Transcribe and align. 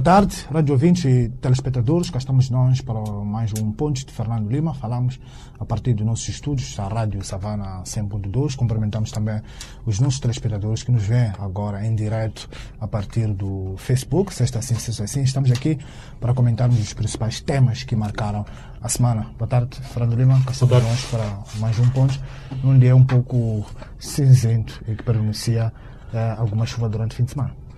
Boa 0.00 0.14
tarde, 0.14 0.46
rádio 0.50 0.72
ouvintes 0.72 1.04
e 1.04 1.28
telespectadores. 1.42 2.08
Cá 2.08 2.16
estamos 2.16 2.48
nós 2.48 2.80
para 2.80 2.98
mais 3.22 3.52
um 3.52 3.70
Ponte 3.70 4.06
de 4.06 4.10
Fernando 4.10 4.50
Lima. 4.50 4.72
Falamos 4.72 5.20
a 5.58 5.64
partir 5.66 5.92
dos 5.92 6.06
nossos 6.06 6.26
estúdios, 6.26 6.74
da 6.74 6.88
Rádio 6.88 7.22
Savana 7.22 7.82
100.2. 7.82 8.56
Cumprimentamos 8.56 9.12
também 9.12 9.42
os 9.84 10.00
nossos 10.00 10.18
telespectadores 10.18 10.82
que 10.82 10.90
nos 10.90 11.02
vêem 11.02 11.30
agora 11.38 11.86
em 11.86 11.94
direto 11.94 12.48
a 12.80 12.88
partir 12.88 13.26
do 13.26 13.74
Facebook, 13.76 14.32
sexta 14.32 14.60
assim, 14.60 14.74
sexta 14.76 15.04
assim. 15.04 15.20
Estamos 15.20 15.50
aqui 15.50 15.78
para 16.18 16.32
comentarmos 16.32 16.80
os 16.80 16.94
principais 16.94 17.42
temas 17.42 17.82
que 17.82 17.94
marcaram 17.94 18.46
a 18.80 18.88
semana. 18.88 19.26
Boa 19.36 19.48
tarde, 19.48 19.78
Fernando 19.92 20.16
Lima. 20.16 20.42
Cá 20.46 20.52
estamos 20.52 20.82
nós 20.82 21.04
para 21.10 21.58
mais 21.58 21.78
um 21.78 21.90
Ponte, 21.90 22.18
num 22.64 22.78
dia 22.78 22.96
um 22.96 23.04
pouco 23.04 23.66
cinzento 23.98 24.82
e 24.88 24.94
que 24.94 25.02
pronuncia 25.02 25.70
eh, 26.14 26.34
alguma 26.38 26.64
chuva 26.64 26.88
durante 26.88 27.12
o 27.12 27.16
fim 27.16 27.24
de 27.24 27.32
semana. 27.32 27.69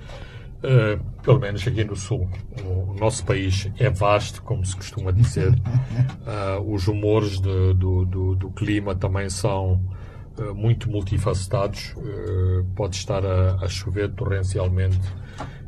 Uh, 0.62 1.02
pelo 1.22 1.40
menos 1.40 1.66
aqui 1.66 1.82
no 1.82 1.96
Sul. 1.96 2.28
O, 2.64 2.94
nosso 2.94 3.24
país 3.24 3.68
é 3.78 3.90
vasto, 3.90 4.42
como 4.42 4.64
se 4.64 4.76
costuma 4.76 5.10
dizer. 5.10 5.50
Uh, 5.50 6.60
os 6.72 6.86
humores 6.86 7.40
de, 7.40 7.74
do, 7.74 8.04
do, 8.04 8.36
do, 8.36 8.50
clima 8.50 8.94
também 8.94 9.28
são 9.28 9.82
uh, 10.38 10.54
muito 10.54 10.88
multifacetados. 10.88 11.94
pode 12.76 12.94
estar 12.94 13.26
a, 13.26 13.56
a, 13.56 13.68
chover 13.68 14.12
torrencialmente 14.12 15.00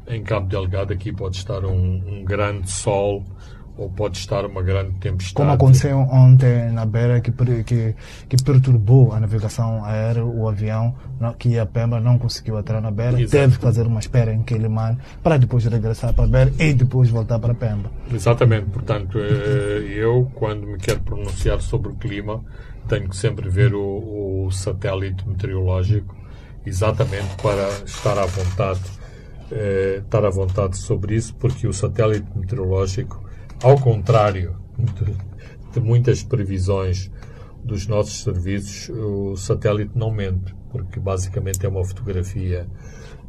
em 0.07 0.23
Cabo 0.23 0.47
Delgado, 0.47 0.93
aqui 0.93 1.13
pode 1.13 1.39
estar 1.39 1.65
um, 1.65 2.21
um 2.21 2.25
grande 2.25 2.71
sol 2.71 3.25
ou 3.77 3.91
pode 3.91 4.19
estar 4.19 4.45
uma 4.47 4.63
grande 4.63 4.93
tempestade. 5.01 5.35
Como 5.35 5.51
aconteceu 5.51 5.99
ontem 5.99 6.71
na 6.71 6.87
Beira, 6.87 7.21
que, 7.21 7.33
que, 7.65 7.95
que 8.29 8.45
perturbou 8.45 9.13
a 9.13 9.19
navegação 9.19 9.85
aérea, 9.85 10.25
o 10.25 10.49
avião 10.49 10.95
que 11.39 11.59
a 11.59 11.67
Pemba 11.67 12.01
não 12.01 12.19
conseguiu 12.19 12.59
entrar 12.59 12.81
na 12.81 12.91
Beira, 12.91 13.21
Exato. 13.21 13.31
teve 13.31 13.57
que 13.57 13.63
fazer 13.63 13.87
uma 13.87 13.99
espera 13.99 14.33
em 14.33 14.43
Quilimane 14.43 14.99
para 15.23 15.39
depois 15.39 15.65
regressar 15.65 16.15
para 16.15 16.25
a 16.25 16.29
Beira 16.29 16.53
e 16.59 16.73
depois 16.73 17.11
voltar 17.11 17.39
para 17.39 17.55
Pemba. 17.55 17.91
Exatamente, 18.13 18.67
portanto, 18.67 19.19
eh, 19.19 19.83
eu, 19.89 20.31
quando 20.35 20.67
me 20.67 20.79
quero 20.79 21.01
pronunciar 21.01 21.61
sobre 21.61 21.91
o 21.91 21.97
clima, 21.97 22.41
tenho 22.89 23.09
que 23.09 23.17
sempre 23.17 23.49
ver 23.49 23.75
o, 23.75 24.47
o 24.47 24.51
satélite 24.53 25.29
meteorológico, 25.29 26.15
exatamente 26.65 27.35
para 27.43 27.69
estar 27.85 28.19
à 28.19 28.27
vontade. 28.27 28.81
Eh, 29.51 30.01
estar 30.03 30.25
à 30.25 30.31
vontade 30.31 30.77
sobre 30.79 31.17
isso, 31.17 31.35
porque 31.35 31.67
o 31.67 31.73
satélite 31.73 32.27
meteorológico 32.35 33.25
ao 33.63 33.79
contrário 33.79 34.57
de, 34.79 35.17
de 35.73 35.81
muitas 35.81 36.23
previsões 36.23 37.11
dos 37.63 37.87
nossos 37.87 38.23
serviços, 38.23 38.91
o 38.91 39.37
satélite 39.37 39.93
não 39.95 40.11
mente, 40.11 40.55
porque 40.71 41.01
basicamente 41.01 41.65
é 41.65 41.69
uma 41.69 41.85
fotografia 41.85 42.67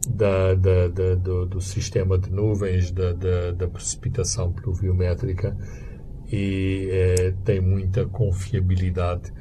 da, 0.07 0.53
da, 0.53 0.87
da, 0.87 1.15
do, 1.15 1.45
do, 1.45 1.61
sistema 1.61 2.17
de 2.17 2.29
nuvens, 2.29 2.91
da, 2.91 3.67
precipitação 3.67 4.51
pluviométrica 4.51 5.57
e 6.31 6.89
é, 6.91 7.33
tem 7.43 7.61
muita 7.61 8.05
confiabilidade 8.05 9.31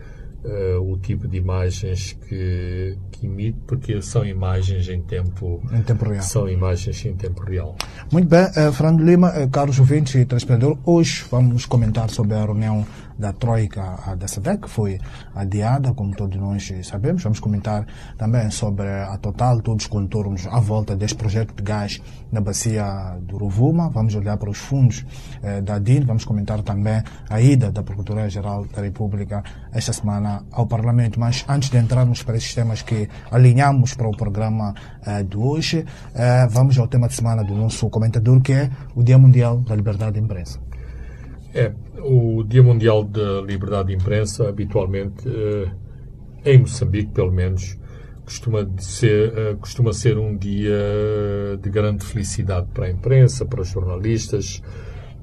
uh, 0.44 0.80
o 0.80 0.98
tipo 0.98 1.26
de 1.26 1.38
imagens 1.38 2.12
que, 2.12 2.96
que 3.14 3.26
emite, 3.26 3.58
porque 3.66 4.00
são 4.02 4.24
imagens 4.24 4.88
em 4.88 5.00
tempo, 5.02 5.62
em 5.72 5.82
tempo 5.82 6.04
real. 6.04 6.22
São 6.22 6.48
imagens 6.48 7.04
em 7.04 7.14
tempo 7.14 7.42
real. 7.42 7.76
Muito 8.10 8.28
bem, 8.28 8.44
uh, 8.44 8.72
Fernando 8.72 9.02
Lima, 9.02 9.30
uh, 9.30 9.48
Carlos 9.48 9.78
ouvintes 9.78 10.14
e 10.14 10.24
telespectador, 10.24 10.78
hoje 10.84 11.24
vamos 11.30 11.66
comentar 11.66 12.10
sobre 12.10 12.34
a 12.34 12.44
reunião 12.44 12.86
da 13.18 13.32
Troika 13.32 14.16
da 14.16 14.28
SADEC, 14.28 14.62
que 14.62 14.70
foi 14.70 15.00
adiada, 15.34 15.92
como 15.94 16.14
todos 16.14 16.36
nós 16.36 16.72
sabemos. 16.82 17.22
Vamos 17.22 17.40
comentar 17.40 17.86
também 18.16 18.50
sobre 18.50 18.88
a 18.88 19.16
Total, 19.18 19.60
todos 19.60 19.84
os 19.84 19.88
contornos 19.88 20.46
à 20.46 20.60
volta 20.60 20.96
deste 20.96 21.16
projeto 21.16 21.54
de 21.54 21.62
gás 21.62 22.00
na 22.30 22.40
bacia 22.40 23.16
do 23.22 23.38
Rovuma. 23.38 23.88
Vamos 23.90 24.14
olhar 24.14 24.36
para 24.36 24.50
os 24.50 24.58
fundos 24.58 25.04
eh, 25.42 25.60
da 25.60 25.78
DIN. 25.78 26.00
Vamos 26.00 26.24
comentar 26.24 26.62
também 26.62 27.02
a 27.28 27.40
ida 27.40 27.70
da 27.70 27.82
Procuradoria-Geral 27.82 28.66
da 28.66 28.82
República 28.82 29.42
esta 29.72 29.92
semana 29.92 30.44
ao 30.50 30.66
Parlamento. 30.66 31.18
Mas 31.18 31.44
antes 31.48 31.70
de 31.70 31.78
entrarmos 31.78 32.22
para 32.22 32.36
esses 32.36 32.54
temas 32.54 32.82
que 32.82 33.08
alinhamos 33.30 33.94
para 33.94 34.08
o 34.08 34.16
programa 34.16 34.74
eh, 35.06 35.22
de 35.22 35.36
hoje, 35.36 35.84
eh, 36.14 36.46
vamos 36.50 36.78
ao 36.78 36.88
tema 36.88 37.08
de 37.08 37.14
semana 37.14 37.44
do 37.44 37.54
nosso 37.54 37.88
comentador, 37.88 38.40
que 38.40 38.52
é 38.52 38.70
o 38.94 39.02
Dia 39.02 39.18
Mundial 39.18 39.58
da 39.58 39.74
Liberdade 39.74 40.14
de 40.14 40.20
Imprensa. 40.20 40.63
É, 41.56 41.72
o 42.02 42.42
Dia 42.42 42.64
Mundial 42.64 43.04
da 43.04 43.40
Liberdade 43.40 43.86
de 43.86 43.94
Imprensa, 43.94 44.48
habitualmente, 44.48 45.22
eh, 45.28 45.70
em 46.44 46.58
Moçambique, 46.58 47.12
pelo 47.12 47.30
menos, 47.30 47.78
costuma 48.24 48.68
ser, 48.78 49.32
eh, 49.38 49.56
costuma 49.60 49.92
ser 49.92 50.18
um 50.18 50.36
dia 50.36 50.76
de 51.62 51.70
grande 51.70 52.04
felicidade 52.04 52.66
para 52.74 52.86
a 52.86 52.90
imprensa, 52.90 53.46
para 53.46 53.60
os 53.60 53.68
jornalistas, 53.68 54.60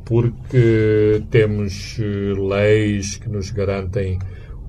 porque 0.05 1.21
temos 1.29 1.97
eh, 1.99 2.33
leis 2.39 3.17
que 3.17 3.27
nos 3.27 3.51
garantem 3.51 4.17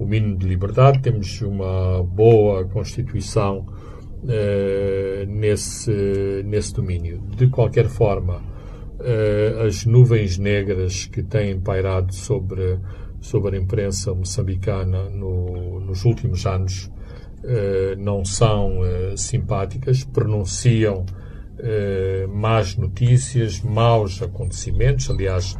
o 0.00 0.04
mínimo 0.04 0.36
de 0.36 0.48
liberdade, 0.48 0.98
temos 0.98 1.40
uma 1.42 2.02
boa 2.02 2.64
Constituição 2.64 3.64
nesse, 5.28 6.42
nesse 6.44 6.74
domínio. 6.74 7.20
De 7.36 7.48
qualquer 7.48 7.86
forma, 7.86 8.40
as 9.66 9.84
nuvens 9.84 10.38
negras 10.38 11.06
que 11.06 11.22
têm 11.22 11.58
pairado 11.58 12.14
sobre, 12.14 12.78
sobre 13.20 13.56
a 13.56 13.60
imprensa 13.60 14.14
moçambicana 14.14 15.10
no, 15.10 15.80
nos 15.80 16.04
últimos 16.04 16.46
anos 16.46 16.90
uh, 17.44 17.96
não 17.98 18.24
são 18.24 18.80
uh, 18.80 19.16
simpáticas, 19.16 20.04
pronunciam 20.04 21.04
más 22.28 22.76
notícias, 22.76 23.60
maus 23.60 24.20
acontecimentos. 24.20 25.08
Aliás, 25.08 25.56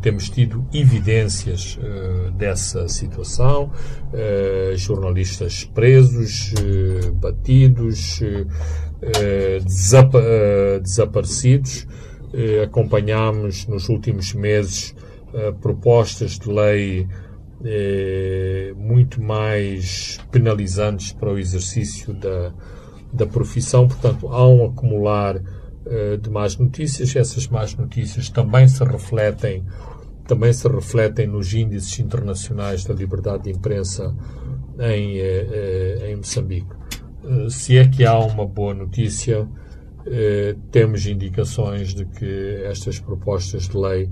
temos 0.00 0.30
tido 0.30 0.64
evidências 0.72 1.76
dessa 2.38 2.86
situação, 2.86 3.72
jornalistas 4.76 5.64
presos, 5.64 6.54
batidos, 7.14 8.20
desapa 9.64 10.22
desaparecidos. 10.80 11.88
Eh, 12.32 12.62
acompanhamos 12.62 13.66
nos 13.66 13.88
últimos 13.88 14.34
meses 14.34 14.94
eh, 15.32 15.52
propostas 15.52 16.38
de 16.38 16.50
lei 16.50 17.08
eh, 17.64 18.74
muito 18.76 19.22
mais 19.22 20.18
penalizantes 20.30 21.12
para 21.12 21.32
o 21.32 21.38
exercício 21.38 22.12
da, 22.14 22.52
da 23.12 23.26
profissão. 23.26 23.86
Portanto, 23.86 24.28
há 24.28 24.46
um 24.46 24.66
acumular 24.66 25.40
de 26.20 26.28
más 26.30 26.56
notícias. 26.56 27.14
Essas 27.14 27.46
más 27.46 27.76
notícias 27.76 28.28
também 28.28 28.66
se 28.66 28.82
refletem 28.82 29.64
também 30.26 30.52
se 30.52 30.66
refletem 30.66 31.28
nos 31.28 31.54
índices 31.54 32.00
internacionais 32.00 32.84
da 32.84 32.92
liberdade 32.92 33.44
de 33.44 33.50
imprensa 33.50 34.12
em, 34.80 35.20
em 36.10 36.16
Moçambique. 36.16 36.66
Se 37.48 37.78
é 37.78 37.86
que 37.86 38.04
há 38.04 38.18
uma 38.18 38.44
boa 38.44 38.74
notícia, 38.74 39.48
eh, 40.08 40.54
temos 40.70 41.04
indicações 41.06 41.92
de 41.92 42.04
que 42.04 42.62
estas 42.64 43.00
propostas 43.00 43.68
de 43.68 43.76
lei 43.76 44.08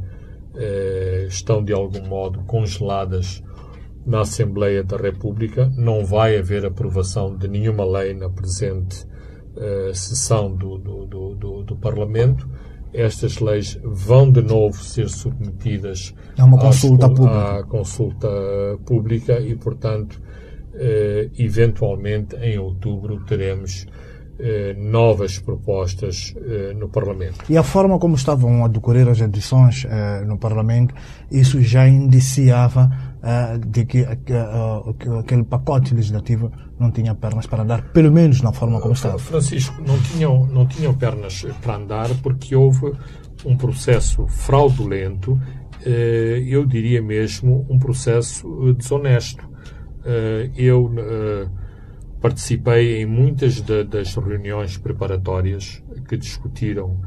eh, 0.56 1.26
estão 1.28 1.62
de 1.62 1.72
algum 1.72 2.04
modo 2.08 2.40
congeladas 2.46 3.40
na 4.04 4.22
Assembleia 4.22 4.82
da 4.82 4.96
República. 4.96 5.70
Não 5.76 6.04
vai 6.04 6.36
haver 6.36 6.66
aprovação 6.66 7.36
de 7.36 7.46
nenhuma 7.46 7.84
lei 7.84 8.12
na 8.12 8.28
presente 8.28 9.06
eh, 9.56 9.92
sessão 9.94 10.52
do, 10.52 10.78
do, 10.78 11.06
do, 11.06 11.62
do, 11.62 11.76
Parlamento. 11.76 12.48
Estas 12.92 13.38
leis 13.38 13.78
vão 13.84 14.30
de 14.30 14.42
novo 14.42 14.76
ser 14.82 15.08
submetidas 15.08 16.12
a 16.36 16.44
uma 16.44 16.58
consulta, 16.58 17.08
pública. 17.08 17.58
À 17.58 17.64
consulta 17.64 18.28
pública 18.84 19.40
e, 19.40 19.54
portanto, 19.56 20.20
eventualmente 21.36 22.36
em 22.36 22.58
outubro 22.58 23.24
teremos 23.24 23.86
eh, 24.38 24.74
novas 24.76 25.38
propostas 25.38 26.34
eh, 26.36 26.74
no 26.74 26.88
Parlamento. 26.88 27.44
E 27.48 27.56
a 27.56 27.62
forma 27.62 27.98
como 27.98 28.16
estavam 28.16 28.64
a 28.64 28.68
decorrer 28.68 29.08
as 29.08 29.20
edições 29.20 29.86
eh, 29.88 30.24
no 30.24 30.38
Parlamento, 30.38 30.94
isso 31.30 31.60
já 31.62 31.86
indiciava 31.86 32.90
eh, 33.22 33.58
de 33.58 33.84
que, 33.84 33.98
eh, 33.98 34.18
que 34.98 35.08
aquele 35.18 35.44
pacote 35.44 35.94
legislativo 35.94 36.50
não 36.78 36.90
tinha 36.90 37.14
pernas 37.14 37.46
para 37.46 37.62
andar, 37.62 37.92
pelo 37.92 38.12
menos 38.12 38.42
na 38.42 38.52
forma 38.52 38.80
como 38.80 38.94
estava. 38.94 39.18
Francisco, 39.18 39.80
não 39.86 39.98
tinham, 40.00 40.46
não 40.46 40.66
tinham 40.66 40.94
pernas 40.94 41.46
para 41.62 41.76
andar 41.76 42.08
porque 42.22 42.56
houve 42.56 42.92
um 43.44 43.56
processo 43.56 44.26
fraudulento, 44.26 45.40
eh, 45.86 46.42
eu 46.46 46.66
diria 46.66 47.00
mesmo 47.00 47.66
um 47.70 47.78
processo 47.78 48.72
desonesto. 48.74 49.54
Eu 50.54 50.90
Participei 52.24 53.02
em 53.02 53.04
muitas 53.04 53.60
de, 53.60 53.84
das 53.84 54.14
reuniões 54.14 54.78
preparatórias 54.78 55.82
que 56.08 56.16
discutiram 56.16 56.98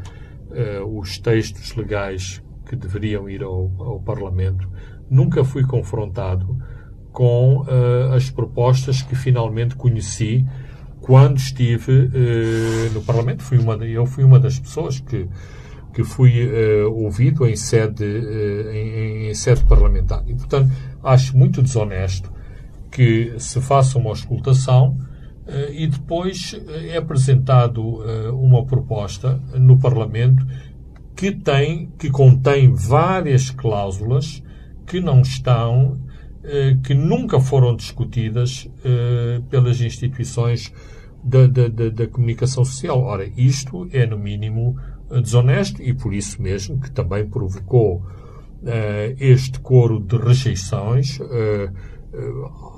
uh, 0.52 1.00
os 1.00 1.18
textos 1.18 1.76
legais 1.76 2.40
que 2.68 2.76
deveriam 2.76 3.28
ir 3.28 3.42
ao, 3.42 3.72
ao 3.80 4.00
Parlamento. 4.00 4.70
Nunca 5.10 5.44
fui 5.44 5.64
confrontado 5.64 6.56
com 7.12 7.62
uh, 7.62 8.14
as 8.14 8.30
propostas 8.30 9.02
que 9.02 9.16
finalmente 9.16 9.76
conheci 9.76 10.46
quando 11.02 11.38
estive 11.38 11.94
uh, 11.94 12.94
no 12.94 13.02
Parlamento. 13.02 13.42
Fui 13.42 13.58
uma, 13.58 13.74
eu 13.88 14.06
fui 14.06 14.24
uma 14.24 14.40
das 14.40 14.60
pessoas 14.60 15.00
que, 15.00 15.28
que 15.96 16.04
fui 16.04 16.48
ouvido 16.86 17.48
em 17.48 17.56
sede, 17.56 18.06
em, 18.72 19.30
em, 19.30 19.34
sede 19.34 19.64
parlamentar. 19.64 20.24
E, 20.28 20.36
portanto, 20.36 20.72
acho 21.04 21.36
muito 21.36 21.64
desonesto 21.64 22.32
que 22.92 23.34
se 23.40 23.60
faça 23.60 23.98
uma 23.98 24.12
auscultação 24.12 25.07
e 25.72 25.88
depois 25.88 26.60
é 26.68 26.98
apresentado 26.98 27.82
uma 28.34 28.66
proposta 28.66 29.42
no 29.56 29.80
Parlamento 29.80 30.46
que 31.18 31.32
tem, 31.32 31.90
que 31.98 32.12
contém 32.12 32.72
várias 32.72 33.50
cláusulas 33.50 34.44
que 34.86 35.02
não 35.02 35.22
estão, 35.22 36.00
eh, 36.44 36.78
que 36.84 36.94
nunca 36.94 37.40
foram 37.40 37.76
discutidas 37.76 38.70
eh, 38.86 39.42
pelas 39.50 39.82
instituições 39.82 40.72
da, 41.24 41.48
da, 41.48 41.68
da, 41.68 41.90
da, 41.90 42.08
comunicação 42.08 42.64
social. 42.64 43.02
Ora, 43.02 43.28
isto 43.36 43.90
é, 43.92 44.06
no 44.06 44.18
mínimo, 44.18 44.78
desonesto 45.10 45.82
e 45.82 45.94
por 45.94 46.14
isso 46.14 46.42
mesmo 46.42 46.80
que 46.80 46.92
também 46.92 47.28
provocou 47.28 48.06
eh, 48.64 49.16
este 49.20 49.60
coro 49.60 50.00
de 50.00 50.18
rejeições 50.18 51.20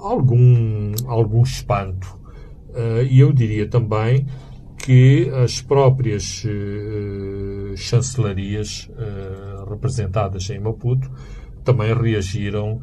algum, 0.01 0.93
algum 1.07 1.43
espanto. 1.43 2.18
E 3.09 3.19
eu 3.19 3.31
diria 3.33 3.67
também 3.67 4.25
que 4.79 5.29
as 5.43 5.61
próprias 5.61 6.43
uh, 6.45 7.75
chancelarias 7.75 8.89
uh, 8.89 9.69
representadas 9.69 10.49
em 10.49 10.59
Maputo 10.59 11.11
também 11.63 11.93
reagiram 11.93 12.81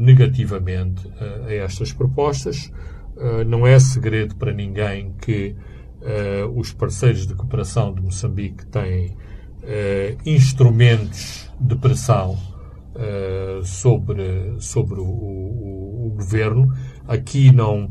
negativamente 0.00 1.06
a 1.46 1.52
estas 1.52 1.92
propostas. 1.92 2.72
não 3.46 3.66
é 3.66 3.78
segredo 3.78 4.34
para 4.36 4.54
ninguém 4.54 5.12
que 5.20 5.54
os 6.56 6.72
parceiros 6.72 7.26
de 7.26 7.34
cooperação 7.34 7.92
de 7.92 8.00
Moçambique 8.00 8.64
têm 8.64 9.14
instrumentos 10.24 11.52
de 11.60 11.76
pressão 11.76 12.38
sobre, 13.64 14.54
sobre 14.60 14.98
o, 14.98 15.04
o, 15.04 16.06
o 16.06 16.10
governo. 16.16 16.72
Aqui 17.06 17.52
não 17.52 17.90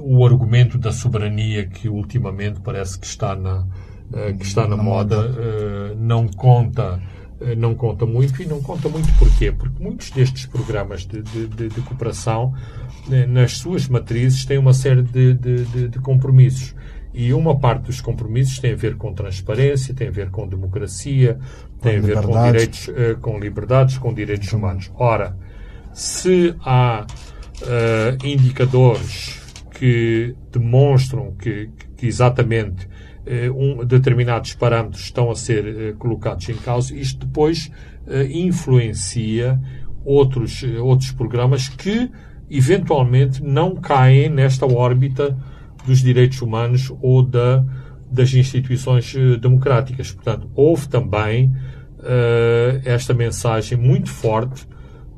o 0.00 0.24
argumento 0.24 0.78
da 0.78 0.92
soberania 0.92 1.66
que 1.66 1.88
ultimamente 1.88 2.60
parece 2.60 2.98
que 2.98 3.06
está 3.06 3.34
na, 3.34 3.60
uh, 3.60 4.36
que 4.38 4.44
está 4.44 4.66
na, 4.66 4.76
na 4.76 4.82
moda, 4.82 5.16
moda. 5.16 5.30
Uh, 5.30 5.96
não 5.96 6.28
conta 6.28 7.00
uh, 7.40 7.56
não 7.56 7.74
conta 7.74 8.06
muito 8.06 8.42
e 8.42 8.46
não 8.46 8.60
conta 8.60 8.88
muito 8.88 9.12
porquê? 9.18 9.52
Porque 9.52 9.82
muitos 9.82 10.10
destes 10.10 10.46
programas 10.46 11.06
de, 11.06 11.22
de, 11.22 11.46
de, 11.46 11.68
de 11.68 11.80
cooperação 11.82 12.52
nas 13.28 13.56
suas 13.56 13.88
matrizes 13.88 14.44
têm 14.44 14.58
uma 14.58 14.74
série 14.74 15.02
de, 15.02 15.32
de 15.32 15.98
compromissos 16.00 16.74
e 17.14 17.32
uma 17.32 17.58
parte 17.58 17.84
dos 17.84 18.02
compromissos 18.02 18.58
tem 18.58 18.72
a 18.72 18.76
ver 18.76 18.96
com 18.96 19.14
transparência, 19.14 19.94
tem 19.94 20.08
a 20.08 20.10
ver 20.10 20.30
com 20.30 20.46
democracia, 20.46 21.38
tem 21.80 21.96
a 21.96 22.00
ver 22.02 22.20
com 22.20 22.42
direitos, 22.44 22.90
com 23.22 23.38
liberdades, 23.38 23.96
com 23.96 24.12
direitos 24.12 24.52
humanos. 24.52 24.90
Ora, 24.94 25.34
se 25.94 26.54
há 26.60 27.06
uh, 27.62 28.26
indicadores 28.26 29.40
que 29.78 30.34
demonstram 30.50 31.32
que, 31.38 31.70
que 31.96 32.06
exatamente 32.06 32.88
eh, 33.24 33.50
um, 33.50 33.84
determinados 33.84 34.54
parâmetros 34.54 35.04
estão 35.04 35.30
a 35.30 35.36
ser 35.36 35.66
eh, 35.66 35.92
colocados 35.98 36.48
em 36.48 36.56
causa, 36.56 36.94
isto 36.96 37.26
depois 37.26 37.70
eh, 38.06 38.26
influencia 38.30 39.60
outros, 40.04 40.64
outros 40.80 41.12
programas 41.12 41.68
que 41.68 42.10
eventualmente 42.50 43.42
não 43.42 43.76
caem 43.76 44.28
nesta 44.28 44.66
órbita 44.66 45.36
dos 45.86 46.00
direitos 46.00 46.42
humanos 46.42 46.92
ou 47.00 47.22
da, 47.22 47.64
das 48.10 48.32
instituições 48.34 49.14
democráticas. 49.40 50.10
Portanto, 50.10 50.50
houve 50.54 50.88
também 50.88 51.52
esta 52.84 53.12
mensagem 53.12 53.76
muito 53.76 54.08
forte 54.08 54.66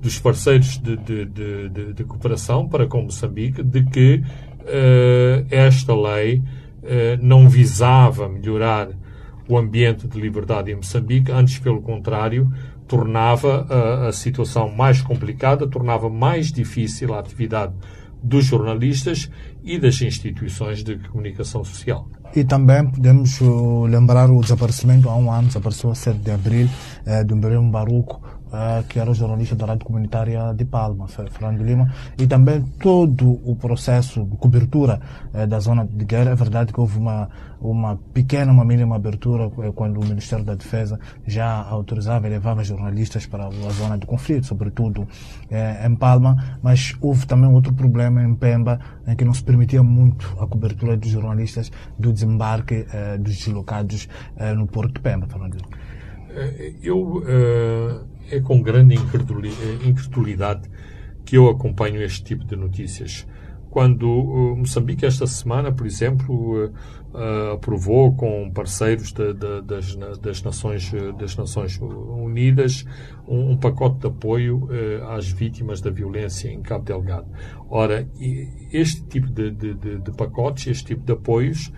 dos 0.00 0.18
parceiros 0.18 0.78
de, 0.78 0.96
de, 0.96 1.24
de, 1.26 1.92
de, 1.92 2.04
cooperação 2.04 2.66
para 2.66 2.86
com 2.86 3.02
Moçambique 3.02 3.62
de 3.62 3.84
que 3.84 4.22
esta 5.50 5.94
lei 5.94 6.38
uh, 6.38 6.42
não 7.20 7.48
visava 7.48 8.28
melhorar 8.28 8.88
o 9.48 9.58
ambiente 9.58 10.06
de 10.06 10.20
liberdade 10.20 10.70
em 10.70 10.76
Moçambique, 10.76 11.32
antes, 11.32 11.58
pelo 11.58 11.82
contrário, 11.82 12.52
tornava 12.86 13.66
a, 13.68 14.08
a 14.08 14.12
situação 14.12 14.70
mais 14.70 15.02
complicada, 15.02 15.66
tornava 15.66 16.08
mais 16.08 16.52
difícil 16.52 17.14
a 17.14 17.18
atividade 17.18 17.72
dos 18.22 18.44
jornalistas 18.44 19.30
e 19.64 19.78
das 19.78 20.00
instituições 20.00 20.84
de 20.84 20.96
comunicação 20.98 21.64
social. 21.64 22.08
E 22.34 22.44
também 22.44 22.88
podemos 22.88 23.40
uh, 23.40 23.86
lembrar 23.86 24.30
o 24.30 24.40
desaparecimento, 24.40 25.08
há 25.08 25.16
um 25.16 25.32
ano, 25.32 25.48
desapareceu 25.48 25.90
a 25.90 25.94
7 25.94 26.18
de 26.18 26.30
abril, 26.30 26.68
eh, 27.04 27.24
de 27.24 27.34
Umberem 27.34 27.70
Baruco, 27.70 28.22
uh, 28.50 28.84
que 28.86 28.98
era 28.98 29.10
o 29.10 29.14
jornalista 29.14 29.54
da 29.54 29.66
Rádio 29.66 29.86
Comunitária 29.86 30.52
de 30.54 30.64
Palma, 30.64 31.08
Fernando 31.08 31.62
Lima, 31.62 31.92
e 32.18 32.26
também 32.26 32.62
todo 32.80 33.40
o 33.44 33.56
processo 33.56 34.24
de 34.24 34.36
cobertura 34.36 35.00
uh, 35.32 35.46
da 35.46 35.58
zona 35.60 35.86
de 35.86 36.04
guerra. 36.04 36.30
É 36.30 36.34
verdade 36.34 36.72
que 36.72 36.80
houve 36.80 36.98
uma, 36.98 37.28
uma 37.60 37.96
pequena, 38.12 38.52
uma 38.52 38.64
mínima 38.64 38.96
abertura 38.96 39.46
uh, 39.46 39.72
quando 39.72 40.00
o 40.00 40.04
Ministério 40.04 40.44
da 40.44 40.54
Defesa 40.54 40.98
já 41.26 41.62
autorizava 41.62 42.26
e 42.26 42.30
levava 42.30 42.62
jornalistas 42.64 43.26
para 43.26 43.46
a 43.46 43.70
zona 43.70 43.96
de 43.96 44.06
conflito, 44.06 44.46
sobretudo 44.46 45.06
em 45.84 45.94
Palma, 45.96 46.58
mas 46.62 46.94
houve 47.00 47.26
também 47.26 47.50
outro 47.50 47.72
problema 47.72 48.22
em 48.22 48.34
Pemba, 48.34 48.78
em 49.06 49.16
que 49.16 49.24
não 49.24 49.34
se 49.34 49.42
permitia 49.42 49.82
muito 49.82 50.36
a 50.40 50.46
cobertura 50.46 50.96
dos 50.96 51.10
jornalistas 51.10 51.70
do 51.98 52.12
desembarque 52.12 52.86
dos 53.18 53.36
deslocados 53.36 54.08
no 54.56 54.66
Porto 54.66 54.94
de 54.94 55.00
Pemba, 55.00 55.26
Fernando 55.26 55.54
Lima. 55.54 55.89
Eu 56.82 57.22
é 58.30 58.40
com 58.40 58.62
grande 58.62 58.94
eh, 58.94 59.88
incredulidade 59.88 60.70
que 61.24 61.36
eu 61.36 61.48
acompanho 61.48 62.02
este 62.02 62.22
tipo 62.22 62.44
de 62.44 62.56
notícias. 62.56 63.26
Quando 63.70 64.06
Moçambique, 64.56 65.06
esta 65.06 65.28
semana, 65.28 65.70
por 65.70 65.86
exemplo, 65.86 66.72
aprovou 67.52 68.16
com 68.16 68.50
parceiros 68.50 69.12
de, 69.12 69.32
de, 69.32 69.62
das, 69.62 69.94
das, 70.18 70.42
Nações, 70.42 70.90
das 71.16 71.36
Nações 71.36 71.78
Unidas 71.80 72.84
um, 73.28 73.52
um 73.52 73.56
pacote 73.56 74.00
de 74.00 74.06
apoio 74.08 74.68
às 75.08 75.30
vítimas 75.30 75.80
da 75.80 75.88
violência 75.88 76.48
em 76.48 76.60
Cabo 76.62 76.84
Delgado. 76.84 77.28
Ora, 77.68 78.08
este 78.72 79.04
tipo 79.04 79.28
de, 79.28 79.52
de 79.52 80.10
pacotes, 80.16 80.66
este 80.66 80.86
tipo 80.86 81.04
de 81.04 81.12
apoios, 81.12 81.72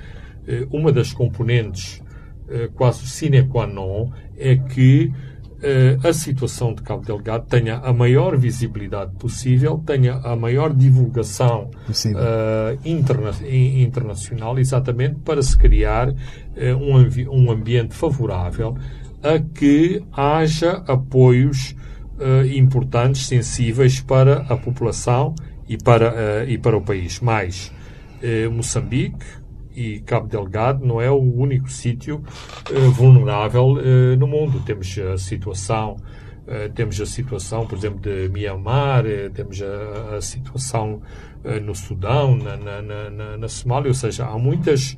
uma 0.70 0.90
das 0.92 1.12
componentes 1.12 2.02
quase 2.74 3.06
sine 3.06 3.48
qua 3.48 3.66
non 3.66 4.12
é 4.42 4.56
que 4.56 5.12
eh, 5.64 5.96
a 6.02 6.12
situação 6.12 6.74
de 6.74 6.82
Cabo 6.82 7.04
Delgado 7.04 7.46
tenha 7.46 7.76
a 7.76 7.92
maior 7.92 8.36
visibilidade 8.36 9.12
possível, 9.12 9.80
tenha 9.86 10.14
a 10.14 10.34
maior 10.34 10.74
divulgação 10.74 11.70
uh, 11.88 12.78
interna 12.84 13.30
internacional, 13.48 14.58
exatamente 14.58 15.20
para 15.20 15.40
se 15.40 15.56
criar 15.56 16.08
uh, 16.08 16.14
um, 16.80 16.98
um, 17.30 17.50
ambiente 17.52 17.94
favorável 17.94 18.76
a 19.22 19.38
que 19.38 20.02
haja 20.12 20.82
apoios 20.88 21.76
uh, 22.18 22.44
importantes, 22.52 23.28
sensíveis 23.28 24.00
para 24.00 24.38
a 24.48 24.56
população 24.56 25.32
e 25.68 25.78
para, 25.78 26.44
e 26.44 26.58
para 26.58 26.76
o 26.76 26.82
país. 26.82 27.20
Mais, 27.20 27.72
Moçambique, 28.52 29.24
e 29.74 30.00
Cabo 30.00 30.26
Delgado 30.26 30.84
não 30.84 31.00
é 31.00 31.10
o 31.10 31.20
único 31.20 31.70
sítio 31.70 32.22
uh, 32.70 32.90
vulnerável 32.90 33.72
uh, 33.72 34.16
no 34.18 34.26
mundo. 34.26 34.60
Temos 34.64 34.98
a 34.98 35.16
situação, 35.16 35.96
uh, 36.46 36.72
temos 36.74 37.00
a 37.00 37.06
situação, 37.06 37.66
por 37.66 37.78
exemplo, 37.78 38.00
de 38.00 38.28
Myanmar, 38.28 39.04
temos 39.34 39.60
a, 39.62 40.16
a 40.16 40.20
situação 40.20 41.00
no 41.64 41.74
Sudão, 41.74 42.36
na, 42.36 42.56
na, 42.56 42.82
na, 43.10 43.36
na, 43.36 43.48
Somália, 43.48 43.88
ou 43.88 43.94
seja, 43.94 44.26
há 44.26 44.38
muitas 44.38 44.96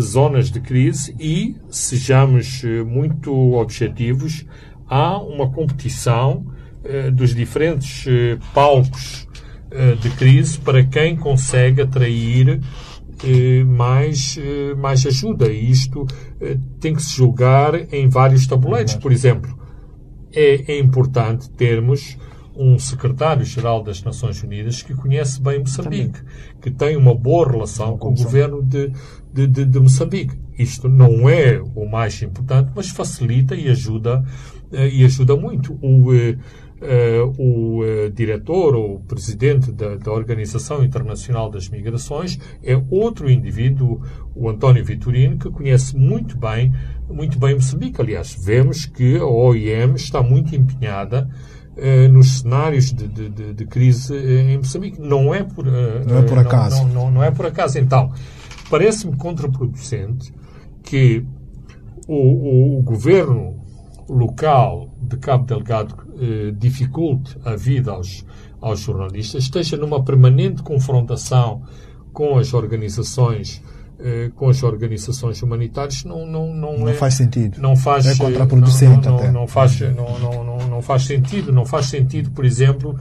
zonas 0.00 0.50
de 0.50 0.60
crise 0.60 1.14
e, 1.16 1.54
sejamos 1.70 2.64
muito 2.84 3.32
objetivos, 3.52 4.44
há 4.88 5.16
uma 5.22 5.48
competição 5.48 6.44
dos 7.12 7.36
diferentes 7.36 8.04
palcos 8.52 9.28
de 10.00 10.10
crise 10.16 10.58
para 10.58 10.82
quem 10.82 11.14
consegue 11.14 11.82
atrair 11.82 12.58
eh, 12.58 12.60
mais, 13.64 14.38
eh, 14.38 14.74
mais 14.74 15.04
ajuda. 15.06 15.50
E 15.50 15.70
isto 15.70 16.06
eh, 16.40 16.56
tem 16.80 16.94
que 16.94 17.02
se 17.02 17.16
julgar 17.16 17.74
em 17.92 18.08
vários 18.08 18.46
tabuleiros. 18.46 18.94
Por 18.94 19.12
exemplo, 19.12 19.58
é, 20.32 20.72
é 20.72 20.78
importante 20.78 21.50
termos 21.50 22.16
um 22.56 22.78
secretário-geral 22.78 23.82
das 23.82 24.02
Nações 24.02 24.42
Unidas 24.42 24.82
que 24.82 24.94
conhece 24.94 25.40
bem 25.40 25.60
Moçambique, 25.60 26.20
que 26.60 26.70
tem 26.70 26.96
uma 26.96 27.14
boa 27.14 27.50
relação 27.50 27.96
com 27.96 28.08
o 28.08 28.14
governo 28.14 28.62
de, 28.62 28.92
de, 29.32 29.46
de, 29.46 29.64
de, 29.64 29.80
Moçambique. 29.80 30.38
Isto 30.58 30.88
não 30.88 31.28
é 31.28 31.60
o 31.74 31.88
mais 31.88 32.20
importante, 32.22 32.70
mas 32.74 32.90
facilita 32.90 33.54
e 33.54 33.68
ajuda, 33.68 34.22
e 34.70 35.04
ajuda 35.04 35.36
muito. 35.36 35.72
O, 35.80 36.12
o 37.38 37.82
diretor 38.14 38.74
ou 38.74 39.00
presidente 39.00 39.70
da, 39.70 39.96
da, 39.96 40.12
Organização 40.12 40.82
Internacional 40.82 41.50
das 41.50 41.68
Migrações 41.68 42.38
é 42.62 42.80
outro 42.90 43.30
indivíduo, 43.30 44.00
o 44.34 44.48
António 44.48 44.84
Vitorino, 44.84 45.38
que 45.38 45.50
conhece 45.50 45.96
muito 45.96 46.38
bem, 46.38 46.72
muito 47.08 47.38
bem 47.38 47.54
Moçambique. 47.54 48.00
Aliás, 48.00 48.34
vemos 48.42 48.86
que 48.86 49.18
a 49.18 49.26
OIM 49.26 49.94
está 49.94 50.22
muito 50.22 50.56
empenhada 50.56 51.28
nos 52.10 52.40
cenários 52.40 52.92
de, 52.92 53.08
de, 53.08 53.54
de, 53.54 53.66
crise 53.66 54.14
em 54.14 54.58
Moçambique. 54.58 55.00
Não 55.00 55.34
é 55.34 55.42
por, 55.42 55.64
não 55.64 56.18
é 56.18 56.22
por 56.22 56.38
acaso. 56.38 56.82
Não, 56.84 56.88
não, 56.88 57.10
não 57.10 57.24
é 57.24 57.30
por 57.30 57.46
acaso. 57.46 57.78
Então, 57.78 58.12
parece-me 58.70 59.16
contraproducente 59.16 60.32
que 60.82 61.24
o, 62.06 62.14
o, 62.14 62.78
o, 62.78 62.82
governo 62.82 63.60
local 64.08 64.94
de 65.00 65.16
Cabo 65.16 65.44
Delgado 65.44 65.94
eh, 66.20 66.52
dificulte 66.56 67.36
a 67.44 67.56
vida 67.56 67.92
aos, 67.92 68.24
aos 68.60 68.80
jornalistas, 68.80 69.44
esteja 69.44 69.76
numa 69.76 70.02
permanente 70.04 70.62
confrontação 70.62 71.62
com 72.12 72.38
as 72.38 72.52
organizações 72.52 73.62
eh, 73.98 74.30
com 74.34 74.48
as 74.48 74.62
organizações 74.62 75.42
humanitárias 75.42 76.04
não 76.04 76.26
não 76.26 76.54
não, 76.54 76.78
não 76.78 76.88
é, 76.88 76.94
faz 76.94 77.14
sentido 77.14 77.60
não 77.60 77.76
faz 77.76 78.06
é 78.06 78.16
contraproducente 78.16 79.06
não, 79.06 79.12
não, 79.12 79.18
até. 79.18 79.30
não 79.30 79.46
faz 79.46 79.80
não, 79.80 80.18
não, 80.18 80.44
não, 80.44 80.68
não 80.68 80.82
faz 80.82 81.04
sentido 81.04 81.52
não 81.52 81.64
faz 81.64 81.86
sentido 81.86 82.30
por 82.30 82.44
exemplo 82.44 82.98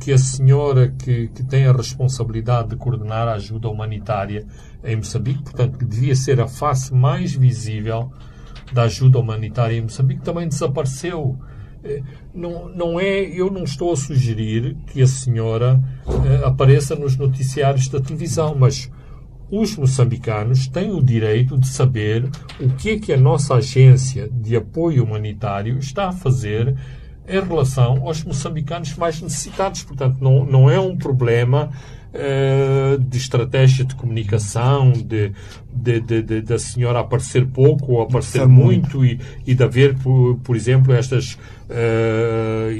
que 0.00 0.12
a 0.12 0.18
senhora 0.18 0.88
que, 0.88 1.28
que 1.28 1.44
tem 1.44 1.64
a 1.64 1.72
responsabilidade 1.72 2.70
de 2.70 2.76
coordenar 2.76 3.28
a 3.28 3.34
ajuda 3.34 3.68
humanitária 3.68 4.44
em 4.84 4.96
Moçambique, 4.96 5.42
portanto, 5.42 5.78
que 5.78 5.84
devia 5.84 6.14
ser 6.14 6.40
a 6.40 6.46
face 6.46 6.92
mais 6.92 7.34
visível 7.34 8.12
da 8.72 8.82
ajuda 8.82 9.18
humanitária 9.18 9.76
em 9.76 9.82
Moçambique, 9.82 10.22
também 10.22 10.46
desapareceu. 10.46 11.38
Eh, 11.84 12.02
não, 12.34 12.68
não 12.68 12.98
é, 12.98 13.20
eu 13.20 13.50
não 13.50 13.64
estou 13.64 13.92
a 13.92 13.96
sugerir 13.96 14.76
que 14.86 15.02
a 15.02 15.06
senhora 15.06 15.80
uh, 16.06 16.46
apareça 16.46 16.96
nos 16.96 17.16
noticiários 17.16 17.88
da 17.88 18.00
televisão, 18.00 18.56
mas 18.58 18.90
os 19.50 19.76
moçambicanos 19.76 20.66
têm 20.66 20.90
o 20.92 21.02
direito 21.02 21.58
de 21.58 21.68
saber 21.68 22.28
o 22.58 22.70
que 22.70 22.90
é 22.90 22.98
que 22.98 23.12
a 23.12 23.16
nossa 23.16 23.54
agência 23.54 24.28
de 24.30 24.56
apoio 24.56 25.04
humanitário 25.04 25.78
está 25.78 26.08
a 26.08 26.12
fazer 26.12 26.74
em 27.28 27.40
relação 27.40 28.06
aos 28.06 28.24
moçambicanos 28.24 28.96
mais 28.96 29.20
necessitados. 29.20 29.82
Portanto, 29.82 30.16
não, 30.20 30.44
não 30.44 30.70
é 30.70 30.80
um 30.80 30.96
problema 30.96 31.70
uh, 32.14 32.98
de 32.98 33.16
estratégia 33.18 33.84
de 33.84 33.94
comunicação, 33.94 34.92
de, 34.92 35.32
de, 35.72 36.00
de, 36.00 36.22
de, 36.22 36.40
da 36.42 36.58
senhora 36.58 37.00
aparecer 37.00 37.46
pouco 37.46 37.92
ou 37.92 38.02
aparecer 38.02 38.46
muito, 38.46 38.98
muito, 38.98 39.04
e, 39.04 39.20
e 39.46 39.54
de 39.54 39.62
haver, 39.62 39.98
por, 39.98 40.36
por 40.36 40.56
exemplo, 40.56 40.94
estas 40.94 41.34
uh, 41.34 42.70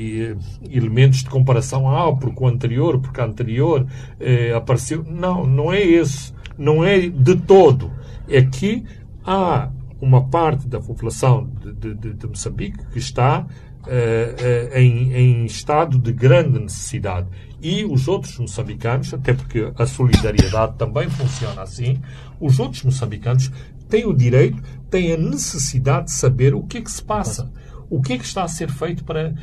elementos 0.70 1.22
de 1.22 1.30
comparação. 1.30 1.88
Ah, 1.90 2.14
porque 2.14 2.42
o 2.42 2.46
anterior, 2.46 3.00
porque 3.00 3.20
a 3.20 3.24
anterior 3.24 3.82
uh, 3.82 4.56
apareceu. 4.56 5.04
Não, 5.04 5.46
não 5.46 5.72
é 5.72 5.82
esse. 5.82 6.32
Não 6.56 6.84
é 6.84 7.00
de 7.00 7.36
todo. 7.36 7.90
É 8.28 8.42
que 8.42 8.84
há 9.24 9.70
uma 10.00 10.28
parte 10.28 10.68
da 10.68 10.80
população 10.80 11.50
de, 11.62 11.94
de, 11.94 12.14
de 12.14 12.26
Moçambique 12.26 12.78
que 12.92 12.98
está 12.98 13.46
Uh, 13.84 13.92
uh, 13.92 14.78
em, 14.78 15.12
em, 15.12 15.44
estado 15.44 15.98
de 15.98 16.10
grande 16.10 16.58
necessidade. 16.58 17.28
E 17.64 17.82
os 17.82 18.08
outros 18.08 18.36
moçambicanos, 18.36 19.14
até 19.14 19.32
porque 19.32 19.72
a 19.74 19.86
solidariedade 19.86 20.76
também 20.76 21.08
funciona 21.08 21.62
assim, 21.62 21.98
os 22.38 22.60
outros 22.60 22.82
moçambicanos 22.82 23.50
têm 23.88 24.04
o 24.04 24.12
direito, 24.12 24.62
têm 24.90 25.14
a 25.14 25.16
necessidade 25.16 26.08
de 26.08 26.12
saber 26.12 26.54
o 26.54 26.62
que 26.64 26.76
é 26.76 26.80
que 26.82 26.90
se 26.90 27.02
passa, 27.02 27.50
o 27.88 28.02
que 28.02 28.12
é 28.12 28.18
que 28.18 28.24
está 28.26 28.42
a 28.44 28.48
ser 28.48 28.68
feito 28.70 29.02
para, 29.02 29.34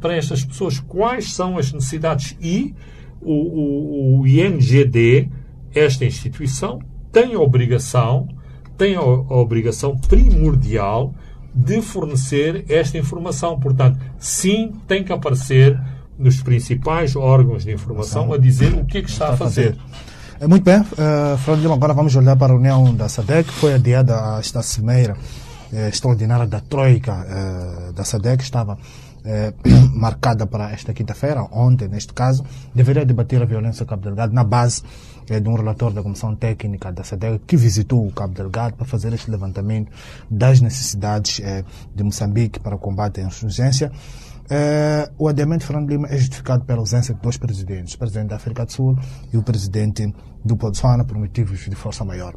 para 0.00 0.16
estas 0.16 0.44
pessoas, 0.44 0.80
quais 0.80 1.32
são 1.32 1.56
as 1.56 1.72
necessidades. 1.72 2.36
E 2.40 2.74
o, 3.20 3.32
o, 3.32 4.20
o 4.22 4.26
INGD, 4.26 5.28
esta 5.72 6.04
instituição, 6.04 6.80
tem 7.12 7.34
a 7.34 7.40
obrigação, 7.40 8.26
tem 8.76 8.96
a, 8.96 9.00
a 9.00 9.36
obrigação 9.36 9.96
primordial 9.96 11.14
de 11.54 11.80
fornecer 11.80 12.64
esta 12.68 12.98
informação. 12.98 13.56
Portanto, 13.60 14.00
sim, 14.18 14.72
tem 14.88 15.04
que 15.04 15.12
aparecer 15.12 15.80
nos 16.18 16.42
principais 16.42 17.14
órgãos 17.14 17.64
de 17.64 17.72
informação 17.72 18.32
a 18.32 18.38
dizer 18.38 18.74
o 18.74 18.84
que 18.84 18.98
é 18.98 19.02
que 19.02 19.10
está 19.10 19.30
a 19.30 19.36
fazer. 19.36 19.76
É, 20.40 20.46
muito 20.46 20.64
bem, 20.64 20.80
uh, 20.80 21.36
Fernando 21.38 21.72
agora 21.72 21.92
vamos 21.92 22.14
olhar 22.14 22.36
para 22.36 22.52
a 22.52 22.56
reunião 22.56 22.94
da 22.94 23.08
SADEC, 23.08 23.50
foi 23.50 23.74
adiada 23.74 24.38
esta 24.38 24.62
cimeira 24.62 25.16
uh, 25.72 25.88
extraordinária 25.88 26.46
da 26.46 26.60
Troika 26.60 27.12
uh, 27.12 27.92
da 27.92 28.04
SADEC, 28.04 28.42
estava 28.42 28.78
marcada 29.92 30.46
para 30.46 30.70
esta 30.70 30.94
quinta-feira, 30.94 31.42
ontem 31.52 31.86
neste 31.86 32.14
caso, 32.14 32.44
deveria 32.74 33.04
debater 33.04 33.42
a 33.42 33.44
violência 33.44 33.84
Cabo 33.84 34.02
Delgado 34.02 34.32
na 34.32 34.42
base 34.42 34.82
é, 35.28 35.38
de 35.38 35.48
um 35.48 35.54
relator 35.54 35.92
da 35.92 36.02
Comissão 36.02 36.34
Técnica 36.34 36.90
da 36.90 37.04
SADEC 37.04 37.40
que 37.46 37.56
visitou 37.56 38.06
o 38.06 38.12
Cabo 38.12 38.32
Delgado 38.32 38.74
para 38.76 38.86
fazer 38.86 39.12
este 39.12 39.30
levantamento 39.30 39.90
das 40.30 40.60
necessidades 40.60 41.40
é, 41.40 41.64
de 41.94 42.02
Moçambique 42.02 42.58
para 42.58 42.74
o 42.74 42.78
combate 42.78 43.20
à 43.20 43.24
insurgência. 43.24 43.92
É, 44.50 45.10
o 45.18 45.28
adiamento 45.28 45.60
de 45.60 45.66
Fernando 45.66 45.90
Lima 45.90 46.08
é 46.08 46.16
justificado 46.16 46.64
pela 46.64 46.80
ausência 46.80 47.14
de 47.14 47.20
dois 47.20 47.36
presidentes, 47.36 47.94
o 47.94 47.98
presidente 47.98 48.28
da 48.28 48.36
África 48.36 48.64
do 48.64 48.72
Sul 48.72 48.98
e 49.32 49.36
o 49.36 49.42
presidente 49.42 50.12
do 50.44 50.56
Botswana, 50.56 51.04
por 51.04 51.18
motivos 51.18 51.60
de 51.60 51.74
força 51.74 52.04
maior. 52.04 52.34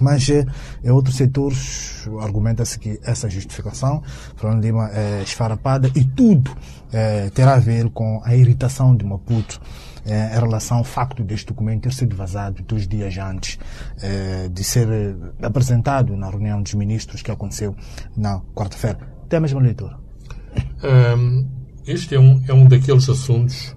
Mas 0.00 0.28
é, 0.30 0.46
em 0.82 0.90
outros 0.90 1.16
setores 1.16 2.08
argumenta-se 2.20 2.78
que 2.78 2.98
essa 3.02 3.28
justificação, 3.28 4.02
Fernando 4.36 4.62
Lima, 4.62 4.90
é 4.90 5.22
esfarapada 5.22 5.90
e 5.94 6.04
tudo 6.04 6.50
é, 6.92 7.28
terá 7.30 7.54
a 7.54 7.58
ver 7.58 7.90
com 7.90 8.20
a 8.24 8.34
irritação 8.34 8.96
de 8.96 9.04
Maputo 9.04 9.60
é, 10.04 10.34
em 10.34 10.40
relação 10.40 10.78
ao 10.78 10.84
facto 10.84 11.22
deste 11.22 11.46
documento 11.46 11.82
ter 11.82 11.92
sido 11.92 12.16
vazado 12.16 12.62
dois 12.62 12.88
dias 12.88 13.16
antes 13.18 13.58
é, 14.00 14.48
de 14.48 14.64
ser 14.64 14.88
apresentado 15.42 16.16
na 16.16 16.28
reunião 16.28 16.62
dos 16.62 16.74
ministros 16.74 17.22
que 17.22 17.30
aconteceu 17.30 17.76
na 18.16 18.40
quarta-feira. 18.54 18.98
Tem 19.28 19.36
a 19.36 19.40
mesma 19.40 19.60
leitura? 19.60 20.01
Um, 20.82 21.48
este 21.86 22.14
é 22.14 22.20
um, 22.20 22.42
é 22.46 22.52
um 22.52 22.66
daqueles 22.66 23.08
assuntos 23.08 23.76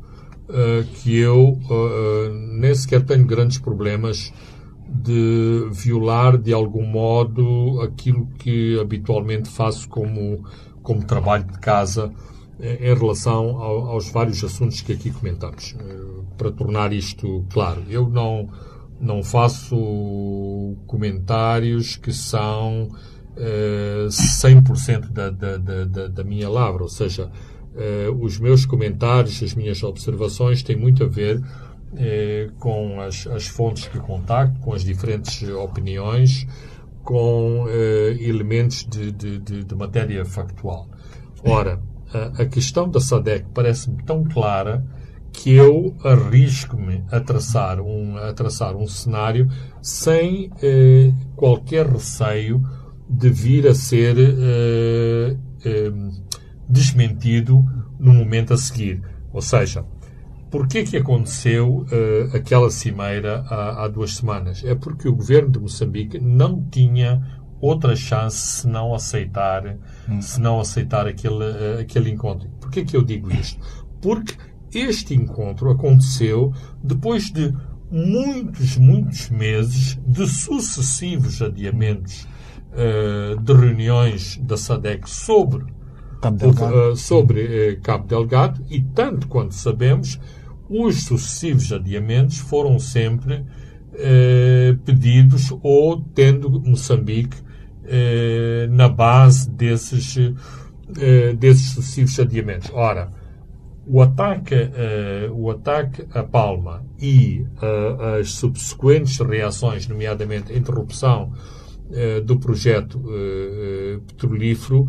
uh, 0.49 0.83
que 0.95 1.15
eu 1.15 1.59
uh, 1.69 2.33
nem 2.59 2.73
sequer 2.73 3.03
tenho 3.03 3.25
grandes 3.25 3.59
problemas 3.59 4.33
de 4.87 5.67
violar 5.71 6.37
de 6.37 6.53
algum 6.53 6.85
modo 6.85 7.81
aquilo 7.81 8.27
que 8.39 8.79
habitualmente 8.79 9.49
faço 9.49 9.87
como, 9.89 10.43
como 10.81 11.03
trabalho 11.03 11.43
de 11.45 11.59
casa 11.59 12.11
em 12.59 12.93
relação 12.93 13.61
ao, 13.61 13.89
aos 13.89 14.09
vários 14.09 14.43
assuntos 14.43 14.81
que 14.81 14.93
aqui 14.93 15.11
comentamos. 15.11 15.75
Para 16.37 16.51
tornar 16.51 16.93
isto 16.93 17.45
claro, 17.51 17.83
eu 17.89 18.07
não, 18.07 18.47
não 18.99 19.23
faço 19.23 19.75
comentários 20.87 21.97
que 21.97 22.13
são 22.13 22.89
uh, 23.35 24.07
100% 24.07 25.09
da, 25.09 25.29
da, 25.29 25.57
da, 25.57 26.07
da 26.07 26.23
minha 26.23 26.49
lavra, 26.49 26.83
ou 26.83 26.89
seja, 26.89 27.29
uh, 27.75 28.11
os 28.23 28.39
meus 28.39 28.65
comentários, 28.65 29.41
as 29.43 29.53
minhas 29.53 29.83
observações 29.83 30.63
têm 30.63 30.75
muito 30.75 31.03
a 31.03 31.07
ver 31.07 31.37
uh, 31.37 32.51
com 32.59 33.01
as, 33.01 33.27
as 33.27 33.47
fontes 33.47 33.87
que 33.87 33.99
contacto, 33.99 34.59
com 34.61 34.73
as 34.73 34.83
diferentes 34.83 35.47
opiniões, 35.49 36.47
com 37.03 37.67
elementos 38.19 38.83
de, 38.83 39.11
de, 39.11 39.37
de, 39.37 39.63
de, 39.63 39.75
matéria 39.75 40.25
factual. 40.25 40.87
Ora, 41.43 41.79
a, 42.11 42.41
a 42.41 42.45
questão 42.47 42.89
da 42.89 42.99
SADEC 42.99 43.45
parece-me 43.53 44.01
tão 44.03 44.23
clara 44.23 44.83
que 45.31 45.53
eu 45.53 45.95
arrisco-me 46.03 47.03
a 47.11 47.19
traçar 47.19 47.79
um, 47.79 48.17
a 48.17 48.33
traçar 48.33 48.75
um 48.75 48.87
cenário 48.87 49.47
sem 49.83 50.49
qualquer 51.35 51.85
receio 51.85 52.63
de 53.07 53.29
vir 53.29 53.67
a 53.67 53.75
ser 53.75 54.15
uh, 54.17 55.33
uh, 55.33 56.23
desmentido 56.67 57.63
no 57.99 58.13
momento 58.13 58.53
a 58.53 58.57
seguir. 58.57 59.01
Ou 59.31 59.41
seja, 59.41 59.85
porquê 60.49 60.83
que 60.83 60.97
aconteceu 60.97 61.85
uh, 61.85 62.35
aquela 62.35 62.69
cimeira 62.69 63.45
há, 63.49 63.83
há, 63.83 63.87
duas 63.87 64.15
semanas? 64.15 64.63
É 64.63 64.73
porque 64.73 65.07
o 65.07 65.15
governo 65.15 65.51
de 65.51 65.59
Moçambique 65.59 66.19
não 66.19 66.63
tinha 66.69 67.21
outra 67.61 67.95
chance 67.95 68.61
se 68.61 68.67
não 68.67 68.93
aceitar, 68.93 69.77
hum. 70.09 70.21
se 70.21 70.39
não 70.41 70.59
aceitar 70.59 71.07
aquele, 71.07 71.79
aquele 71.81 72.09
encontro. 72.09 72.49
Porquê 72.59 72.83
que 72.83 72.97
eu 72.97 73.03
digo 73.03 73.31
isto? 73.31 73.59
Porque 74.01 74.35
este 74.73 75.13
encontro 75.15 75.69
aconteceu 75.71 76.53
depois 76.83 77.31
de 77.31 77.53
muitos, 77.89 78.77
muitos 78.77 79.29
meses 79.29 79.97
de 80.05 80.27
sucessivos 80.27 81.41
adiamentos 81.41 82.27
uh, 82.75 83.39
de 83.39 83.53
reuniões 83.53 84.37
da 84.37 84.57
SADEC 84.57 85.09
sobre 85.09 85.65
Cabo 86.21 86.37
Delgado, 86.37 86.91
uh, 86.91 86.95
sobre, 86.95 87.71
uh, 87.71 87.81
Cabo 87.81 88.07
Delgado 88.07 88.61
e, 88.69 88.81
tanto 88.81 89.27
quanto 89.27 89.53
sabemos, 89.53 90.19
os 90.69 91.03
sucessivos 91.03 91.71
adiamentos 91.71 92.37
foram 92.37 92.79
sempre 92.79 93.45
pedidos 94.83 95.53
ou 95.63 96.01
tendo 96.13 96.49
Moçambique 96.49 97.37
na 98.71 98.89
base 98.89 99.49
desses, 99.49 100.17
desses 101.37 101.69
sucessivos 101.69 102.19
adiamentos. 102.19 102.69
Ora, 102.73 103.09
o 103.87 104.01
ataque, 104.01 104.55
uh, 104.55 105.33
o 105.33 105.51
ataque 105.51 106.05
a 106.11 106.23
Palma 106.23 106.83
e 106.99 107.45
uh, 107.61 108.19
as 108.19 108.31
subsequentes 108.31 109.19
reações, 109.19 109.87
nomeadamente 109.87 110.51
a 110.51 110.57
interrupção 110.57 111.31
uh, 111.89 112.21
do 112.23 112.37
projeto 112.37 113.01
petrolífero, 114.07 114.87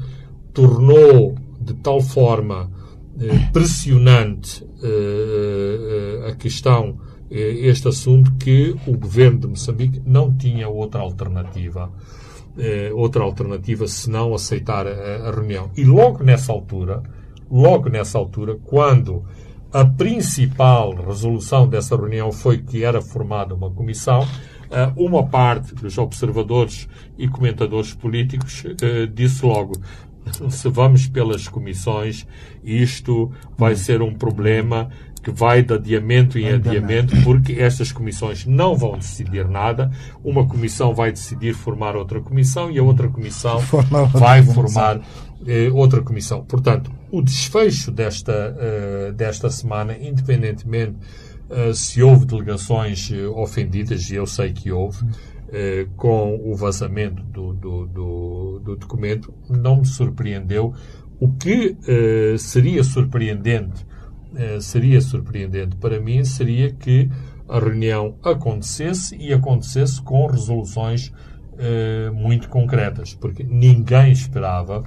tornou 0.52 1.36
de 1.60 1.74
tal 1.74 2.00
forma 2.00 2.70
pressionante 3.52 4.64
a 6.28 6.34
questão, 6.34 6.98
este 7.30 7.88
assunto, 7.88 8.32
que 8.34 8.74
o 8.86 8.96
governo 8.96 9.38
de 9.40 9.46
Moçambique 9.48 10.02
não 10.04 10.36
tinha 10.36 10.68
outra 10.68 11.00
alternativa. 11.00 11.90
outra 12.94 13.22
alternativa 13.22 13.86
senão 13.86 14.34
aceitar 14.34 14.86
a, 14.86 15.30
reunião. 15.30 15.70
E 15.76 15.84
logo 15.84 16.22
nessa 16.22 16.52
altura, 16.52 17.02
logo 17.50 17.88
nessa 17.88 18.18
altura, 18.18 18.56
quando 18.64 19.24
a 19.72 19.84
principal 19.84 20.94
resolução 20.94 21.68
dessa 21.68 21.96
reunião 21.96 22.32
foi 22.32 22.58
que 22.58 22.82
era 22.82 23.02
formada 23.02 23.54
uma 23.54 23.70
comissão, 23.70 24.22
eh, 24.22 24.26
uma 24.96 25.26
parte 25.26 25.74
dos 25.74 25.98
observadores 25.98 26.88
e 27.18 27.28
comentadores 27.28 27.94
políticos 27.94 28.64
eh, 28.82 29.06
disse 29.06 29.44
logo: 29.44 29.72
se 30.50 30.68
vamos 30.68 31.06
pelas 31.06 31.48
comissões, 31.48 32.26
isto 32.64 33.30
vai 33.56 33.76
ser 33.76 34.02
um 34.02 34.14
problema 34.14 34.90
que 35.22 35.30
vai 35.32 35.60
de 35.60 35.74
adiamento 35.74 36.38
em 36.38 36.52
adiamento, 36.52 37.20
porque 37.24 37.54
estas 37.54 37.90
comissões 37.90 38.46
não 38.46 38.76
vão 38.76 38.96
decidir 38.96 39.48
nada. 39.48 39.90
Uma 40.22 40.46
comissão 40.46 40.94
vai 40.94 41.10
decidir 41.10 41.52
formar 41.52 41.96
outra 41.96 42.20
comissão 42.20 42.70
e 42.70 42.78
a 42.78 42.82
outra 42.82 43.08
comissão 43.08 43.58
vai 44.14 44.44
formar 44.44 45.00
eh, 45.44 45.68
outra 45.72 46.00
comissão. 46.00 46.44
Portanto, 46.44 46.92
o 47.10 47.20
desfecho 47.22 47.90
desta, 47.90 48.32
uh, 48.56 49.12
desta 49.14 49.50
semana, 49.50 49.96
independentemente 49.98 50.94
se 51.74 52.02
houve 52.02 52.26
delegações 52.26 53.10
uh, 53.10 53.32
ofendidas, 53.36 54.10
e 54.10 54.16
eu 54.16 54.26
sei 54.26 54.52
que 54.52 54.70
houve, 54.70 55.04
com 55.96 56.40
o 56.44 56.56
vazamento 56.56 57.22
do, 57.22 57.52
do, 57.52 57.86
do, 57.86 58.60
do, 58.64 58.76
documento, 58.76 59.32
não 59.48 59.76
me 59.76 59.86
surpreendeu. 59.86 60.74
O 61.20 61.32
que 61.32 61.76
seria 62.36 62.82
surpreendente, 62.82 63.86
seria 64.60 65.00
surpreendente 65.00 65.76
para 65.76 66.00
mim, 66.00 66.24
seria 66.24 66.72
que 66.72 67.08
a 67.48 67.60
reunião 67.60 68.18
acontecesse 68.24 69.16
e 69.16 69.32
acontecesse 69.32 70.02
com 70.02 70.26
resoluções 70.26 71.12
muito 72.12 72.48
concretas, 72.48 73.14
porque 73.14 73.44
ninguém 73.44 74.10
esperava 74.10 74.82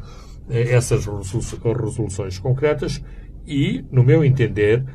essas 0.49 1.05
resoluções 1.05 2.37
concretas 2.37 3.01
e, 3.45 3.83
no 3.91 4.03
meu 4.03 4.23
entender, 4.23 4.85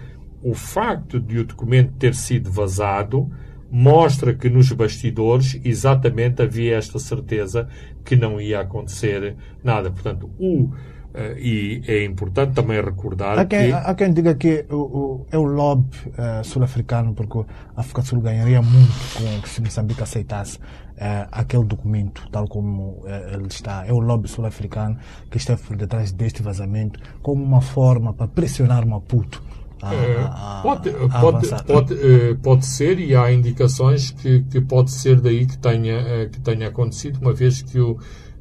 o 0.44 0.54
facto 0.54 1.18
de 1.18 1.38
o 1.38 1.44
documento 1.44 1.92
ter 1.94 2.14
sido 2.14 2.50
vazado 2.50 3.30
mostra 3.70 4.34
que 4.34 4.48
nos 4.48 4.70
bastidores 4.70 5.58
exatamente 5.64 6.42
havia 6.42 6.76
esta 6.76 6.98
certeza 6.98 7.68
que 8.04 8.14
não 8.14 8.40
ia 8.40 8.60
acontecer 8.60 9.36
nada. 9.64 9.90
Portanto, 9.90 10.30
o 10.38 10.70
Uh, 11.14 11.38
e 11.38 11.80
é 11.86 12.04
importante 12.04 12.54
também 12.54 12.82
recordar 12.82 13.38
há 13.38 13.44
quem, 13.44 13.68
que... 13.68 13.72
Há 13.72 13.94
quem 13.94 14.12
diga 14.12 14.34
que 14.34 14.66
o, 14.68 14.74
o, 14.74 15.26
é 15.30 15.38
o 15.38 15.44
lobby 15.44 15.96
uh, 16.08 16.42
sul-africano, 16.42 17.14
porque 17.14 17.38
a 17.76 17.80
África 17.80 18.02
Sul 18.02 18.20
ganharia 18.20 18.60
muito 18.60 18.92
com 19.14 19.46
se 19.46 19.60
Moçambique 19.60 20.02
aceitasse 20.02 20.58
uh, 20.58 21.28
aquele 21.30 21.62
documento, 21.66 22.28
tal 22.32 22.48
como 22.48 23.04
ele 23.32 23.46
está. 23.46 23.86
É 23.86 23.92
o 23.92 24.00
lobby 24.00 24.26
sul-africano 24.26 24.98
que 25.30 25.36
está 25.36 25.56
por 25.56 25.76
detrás 25.76 26.10
deste 26.10 26.42
vazamento, 26.42 26.98
como 27.22 27.44
uma 27.44 27.60
forma 27.60 28.12
para 28.12 28.26
pressionar 28.26 28.84
Maputo. 28.84 29.40
A, 29.84 30.28
a, 30.28 30.58
a, 30.58 30.62
pode, 30.62 30.90
pode, 30.90 31.64
pode, 31.64 31.94
pode 32.42 32.66
ser 32.66 32.98
e 32.98 33.14
há 33.14 33.32
indicações 33.32 34.10
que, 34.10 34.42
que 34.44 34.60
pode 34.60 34.90
ser 34.90 35.20
daí 35.20 35.46
que 35.46 35.58
tenha, 35.58 36.28
que 36.28 36.40
tenha 36.40 36.68
acontecido, 36.68 37.18
uma 37.20 37.32
vez 37.32 37.62
que 37.62 37.78
o, 37.78 37.98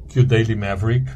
que 0.08 0.20
o 0.20 0.24
Daily 0.24 0.54
Maverick 0.54 1.10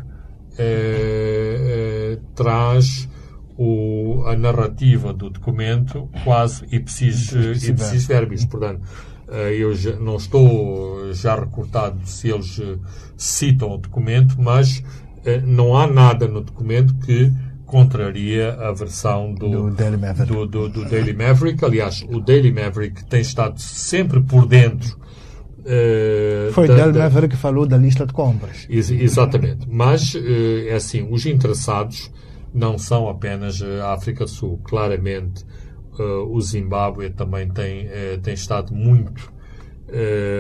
eh, 0.59 2.17
eh, 2.17 2.19
traz 2.35 3.09
o, 3.57 4.25
a 4.27 4.37
narrativa 4.37 5.13
do 5.13 5.31
documento 5.31 6.11
quase 6.25 6.65
ipsis, 6.73 7.31
ipsis 7.63 8.07
verbis. 8.07 8.45
Portanto, 8.45 8.83
eh, 9.29 9.55
eu 9.57 9.73
já, 9.73 9.93
não 10.01 10.17
estou 10.17 11.13
já 11.13 11.37
recortado 11.37 12.01
se 12.05 12.29
eles 12.29 12.61
citam 13.17 13.71
o 13.75 13.79
documento, 13.79 14.35
mas 14.37 14.83
não 15.45 15.77
há 15.77 15.87
nada 15.87 16.27
no 16.27 16.41
documento 16.41 16.95
que 16.95 17.31
contraria 17.69 18.55
a 18.55 18.73
versão 18.73 19.33
do, 19.33 19.49
do, 19.49 19.71
Daily 19.71 19.99
do, 20.27 20.47
do, 20.47 20.69
do, 20.69 20.85
Daily 20.87 21.13
Maverick. 21.13 21.65
Aliás, 21.65 22.05
o 22.09 22.19
Daily 22.19 22.51
Maverick 22.51 23.05
tem 23.05 23.21
estado 23.21 23.61
sempre 23.61 24.21
por 24.21 24.47
dentro 24.47 24.99
Uh, 25.69 26.51
Foi 26.53 26.67
da, 26.67 26.77
Del 26.77 26.95
Maverick 26.95 27.35
que 27.35 27.41
falou 27.41 27.67
da 27.67 27.77
lista 27.77 28.07
de 28.07 28.13
compras. 28.15 28.67
Ex 28.71 28.91
exatamente. 28.91 29.67
Mas, 29.69 30.15
uh, 30.15 30.19
é 30.67 30.75
assim, 30.75 31.07
os 31.11 31.27
interessados 31.27 32.11
não 32.55 32.79
são 32.79 33.07
apenas 33.07 33.61
a 33.63 33.93
África 33.93 34.25
do 34.25 34.31
Sul. 34.31 34.59
Claramente, 34.65 35.45
uh, 35.99 36.25
o 36.31 36.41
Zimbábue 36.41 37.11
também 37.11 37.51
tem, 37.51 37.87
tem 38.23 38.33
estado 38.33 38.75
muito, 38.75 39.31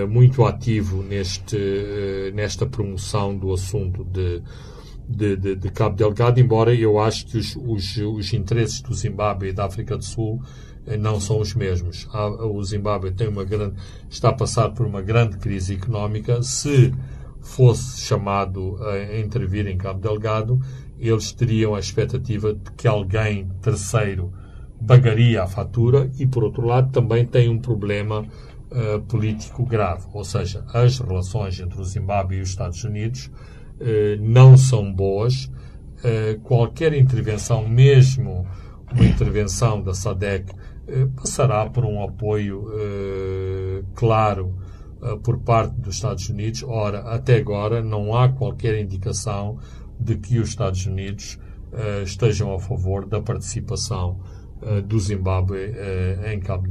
muito 0.08 0.44
ativo 0.46 1.02
neste, 1.02 2.32
nesta 2.34 2.64
promoção 2.66 3.36
do 3.36 3.52
assunto 3.52 4.04
de, 4.04 4.42
de, 5.08 5.36
de, 5.36 5.56
de, 5.56 5.70
Cabo 5.70 5.96
Delgado, 5.96 6.38
embora 6.38 6.74
eu 6.74 6.98
acho 6.98 7.26
que 7.26 7.38
os, 7.38 7.56
os, 7.56 7.96
os 7.96 8.32
interesses 8.32 8.82
do 8.82 8.94
Zimbábue 8.94 9.48
e 9.48 9.52
da 9.52 9.64
África 9.64 9.96
do 9.96 10.04
Sul 10.04 10.42
não 10.96 11.20
são 11.20 11.40
os 11.40 11.54
mesmos. 11.54 12.08
O 12.40 12.62
Zimbábue 12.62 13.12
tem 13.12 13.28
uma 13.28 13.44
grande, 13.44 13.76
está 14.08 14.30
a 14.30 14.34
passar 14.34 14.70
por 14.70 14.86
uma 14.86 15.02
grande 15.02 15.36
crise 15.38 15.74
económica. 15.74 16.42
Se 16.42 16.94
fosse 17.40 18.00
chamado 18.00 18.78
a 18.84 19.18
intervir 19.18 19.66
em 19.66 19.76
Cabo 19.76 20.00
Delgado, 20.00 20.60
eles 20.98 21.32
teriam 21.32 21.74
a 21.74 21.80
expectativa 21.80 22.54
de 22.54 22.70
que 22.72 22.88
alguém 22.88 23.48
terceiro 23.62 24.32
pagaria 24.86 25.42
a 25.42 25.46
fatura 25.46 26.10
e, 26.18 26.26
por 26.26 26.44
outro 26.44 26.66
lado, 26.66 26.90
também 26.92 27.26
tem 27.26 27.48
um 27.48 27.58
problema 27.58 28.20
uh, 28.20 29.00
político 29.08 29.64
grave. 29.64 30.06
Ou 30.12 30.24
seja, 30.24 30.64
as 30.72 30.98
relações 30.98 31.58
entre 31.60 31.80
o 31.80 31.84
Zimbábue 31.84 32.36
e 32.36 32.40
os 32.40 32.50
Estados 32.50 32.82
Unidos 32.84 33.30
não 34.20 34.56
são 34.56 34.92
boas. 34.92 35.50
Uh, 35.98 36.38
qualquer 36.44 36.92
intervenção, 36.94 37.68
mesmo 37.68 38.46
uma 38.92 39.04
intervenção 39.04 39.82
da 39.82 39.92
SADEC, 39.92 40.54
eh, 40.88 41.06
passará 41.14 41.68
por 41.68 41.84
um 41.84 42.02
apoio 42.02 42.66
eh, 42.72 43.82
claro 43.94 44.54
eh, 45.02 45.16
por 45.22 45.38
parte 45.40 45.74
dos 45.78 45.96
Estados 45.96 46.28
Unidos. 46.30 46.62
Ora, 46.62 47.00
até 47.00 47.36
agora 47.36 47.82
não 47.82 48.16
há 48.16 48.30
qualquer 48.30 48.80
indicação 48.80 49.58
de 50.00 50.16
que 50.16 50.38
os 50.38 50.48
Estados 50.48 50.86
Unidos 50.86 51.38
estejam 52.02 52.54
a 52.54 52.58
favor 52.58 53.04
da 53.04 53.20
participação 53.20 54.18
do 54.86 54.98
Zimbábue 54.98 55.74
em 56.32 56.40
Cabo, 56.40 56.66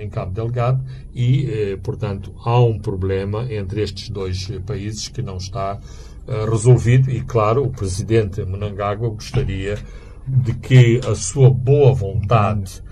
em 0.00 0.08
Cabo 0.08 0.32
Delgado 0.32 0.82
e, 1.14 1.78
portanto, 1.82 2.32
há 2.42 2.58
um 2.58 2.78
problema 2.78 3.52
entre 3.52 3.82
estes 3.82 4.08
dois 4.08 4.50
países 4.64 5.08
que 5.08 5.20
não 5.20 5.36
está 5.36 5.78
resolvido 6.26 7.10
e, 7.10 7.20
claro, 7.20 7.64
o 7.64 7.70
presidente 7.70 8.44
Mnangagwa 8.44 9.10
gostaria 9.10 9.78
de 10.26 10.54
que 10.54 11.00
a 11.06 11.14
sua 11.14 11.50
boa 11.50 11.92
vontade 11.92 12.82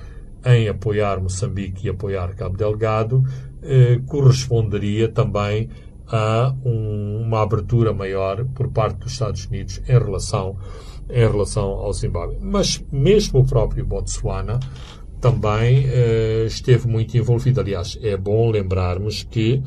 em 0.45 0.69
apoiar 0.69 1.21
Moçambique 1.21 1.87
e 1.87 1.91
apoiar 1.91 2.35
Cabo 2.35 2.57
Delgado, 2.57 3.23
eh, 3.63 4.01
corresponderia 4.07 5.09
também 5.09 5.69
a 6.09 6.55
um, 6.65 7.23
uma 7.23 7.43
abertura 7.43 7.93
maior 7.93 8.45
por 8.47 8.69
parte 8.69 8.99
dos 8.99 9.13
Estados 9.13 9.47
Unidos 9.47 9.81
em 9.89 9.99
relação, 9.99 10.57
em 11.09 11.27
relação 11.27 11.65
ao 11.65 11.93
Zimbábue. 11.93 12.39
Mas 12.41 12.85
mesmo 12.91 13.41
o 13.41 13.47
próprio 13.47 13.85
Botsuana 13.85 14.59
também 15.21 15.87
eh, 15.87 16.45
esteve 16.47 16.89
muito 16.89 17.17
envolvido. 17.17 17.61
Aliás, 17.61 17.99
é 18.03 18.17
bom 18.17 18.51
lembrarmos 18.51 19.23
que 19.23 19.63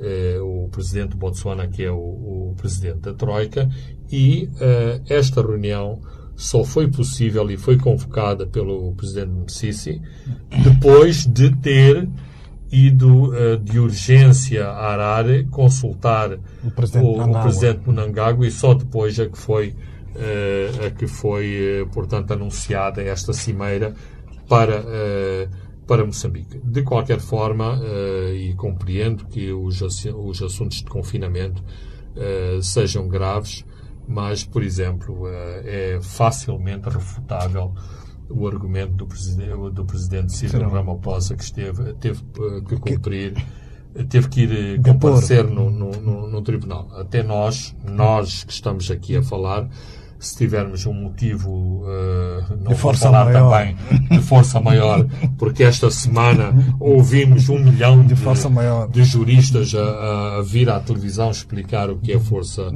eh, 0.00 0.38
o 0.40 0.68
presidente 0.70 1.10
do 1.10 1.16
Botsuana, 1.16 1.68
que 1.68 1.82
é 1.82 1.90
o, 1.90 1.96
o 1.96 2.54
presidente 2.56 3.00
da 3.00 3.14
Troika, 3.14 3.68
e 4.10 4.48
eh, 4.60 5.00
esta 5.08 5.42
reunião 5.42 6.00
só 6.38 6.64
foi 6.64 6.86
possível 6.88 7.50
e 7.50 7.56
foi 7.56 7.76
convocada 7.76 8.46
pelo 8.46 8.92
presidente 8.92 9.32
Msisi 9.32 10.00
depois 10.62 11.26
de 11.26 11.50
ter 11.56 12.08
ido 12.70 13.30
uh, 13.30 13.56
de 13.58 13.80
urgência 13.80 14.66
a 14.66 14.92
Harare 14.92 15.44
consultar 15.50 16.38
o 16.62 16.70
presidente, 16.70 17.04
o, 17.04 17.22
o 17.22 17.42
presidente 17.42 17.80
Munangagwa 17.86 18.46
e 18.46 18.50
só 18.52 18.74
depois 18.74 19.18
é 19.18 19.26
que 19.26 19.36
foi, 19.36 19.70
uh, 20.14 20.84
é 20.84 20.90
que 20.90 21.08
foi 21.08 21.82
uh, 21.82 21.88
portanto, 21.88 22.32
anunciada 22.32 23.02
esta 23.02 23.32
cimeira 23.32 23.94
para, 24.48 24.84
para 25.88 26.04
Moçambique. 26.04 26.60
De 26.62 26.82
qualquer 26.82 27.18
forma, 27.18 27.80
e 28.36 28.54
compreendo 28.54 29.24
que 29.26 29.50
os, 29.52 29.80
os 29.80 30.42
assuntos 30.42 30.78
de 30.78 30.84
confinamento 30.84 31.64
sejam 32.62 33.08
graves, 33.08 33.64
mas, 34.06 34.44
por 34.44 34.62
exemplo, 34.62 35.24
é 35.26 35.98
facilmente 36.00 36.88
refutável 36.88 37.74
o 38.30 38.46
argumento 38.46 38.92
do 38.92 39.06
presidente, 39.06 39.70
do 39.72 39.84
presidente 39.84 40.32
Ciro 40.32 40.68
Ramaphosa 40.68 41.34
que 41.34 41.42
esteve, 41.42 41.94
teve 41.94 42.22
que 42.68 42.76
cumprir 42.76 43.34
teve 44.08 44.28
que 44.28 44.42
ir 44.42 44.82
comparecer 44.82 45.44
no, 45.44 45.70
no, 45.70 45.90
no, 45.90 46.28
no, 46.28 46.42
tribunal. 46.42 46.88
Até 46.94 47.22
nós, 47.22 47.74
nós 47.84 48.44
que 48.44 48.52
estamos 48.52 48.90
aqui 48.90 49.16
a 49.16 49.22
falar, 49.22 49.68
se 50.18 50.36
tivermos 50.36 50.84
um 50.86 50.92
motivo, 50.92 51.84
uh, 51.84 52.56
não 52.60 52.72
de 52.72 52.74
vou 52.74 52.94
falar 52.94 53.26
maior. 53.26 53.50
também 53.50 53.76
de 54.10 54.20
força 54.20 54.60
maior, 54.60 55.06
porque 55.38 55.62
esta 55.62 55.90
semana 55.90 56.52
ouvimos 56.80 57.48
um 57.48 57.58
milhão 57.58 58.04
de, 58.04 58.14
de, 58.14 58.92
de 58.92 59.04
juristas 59.04 59.74
a, 59.74 60.38
a, 60.38 60.42
vir 60.42 60.68
à 60.68 60.80
televisão 60.80 61.30
explicar 61.30 61.88
o 61.90 61.98
que 61.98 62.12
é 62.12 62.18
força 62.18 62.72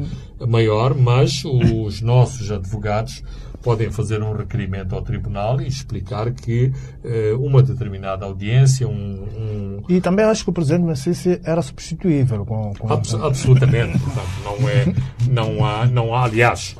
maior, 0.46 0.94
mas 0.94 1.44
os 1.44 2.00
nossos 2.00 2.50
advogados 2.50 3.22
podem 3.62 3.90
fazer 3.90 4.22
um 4.22 4.36
requerimento 4.36 4.94
ao 4.94 5.02
tribunal 5.02 5.60
e 5.60 5.68
explicar 5.68 6.30
que 6.32 6.72
uh, 7.04 7.38
uma 7.40 7.62
determinada 7.62 8.26
audiência, 8.26 8.86
um, 8.88 8.92
um, 8.92 9.82
E 9.88 10.00
também 10.00 10.24
acho 10.24 10.44
que 10.44 10.50
o 10.50 10.52
presidente 10.52 10.84
Massisi 10.84 11.40
era 11.44 11.62
substituível 11.62 12.44
com... 12.44 12.74
com... 12.74 12.92
Abs 12.92 13.14
absolutamente. 13.14 13.98
Portanto, 13.98 14.28
não, 14.44 14.68
é, 14.68 14.94
não, 15.30 15.64
há, 15.64 15.86
não 15.86 16.14
há, 16.14 16.24
aliás, 16.24 16.76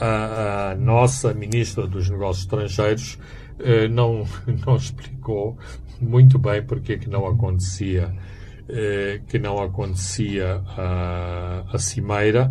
a, 0.00 0.70
a, 0.70 0.74
nossa 0.74 1.32
ministra 1.32 1.86
dos 1.86 2.08
Negócios 2.10 2.44
Estrangeiros 2.44 3.18
uh, 3.58 3.88
não, 3.90 4.26
não 4.66 4.76
explicou 4.76 5.56
muito 6.00 6.38
bem 6.38 6.62
porque 6.62 6.94
é 6.94 6.98
que 6.98 7.08
não 7.08 7.26
acontecia 7.26 8.12
que 9.28 9.38
não 9.38 9.62
acontecia 9.62 10.60
a, 10.76 11.64
a 11.72 11.78
cimeira 11.78 12.50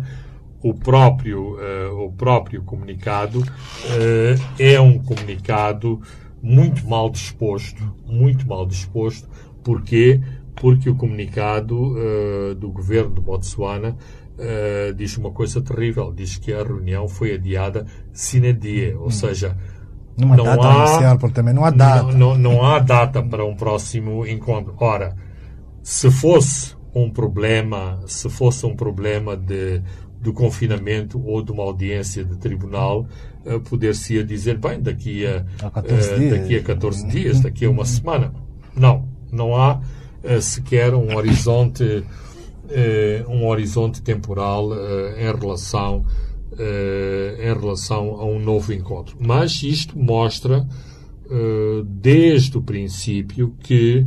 o 0.62 0.72
próprio, 0.72 1.58
o 1.92 2.10
próprio 2.10 2.62
comunicado 2.62 3.44
é 4.58 4.80
um 4.80 4.98
comunicado 4.98 6.00
muito 6.42 6.88
mal 6.88 7.10
disposto, 7.10 7.94
muito 8.06 8.48
mal 8.48 8.66
disposto. 8.66 9.28
Porquê? 9.62 10.20
Porque 10.54 10.88
o 10.88 10.96
comunicado 10.96 11.94
do 12.58 12.70
governo 12.70 13.14
de 13.14 13.20
Botsuana 13.20 13.94
diz 14.96 15.16
uma 15.16 15.30
coisa 15.30 15.62
terrível, 15.62 16.12
diz 16.12 16.36
que 16.36 16.52
a 16.52 16.62
reunião 16.62 17.08
foi 17.08 17.34
adiada 17.34 17.86
sine 18.12 18.52
die, 18.52 18.94
ou 18.94 19.06
hum. 19.06 19.10
seja, 19.10 19.56
Numa 20.16 20.36
não 20.36 20.46
há, 20.62 20.88
inicial, 20.88 21.18
também 21.30 21.52
não 21.52 21.64
há 21.64 21.70
data. 21.70 22.02
Não, 22.04 22.12
não, 22.12 22.38
não 22.38 22.64
há 22.64 22.78
data 22.78 23.22
para 23.22 23.44
um 23.44 23.54
próximo 23.54 24.26
encontro. 24.26 24.74
Ora, 24.78 25.14
se 25.82 26.10
fosse 26.10 26.74
um 26.94 27.10
problema, 27.10 28.00
se 28.06 28.28
fosse 28.30 28.64
um 28.64 28.74
problema 28.74 29.36
de 29.36 29.82
do 30.18 30.32
confinamento 30.32 31.22
ou 31.24 31.42
de 31.42 31.52
uma 31.52 31.62
audiência 31.62 32.24
de 32.24 32.36
tribunal, 32.36 33.06
uh, 33.44 33.60
poder-se 33.60 34.24
dizer, 34.24 34.58
bem, 34.58 34.80
daqui 34.80 35.24
a, 35.26 35.44
a 35.62 35.70
14 35.70 36.14
uh, 36.14 36.30
daqui 36.30 36.56
a 36.56 36.62
14 36.62 37.06
dias, 37.06 37.40
daqui 37.40 37.64
a 37.64 37.70
uma 37.70 37.84
semana. 37.84 38.32
Não, 38.74 39.08
não 39.30 39.54
há 39.54 39.78
uh, 40.24 40.40
sequer 40.42 40.94
um 40.94 41.14
horizonte, 41.14 42.04
um 43.28 43.46
horizonte 43.46 44.02
temporal 44.02 44.70
em 45.16 45.24
relação 45.24 46.04
em 46.58 47.52
relação 47.52 48.20
a 48.20 48.24
um 48.24 48.38
novo 48.38 48.72
encontro. 48.72 49.16
Mas 49.20 49.62
isto 49.62 49.98
mostra 49.98 50.66
desde 51.84 52.56
o 52.56 52.62
princípio 52.62 53.54
que 53.60 54.06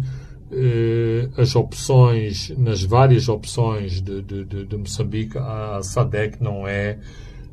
eh, 0.52 1.30
as 1.38 1.56
opções, 1.56 2.50
nas 2.58 2.82
várias 2.82 3.30
opções 3.30 4.02
de, 4.02 4.22
de, 4.24 4.66
de, 4.66 4.78
Moçambique, 4.78 5.38
a 5.38 5.80
SADEC 5.84 6.42
não 6.42 6.68
é, 6.68 6.98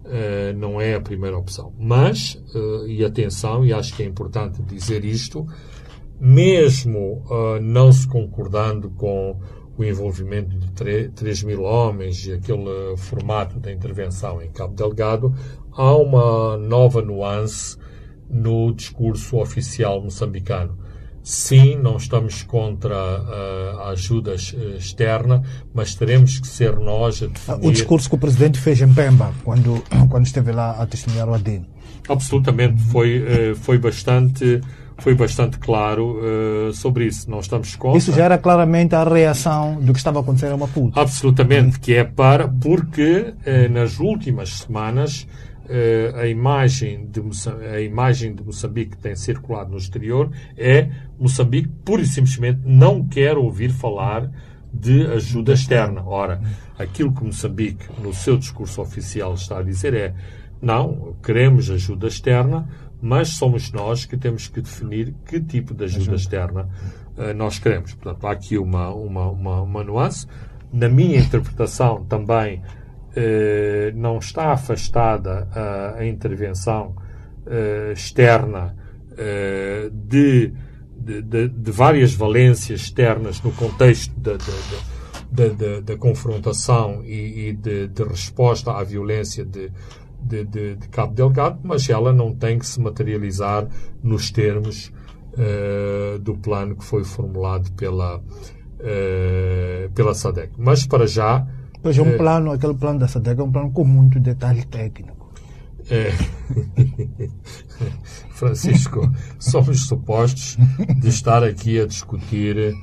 eh, 0.07 0.55
não 0.57 0.81
é 0.81 0.95
a 0.95 1.01
primeira 1.01 1.37
opção. 1.37 1.75
Mas, 1.79 2.43
eh, 2.55 2.89
e 2.89 3.05
atenção, 3.05 3.67
e 3.67 3.73
acho 3.73 3.95
que 3.95 4.03
é 4.03 4.07
importante 4.07 4.63
dizer 4.63 5.05
isto, 5.05 5.47
mesmo 6.19 7.23
não 7.61 7.93
se 7.93 8.09
concordando 8.09 8.89
com 8.89 9.39
o 9.77 9.85
envolvimento 9.85 10.57
de 10.57 11.09
3 11.11 11.43
mil 11.43 11.63
homens 11.63 12.27
e 12.27 12.33
aquele 12.33 12.97
formato 12.97 13.59
da 13.59 13.73
intervenção 13.73 14.43
em 14.43 14.51
Cabo 14.51 14.75
Delgado, 14.75 15.35
há 15.73 15.95
uma 15.97 16.57
nova 16.57 17.03
nuance 17.03 17.77
no 18.29 18.73
discurso 18.73 19.37
oficial 19.37 20.03
moçambicano 20.03 20.87
Sim, 21.27 21.75
não 21.75 21.97
estamos 21.97 22.45
contra 22.45 22.95
a 22.95 23.89
ajuda 23.89 24.37
externa, 24.79 25.43
mas 25.75 25.93
teremos 25.93 26.39
que 26.39 26.47
ser 26.47 26.77
nós 26.77 27.21
a 27.21 27.27
definir... 27.27 27.67
O 27.67 27.73
discurso 27.73 28.09
que 28.09 28.15
o 28.15 28.19
Presidente 28.19 28.61
fez 28.61 28.81
em 28.81 28.95
Pemba, 28.95 29.35
quando, 29.43 29.83
quando 30.09 30.25
esteve 30.25 30.53
lá 30.53 30.81
a 30.81 30.87
testemunhar 30.87 31.29
o 31.29 31.35
ADN. 31.35 31.69
Absolutamente, 32.09 32.81
foi, 32.81 33.25
eh, 33.27 33.55
foi 33.57 33.77
bastante 33.77 34.61
foi 34.99 35.15
bastante 35.15 35.59
claro 35.59 36.19
uh, 36.19 36.73
sobre 36.73 37.07
isso. 37.07 37.31
Não 37.31 37.41
estamos 37.41 37.77
contra. 37.77 37.99
Isso 37.99 38.13
já 38.13 38.25
era 38.25 38.39
claramente 38.39 38.95
a 38.95 39.05
reação 39.05 39.81
do 39.81 39.93
que 39.93 39.99
estava 39.99 40.21
acontecendo 40.21 40.55
a 40.55 40.57
Maputo. 40.57 40.99
Absolutamente, 40.99 41.79
que 41.79 41.95
é 41.95 42.05
para 42.05 42.49
porque 42.49 43.35
uh, 43.47 43.73
nas 43.73 43.99
últimas 43.99 44.51
semanas 44.59 45.27
uh, 45.67 46.17
a, 46.17 46.27
imagem 46.27 47.07
de 47.07 47.21
a 47.73 47.81
imagem 47.81 48.35
de 48.35 48.43
Moçambique 48.43 48.93
que 48.93 49.03
tem 49.03 49.15
circulado 49.15 49.71
no 49.71 49.77
exterior 49.77 50.31
é 50.57 50.89
Moçambique 51.19 51.69
pura 51.85 52.03
e 52.03 52.07
simplesmente 52.07 52.61
não 52.65 53.05
quer 53.07 53.37
ouvir 53.37 53.71
falar 53.71 54.31
de 54.73 55.07
ajuda 55.09 55.53
externa. 55.53 56.03
Ora, 56.05 56.41
aquilo 56.79 57.13
que 57.13 57.25
Moçambique, 57.25 57.87
no 58.03 58.13
seu 58.13 58.37
discurso 58.37 58.81
oficial, 58.81 59.35
está 59.35 59.59
a 59.59 59.63
dizer 59.63 59.95
é 59.95 60.15
não, 60.61 61.15
queremos 61.23 61.71
ajuda 61.71 62.09
externa, 62.09 62.67
mas 63.07 63.29
somos 63.37 63.71
nós 63.71 64.05
que 64.05 64.17
temos 64.17 64.49
que 64.49 64.61
definir 64.61 65.15
que 65.25 65.41
tipo 65.41 65.73
de 65.73 65.85
ajuda, 65.85 66.17
externa 66.17 66.69
uh, 67.17 67.33
nós 67.35 67.59
queremos. 67.59 67.95
Portanto, 67.95 68.27
há 68.27 68.33
aqui 68.33 68.59
uma, 68.59 68.91
uma, 68.91 69.31
uma, 69.31 69.63
uma 69.63 69.85
nuance. 69.85 70.27
Na 70.73 70.89
minha 70.89 71.19
interpretação, 71.21 72.05
também 72.05 72.61
eh, 73.15 73.93
não 73.95 74.19
está 74.19 74.53
afastada 74.53 75.49
a, 75.53 76.01
a 76.01 76.07
intervenção 76.07 76.97
eh, 77.47 77.93
externa 77.93 78.77
de, 79.91 80.53
de, 80.95 81.23
de, 81.23 81.49
de, 81.49 81.71
várias 81.71 82.13
valências 82.13 82.81
externas 82.83 83.41
no 83.41 83.51
contexto 83.53 84.13
da, 84.21 84.33
da, 85.33 85.49
da, 85.49 85.81
da 85.81 85.97
confrontação 85.97 87.03
e, 87.03 87.49
e 87.49 87.53
de, 87.55 88.03
resposta 88.03 88.73
à 88.73 88.85
violência 88.85 89.43
de, 89.43 89.71
de, 90.27 90.77
Cabo 90.91 91.15
Delgado, 91.15 91.61
mas 91.63 91.89
ela 91.89 92.13
não 92.13 92.35
tem 92.35 92.59
que 92.59 92.67
se 92.67 92.81
materializar 92.81 93.67
nos 94.03 94.31
termos 94.31 94.93
uh, 95.33 96.19
do 96.19 96.37
plano 96.37 96.77
que 96.77 96.85
foi 96.85 97.05
formulado 97.05 97.71
pela, 97.73 98.19
uh, 98.19 99.91
pela 99.95 100.15
SADEC. 100.15 100.53
Mas, 100.59 100.87
para 100.87 101.07
já, 101.07 101.47
Pois 101.83 101.97
é 101.97 102.03
um 102.03 102.09
é. 102.09 102.17
plano, 102.17 102.51
aquele 102.51 102.75
plano 102.75 102.99
da 102.99 103.07
SADEC 103.07 103.41
é 103.41 103.45
um 103.45 103.53
plano 103.53 103.71
com 103.71 103.85
muito 103.85 104.19
detalhe 104.19 104.65
técnico. 104.65 105.33
É. 105.89 106.11
Francisco, 108.31 109.11
somos 109.39 109.87
supostos 109.87 110.57
de 110.99 111.09
estar 111.09 111.43
aqui 111.43 111.81
a 111.81 111.87
discutir, 111.87 112.75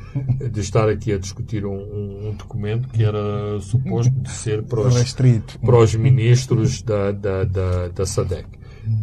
de 0.51 0.59
estar 0.59 0.89
aqui 0.89 1.13
a 1.13 1.17
discutir 1.17 1.65
um, 1.65 1.75
um, 1.75 2.29
um 2.29 2.35
documento 2.35 2.87
que 2.89 3.03
era 3.03 3.59
suposto 3.61 4.11
de 4.11 4.29
ser 4.29 4.63
para 4.63 4.81
os, 4.81 5.15
para 5.61 5.77
os 5.77 5.95
ministros 5.95 6.81
da, 6.81 7.11
da, 7.11 7.43
da, 7.43 7.87
da 7.89 8.05
SADEC. 8.05 8.47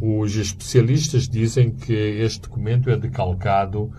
Os 0.02 0.36
especialistas 0.36 1.28
dizem 1.28 1.70
que 1.70 1.92
este 1.92 2.42
documento 2.42 2.90
é 2.90 2.96
decalcado 2.96 3.90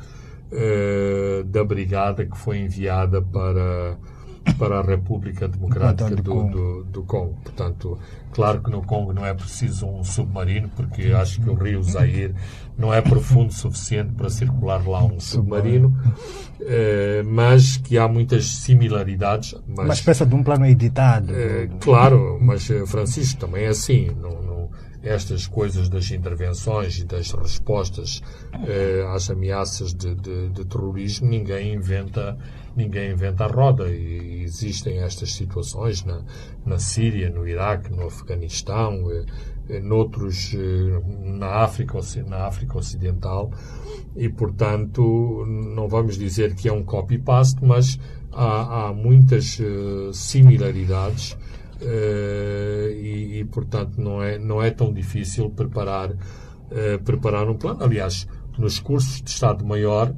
uh, 0.51 1.43
da 1.45 1.63
brigada 1.63 2.25
que 2.25 2.37
foi 2.37 2.59
enviada 2.59 3.21
para 3.21 3.97
para 4.57 4.79
a 4.79 4.81
República 4.81 5.47
Democrática 5.47 6.15
do, 6.15 6.21
do, 6.21 6.83
do, 6.85 7.03
Congo. 7.03 7.35
Portanto, 7.43 7.97
claro 8.31 8.61
que 8.61 8.69
no 8.69 8.81
Congo 8.81 9.13
não 9.13 9.25
é 9.25 9.33
preciso 9.33 9.87
um 9.87 10.03
submarino, 10.03 10.69
porque 10.75 11.11
acho 11.13 11.41
que 11.41 11.49
o 11.49 11.53
rio 11.53 11.81
Zaire 11.83 12.33
não 12.77 12.93
é 12.93 13.01
profundo 13.01 13.49
o 13.49 13.53
suficiente 13.53 14.13
para 14.13 14.29
circular 14.29 14.87
lá 14.87 15.03
um 15.03 15.19
submarino, 15.19 15.95
eh, 16.61 17.23
mas 17.25 17.77
que 17.77 17.97
há 17.97 18.07
muitas 18.07 18.45
similaridades. 18.45 19.55
Mas, 19.67 19.85
Uma 19.85 19.93
espécie 19.93 20.25
de 20.25 20.35
um 20.35 20.43
plano 20.43 20.65
editado. 20.65 21.33
Eh, 21.33 21.69
claro, 21.79 22.39
mas 22.41 22.69
eh, 22.69 22.85
Francisco 22.85 23.39
também 23.39 23.65
é 23.65 23.69
assim. 23.69 24.09
Não, 24.19 24.41
não, 24.41 24.50
estas 25.03 25.47
coisas 25.47 25.89
das 25.89 26.11
intervenções 26.11 26.99
e 26.99 27.05
das 27.05 27.31
respostas 27.31 28.21
às 29.13 29.29
ameaças 29.29 29.93
de, 29.93 30.13
de, 30.15 30.49
de 30.49 30.65
terrorismo, 30.65 31.27
ninguém 31.27 31.73
inventa 31.73 32.37
ninguém 32.75 33.11
inventa 33.11 33.45
a 33.45 33.47
roda. 33.47 33.89
E 33.89 34.43
existem 34.43 34.99
estas 34.99 35.33
situações 35.33 36.03
na, 36.03 36.21
na 36.65 36.77
Síria, 36.77 37.29
no 37.29 37.47
Iraque, 37.47 37.91
no 37.91 38.07
Afeganistão, 38.07 39.09
eh, 39.69 39.79
noutros, 39.79 40.53
eh, 40.53 41.01
na 41.23 41.63
África, 41.63 41.99
na 42.27 42.45
África 42.47 42.77
Ocidental. 42.77 43.51
E, 44.15 44.29
portanto, 44.29 45.45
não 45.47 45.87
vamos 45.87 46.17
dizer 46.17 46.55
que 46.55 46.67
é 46.67 46.73
um 46.73 46.83
copy-paste, 46.83 47.63
mas 47.63 47.99
há, 48.31 48.87
há 48.87 48.93
muitas 48.93 49.57
uh, 49.59 50.13
similaridades 50.13 51.37
e, 51.81 53.39
e, 53.39 53.45
portanto, 53.45 53.99
não 53.99 54.21
é, 54.21 54.37
não 54.37 54.61
é 54.61 54.69
tão 54.69 54.93
difícil 54.93 55.49
preparar, 55.49 56.13
preparar 57.03 57.49
um 57.49 57.55
plano. 57.55 57.83
Aliás, 57.83 58.27
nos 58.57 58.79
cursos 58.79 59.21
de 59.21 59.29
Estado-Maior, 59.29 60.13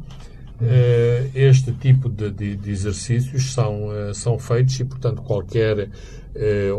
este 1.33 1.71
tipo 1.73 2.09
de, 2.09 2.31
de, 2.31 2.55
de, 2.55 2.71
exercícios 2.71 3.53
são, 3.53 3.89
são 4.13 4.37
feitos 4.37 4.79
e, 4.79 4.85
portanto, 4.85 5.21
qualquer 5.21 5.89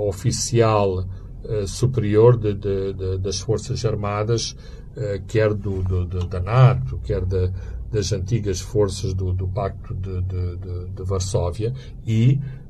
oficial 0.07 1.05
superior 1.67 2.37
de, 2.37 2.55
das 3.19 3.41
Forças 3.41 3.85
Armadas, 3.85 4.57
quer 5.27 5.53
do, 5.53 5.83
do, 5.83 6.27
da 6.27 6.41
NATO, 6.41 7.01
quer 7.05 7.25
da, 7.25 7.51
das 7.95 8.13
antigas 8.13 8.61
forças 8.61 9.15
do, 9.15 9.33
do 9.33 9.47
Pacto 9.47 9.95
de, 9.95 10.21
de, 10.23 10.57
de, 10.97 11.03
Varsóvia 11.05 11.73
e 12.05 12.41
eh, 12.41 12.64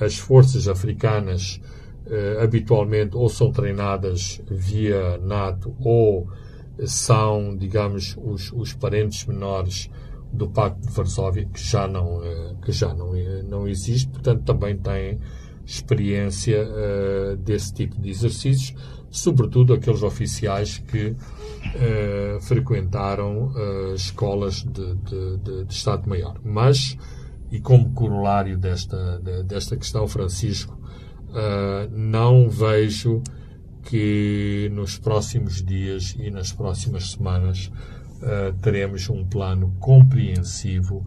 as 0.00 0.16
forças 0.18 0.66
africanas 0.68 1.60
eh, 2.10 2.42
habitualmente 2.42 3.16
ou 3.16 3.28
são 3.28 3.52
treinadas 3.52 4.40
via 4.50 5.16
NATO 5.18 5.76
ou 5.78 6.28
são, 6.84 7.56
digamos, 7.56 8.16
os, 8.20 8.50
os 8.52 8.72
parentes 8.72 9.24
menores 9.26 9.88
do 10.32 10.48
Pacto 10.48 10.88
de 10.88 10.92
Varsóvia, 10.92 11.44
que 11.44 11.62
já 11.62 11.86
não, 11.86 12.20
eh, 12.24 12.54
que 12.64 12.72
já 12.72 12.92
não, 12.92 13.14
eh, 13.14 13.44
não 13.48 13.68
existe, 13.68 14.08
portanto 14.08 14.42
também 14.42 14.76
têm 14.76 15.20
experiência 15.64 16.66
desse 17.38 17.72
tipo 17.72 18.00
de 18.00 18.10
exercícios, 18.10 18.74
sobretudo 19.08 19.72
aqueles 19.72 20.02
oficiais 20.02 20.78
que 20.78 21.14
frequentaram 22.40 23.52
escolas 23.94 24.64
de, 24.64 24.94
de, 24.96 25.36
de, 25.36 25.64
de 25.66 25.72
Estado-Maior. 25.72 26.40
Mas, 26.42 26.96
e 27.50 27.60
como 27.60 27.92
corolário 27.92 28.56
desta, 28.58 29.18
de, 29.18 29.42
desta 29.44 29.76
questão, 29.76 30.06
Francisco, 30.06 30.78
não 31.92 32.48
vejo 32.50 33.22
que 33.84 34.68
nos 34.74 34.98
próximos 34.98 35.62
dias 35.62 36.16
e 36.18 36.28
nas 36.28 36.52
próximas 36.52 37.12
semanas 37.12 37.70
teremos 38.60 39.08
um 39.08 39.24
plano 39.24 39.72
compreensivo 39.78 41.06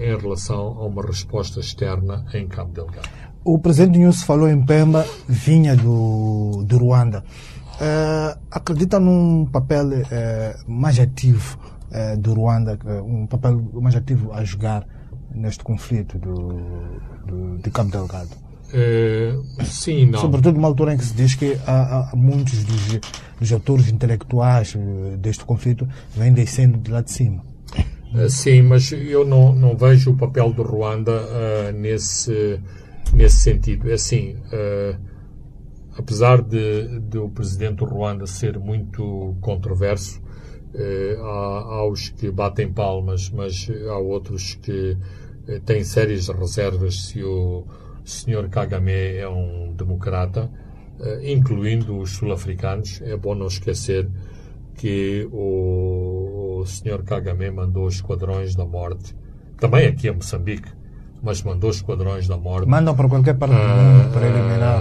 em 0.00 0.16
relação 0.16 0.78
a 0.78 0.86
uma 0.86 1.06
resposta 1.06 1.60
externa 1.60 2.26
em 2.34 2.48
Cabo 2.48 2.72
Delgado. 2.72 3.08
O 3.42 3.58
presidente 3.58 3.98
Nilson 3.98 4.26
falou 4.26 4.48
em 4.48 4.62
Pemba, 4.64 5.06
vinha 5.26 5.74
do, 5.74 6.62
do 6.66 6.76
Ruanda. 6.76 7.24
Uh, 7.80 8.38
acredita 8.50 9.00
num 9.00 9.46
papel 9.46 9.86
uh, 9.86 10.70
mais 10.70 10.98
ativo 10.98 11.58
uh, 11.90 12.18
do 12.18 12.34
Ruanda, 12.34 12.78
um 13.02 13.26
papel 13.26 13.58
mais 13.80 13.96
ativo 13.96 14.30
a 14.34 14.44
jogar 14.44 14.86
neste 15.34 15.62
conflito 15.62 16.18
do, 16.18 16.60
do, 17.26 17.58
de 17.58 17.70
Cabo 17.70 17.90
Delgado? 17.90 18.30
sim, 19.64 20.06
não. 20.06 20.20
Sobretudo 20.20 20.54
numa 20.54 20.68
altura 20.68 20.94
em 20.94 20.96
que 20.96 21.04
se 21.04 21.14
diz 21.14 21.34
que 21.34 21.58
há, 21.66 22.10
há 22.12 22.16
muitos 22.16 22.62
dos, 22.62 23.00
dos, 23.40 23.52
autores 23.52 23.88
intelectuais 23.88 24.76
deste 25.18 25.44
conflito 25.44 25.88
vêm 26.14 26.32
descendo 26.32 26.78
de 26.78 26.88
lá 26.88 27.00
de 27.00 27.10
cima. 27.10 27.44
sim, 28.28 28.62
mas 28.62 28.92
eu 28.92 29.26
não, 29.26 29.52
não 29.52 29.76
vejo 29.76 30.12
o 30.12 30.16
papel 30.16 30.52
do 30.52 30.62
Ruanda 30.62 31.72
nesse 31.72 32.60
nesse 33.12 33.38
sentido. 33.38 33.90
É 33.90 33.94
assim, 33.94 34.36
uh, 34.52 34.98
apesar 35.96 36.42
de, 36.42 37.00
de, 37.00 37.18
o 37.18 37.28
presidente 37.28 37.76
do 37.76 37.84
Ruanda 37.84 38.26
ser 38.26 38.58
muito 38.58 39.36
controverso, 39.40 40.20
uh, 40.74 41.24
há, 41.24 41.58
há 41.74 41.88
os 41.88 42.08
que 42.08 42.30
batem 42.30 42.72
palmas, 42.72 43.30
mas 43.30 43.68
há 43.88 43.98
outros 43.98 44.54
que 44.54 44.96
uh, 45.48 45.60
têm 45.60 45.84
sérias 45.84 46.28
reservas 46.28 47.08
se 47.08 47.22
o 47.22 47.64
senhor 48.04 48.48
Kagame 48.48 49.16
é 49.16 49.28
um 49.28 49.72
democrata, 49.74 50.50
incluindo 51.22 51.98
os 51.98 52.10
sul-africanos. 52.10 53.00
É 53.02 53.16
bom 53.16 53.34
não 53.34 53.46
esquecer 53.46 54.08
que 54.80 55.28
o, 55.30 56.64
senhor 56.66 57.02
Kagame 57.02 57.50
mandou 57.50 57.86
os 57.86 57.96
esquadrões 57.96 58.54
da 58.54 58.64
morte, 58.64 59.14
também 59.58 59.86
aqui 59.86 60.08
a 60.08 60.12
Moçambique, 60.12 60.68
mas 61.22 61.42
mandou 61.42 61.70
esquadrões 61.70 62.26
da 62.26 62.36
morte. 62.36 62.66
Mandam 62.66 62.94
para 62.94 63.08
qualquer 63.08 63.36
parte 63.36 63.52
do 63.52 63.58
mundo 63.58 64.12
para 64.12 64.26
eliminar 64.26 64.80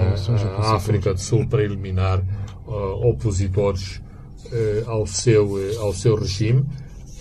A 0.58 0.76
África 0.76 1.14
do 1.14 1.20
Sul 1.20 1.48
para 1.48 1.64
eliminar 1.64 2.24
uh, 2.66 3.10
opositores 3.10 4.02
uh, 4.46 4.90
ao, 4.90 5.06
seu, 5.06 5.58
ao 5.82 5.94
seu 5.94 6.16
regime. 6.16 6.66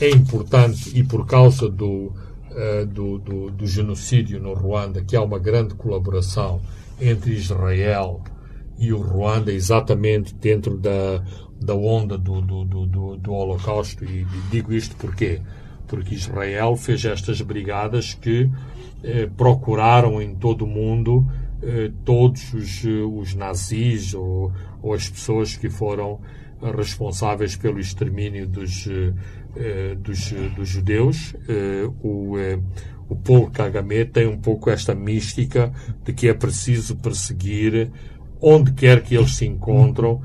É 0.01 0.09
importante 0.11 0.97
e 0.97 1.03
por 1.03 1.27
causa 1.27 1.69
do, 1.69 2.13
do, 2.93 3.19
do, 3.19 3.51
do, 3.51 3.67
genocídio 3.67 4.41
no 4.41 4.53
Ruanda 4.53 5.03
que 5.03 5.15
há 5.15 5.23
uma 5.23 5.39
grande 5.39 5.75
colaboração 5.75 6.61
entre 7.01 7.33
Israel 7.33 8.23
e 8.79 8.93
o 8.93 8.99
Ruanda, 8.99 9.53
exatamente 9.53 10.35
dentro 10.35 10.77
da, 10.77 11.23
da 11.61 11.75
onda 11.75 12.17
do, 12.17 12.41
do, 12.41 12.65
do, 12.65 13.17
do 13.17 13.33
Holocausto. 13.33 14.05
E 14.05 14.25
digo 14.51 14.73
isto 14.73 14.97
porquê? 14.97 15.41
Porque 15.87 16.15
Israel 16.15 16.77
fez 16.77 17.05
estas 17.05 17.41
brigadas 17.41 18.15
que 18.15 18.49
eh, 19.03 19.29
procuraram 19.37 20.23
em 20.23 20.35
todo 20.35 20.63
o 20.63 20.67
mundo 20.67 21.27
eh, 21.63 21.91
todos 22.05 22.53
os, 22.55 22.85
eh, 22.85 22.89
os 22.89 23.35
nazis 23.35 24.15
ou, 24.15 24.53
ou, 24.81 24.93
as 24.95 25.09
pessoas 25.09 25.57
que 25.57 25.69
foram 25.69 26.21
responsáveis 26.77 27.57
pelo 27.57 27.79
extermínio 27.79 28.47
dos, 28.47 28.89
dos, 30.01 30.33
dos 30.55 30.69
judeus. 30.69 31.35
O, 32.03 32.37
o 33.09 33.17
Paul 33.17 33.51
Kagame 33.51 34.05
tem 34.05 34.27
um 34.27 34.39
pouco 34.39 34.71
esta 34.71 34.95
mística 34.95 35.73
de 36.05 36.13
que 36.13 36.29
é 36.29 36.35
preciso 36.35 36.97
perseguir 36.97 37.91
onde 38.41 38.73
quer 38.73 39.03
que 39.03 39.17
eles 39.17 39.35
se 39.35 39.47
encontram, 39.47 40.21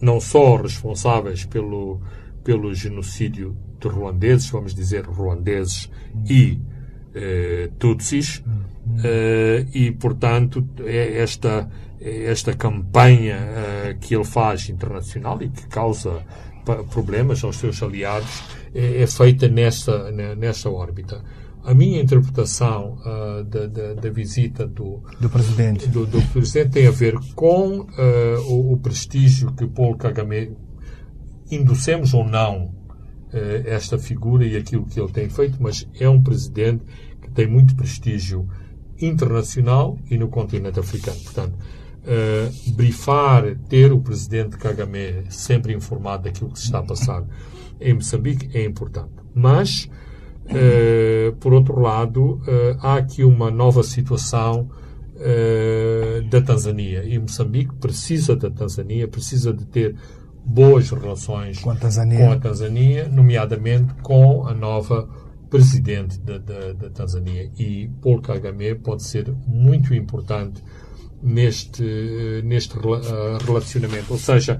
não 0.00 0.20
só 0.20 0.56
responsáveis 0.56 1.44
pelo, 1.44 2.00
pelo 2.42 2.74
genocídio 2.74 3.56
de 3.80 3.88
ruandeses, 3.88 4.48
vamos 4.48 4.74
dizer 4.74 5.04
ruandeses 5.04 5.90
e 6.28 6.58
eh, 7.14 7.70
Tutsis, 7.78 8.42
eh, 9.02 9.66
e, 9.74 9.90
portanto, 9.92 10.66
é 10.84 11.18
esta, 11.18 11.68
esta 12.00 12.54
campanha 12.54 13.36
eh, 13.36 13.96
que 14.00 14.14
ele 14.14 14.24
faz 14.24 14.68
internacional 14.68 15.42
e 15.42 15.48
que 15.48 15.66
causa 15.68 16.22
problemas 16.90 17.42
aos 17.44 17.56
seus 17.56 17.82
aliados 17.82 18.42
é, 18.74 19.02
é 19.02 19.06
feita 19.06 19.48
nessa, 19.48 20.10
nessa 20.10 20.70
órbita. 20.70 21.22
A 21.62 21.72
minha 21.72 22.00
interpretação 22.00 22.98
uh, 23.00 23.42
da, 23.44 23.66
da, 23.66 23.94
da, 23.94 24.10
visita 24.10 24.66
do, 24.66 25.02
do 25.18 25.30
presidente. 25.30 25.88
Do, 25.88 26.04
do, 26.04 26.20
presidente 26.30 26.72
tem 26.72 26.86
a 26.86 26.90
ver 26.90 27.14
com 27.34 27.80
uh, 27.80 27.86
o, 28.50 28.74
o, 28.74 28.76
prestígio 28.76 29.50
que 29.52 29.66
Paulo 29.66 29.96
Kagame, 29.96 30.54
inducemos 31.50 32.12
ou 32.12 32.22
não 32.22 32.66
uh, 32.66 32.72
esta 33.64 33.98
figura 33.98 34.44
e 34.44 34.58
aquilo 34.58 34.84
que 34.84 35.00
ele 35.00 35.10
tem 35.10 35.30
feito, 35.30 35.56
mas 35.58 35.88
é 35.98 36.06
um 36.06 36.22
presidente 36.22 36.84
tem 37.34 37.48
muito 37.48 37.74
prestígio 37.74 38.48
internacional 39.00 39.98
e 40.10 40.16
no 40.16 40.28
continente 40.28 40.78
africano. 40.78 41.18
Portanto, 41.20 41.58
uh, 42.04 42.72
brifar, 42.72 43.56
ter 43.68 43.92
o 43.92 44.00
presidente 44.00 44.56
Kagame 44.56 45.24
sempre 45.30 45.72
informado 45.74 46.24
daquilo 46.24 46.50
que 46.50 46.58
se 46.58 46.66
está 46.66 46.78
a 46.78 46.82
passar 46.82 47.24
em 47.80 47.94
Moçambique 47.94 48.56
é 48.56 48.64
importante. 48.64 49.12
Mas, 49.34 49.90
uh, 50.46 51.34
por 51.36 51.52
outro 51.52 51.80
lado, 51.80 52.34
uh, 52.34 52.78
há 52.80 52.96
aqui 52.96 53.24
uma 53.24 53.50
nova 53.50 53.82
situação 53.82 54.68
da 56.28 56.42
Tanzânia 56.42 57.04
e 57.04 57.16
Moçambique 57.20 57.72
precisa 57.76 58.34
da 58.34 58.50
Tanzânia, 58.50 59.06
precisa 59.06 59.54
de 59.54 59.64
ter 59.64 59.94
boas 60.44 60.90
relações 60.90 61.60
com 61.60 61.70
a 61.70 61.76
Tanzânia, 61.76 62.18
com 62.18 62.32
a 62.32 62.36
Tanzânia 62.36 63.08
nomeadamente 63.08 63.94
com 64.02 64.44
a 64.44 64.52
nova 64.52 65.08
presidente 65.48 66.18
da, 66.18 66.38
da, 66.38 66.72
da 66.72 66.90
Tanzânia. 66.90 67.48
E 67.56 67.88
Paul 68.02 68.20
Kagame 68.20 68.74
pode 68.74 69.04
ser 69.04 69.32
muito 69.46 69.94
importante 69.94 70.62
neste, 71.24 72.42
neste 72.44 72.76
uh, 72.76 73.38
relacionamento. 73.44 74.12
Ou 74.12 74.18
seja, 74.18 74.58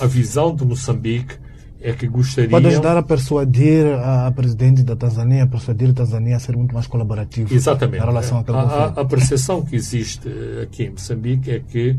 a 0.00 0.06
visão 0.06 0.54
de 0.54 0.64
Moçambique 0.64 1.36
é 1.80 1.92
que 1.92 2.08
gostaria. 2.08 2.48
Pode 2.48 2.66
ajudar 2.68 2.96
a 2.96 3.02
persuadir 3.02 3.86
a, 3.86 4.32
presidente 4.32 4.82
da 4.82 4.96
Tanzânia, 4.96 5.44
a 5.44 5.46
persuadir 5.46 5.90
a 5.90 5.92
Tanzânia 5.92 6.36
a 6.36 6.38
ser 6.38 6.56
muito 6.56 6.72
mais 6.72 6.86
colaborativo 6.86 7.54
Exatamente. 7.54 8.02
em 8.02 8.06
relação 8.06 8.38
àquele 8.38 8.56
a, 8.56 8.86
a, 8.86 9.04
percepção 9.04 9.62
que 9.62 9.76
existe 9.76 10.28
aqui 10.62 10.84
em 10.84 10.90
Moçambique 10.90 11.50
é 11.50 11.60
que, 11.60 11.96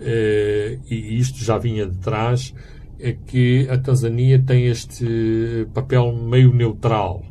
eh, 0.00 0.78
e 0.90 1.18
isto 1.18 1.42
já 1.42 1.56
vinha 1.56 1.86
de 1.86 1.96
trás, 1.98 2.52
é 2.98 3.12
que 3.12 3.68
a 3.70 3.78
Tanzânia 3.78 4.42
tem 4.44 4.66
este 4.66 5.66
papel 5.72 6.12
meio 6.12 6.52
neutral 6.52 7.22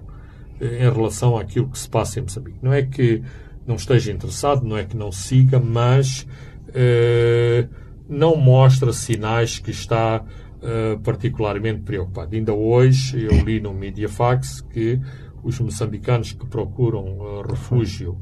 em 0.62 0.92
relação 0.92 1.38
àquilo 1.38 1.68
que 1.68 1.78
se 1.78 1.88
passa 1.88 2.20
em 2.20 2.24
Moçambique. 2.24 2.58
Não 2.62 2.74
é 2.74 2.82
que 2.82 3.22
não 3.70 3.76
esteja 3.76 4.12
interessado, 4.12 4.66
não 4.66 4.76
é 4.76 4.84
que 4.84 4.98
não 4.98 5.12
siga, 5.12 5.60
mas 5.60 6.28
eh, 6.74 7.68
não 8.10 8.36
mostra 8.36 8.92
sinais 8.92 9.60
que 9.60 9.70
está 9.70 10.26
eh, 10.64 10.98
particularmente 11.04 11.82
preocupado. 11.82 12.36
Ainda 12.36 12.52
hoje 12.52 13.24
eu 13.24 13.44
li 13.44 13.62
no 13.62 13.72
Mediafax 13.72 14.62
que 14.62 15.00
os 15.44 15.60
moçambicanos 15.60 16.34
que 16.34 16.46
procuram 16.48 17.20
uh, 17.20 17.42
refúgio 17.48 18.18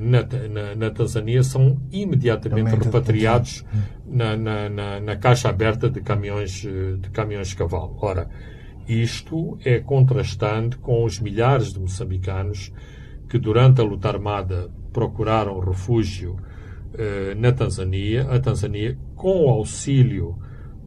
na, 0.00 0.22
na, 0.48 0.74
na, 0.74 0.90
Tanzânia 0.90 1.42
são 1.42 1.80
imediatamente 1.90 2.70
Também 2.70 2.84
repatriados 2.84 3.64
na, 4.06 4.36
na, 4.36 5.00
na, 5.00 5.16
caixa 5.16 5.48
aberta 5.48 5.88
de 5.88 6.00
caminhões 6.00 6.50
de 6.50 7.10
caminhões 7.12 7.48
de 7.48 7.56
cavalo. 7.56 7.96
Ora, 8.00 8.28
isto 8.88 9.56
é 9.64 9.78
contrastante 9.78 10.76
com 10.78 11.04
os 11.04 11.20
milhares 11.20 11.72
de 11.72 11.78
moçambicanos 11.78 12.72
que 13.28 13.38
durante 13.38 13.80
a 13.80 13.84
luta 13.84 14.08
armada 14.08 14.70
procuraram 14.92 15.58
refúgio 15.58 16.36
eh, 16.96 17.34
na 17.36 17.52
Tanzânia, 17.52 18.28
a 18.30 18.38
Tanzânia, 18.38 18.96
com 19.16 19.46
o 19.46 19.48
auxílio 19.48 20.38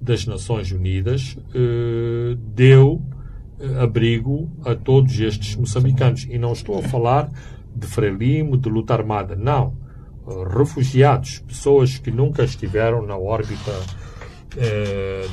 das 0.01 0.25
Nações 0.25 0.71
Unidas, 0.71 1.37
eh, 1.53 2.37
deu 2.55 3.01
eh, 3.59 3.81
abrigo 3.81 4.49
a 4.63 4.73
todos 4.73 5.19
estes 5.19 5.55
moçambicanos. 5.55 6.25
E 6.29 6.37
não 6.37 6.53
estou 6.53 6.79
a 6.79 6.83
falar 6.83 7.29
de 7.75 7.85
Frelimo, 7.85 8.57
de 8.57 8.69
luta 8.69 8.93
armada, 8.93 9.35
não. 9.35 9.75
Refugiados, 10.57 11.39
pessoas 11.39 11.97
que 11.97 12.11
nunca 12.11 12.43
estiveram 12.43 13.05
na 13.05 13.17
órbita 13.17 13.71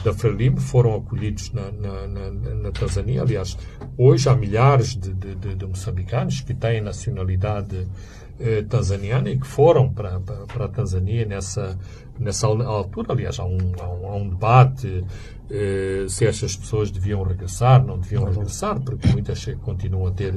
da 0.05 0.13
Frelimo, 0.13 0.61
foram 0.61 0.97
acolhidos 0.97 1.51
na, 1.53 1.73
na, 1.73 2.07
na, 2.07 2.31
na, 2.31 2.73
Tanzânia. 2.73 3.23
Aliás, 3.23 3.57
hoje 3.97 4.29
há 4.29 4.37
milhares 4.37 4.95
de, 4.95 5.15
de, 5.15 5.55
de, 5.55 5.67
moçambicanos 5.67 6.43
que 6.43 6.53
têm 6.53 6.83
nacionalidade 6.83 7.87
eh, 8.39 8.63
tanzaniana 8.69 9.31
e 9.31 9.39
que 9.39 9.47
foram 9.47 9.93
para, 9.93 10.21
para, 10.21 10.47
para, 10.47 10.65
a 10.67 10.69
Tanzânia 10.69 11.25
nessa, 11.25 11.79
nessa 12.19 12.47
altura. 12.47 13.13
Aliás, 13.13 13.39
há 13.39 13.45
um, 13.45 13.73
há 13.81 13.89
um, 13.89 14.07
há 14.07 14.17
um 14.17 14.29
debate 14.29 15.05
eh, 15.51 16.05
se 16.09 16.27
estas 16.27 16.55
pessoas 16.55 16.91
deviam 16.91 17.23
regressar, 17.23 17.85
não 17.85 17.99
deviam 17.99 18.25
regressar, 18.25 18.79
porque 18.81 19.09
muitas 19.09 19.45
continuam 19.63 20.09
a 20.09 20.11
ter 20.11 20.35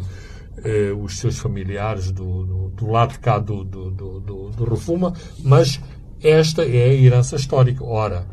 os 1.00 1.20
seus 1.20 1.38
familiares 1.38 2.12
do, 2.12 2.44
do, 2.44 2.70
do, 2.70 2.90
lado 2.90 3.12
de 3.12 3.20
cá 3.20 3.38
do, 3.38 3.64
do, 3.64 3.92
do, 3.92 4.20
do 4.50 4.66
Refuma, 4.66 5.14
mas 5.44 5.80
esta 6.22 6.64
é 6.64 6.86
a 6.86 6.94
herança 6.94 7.36
histórica. 7.36 7.84
Ora, 7.84 8.26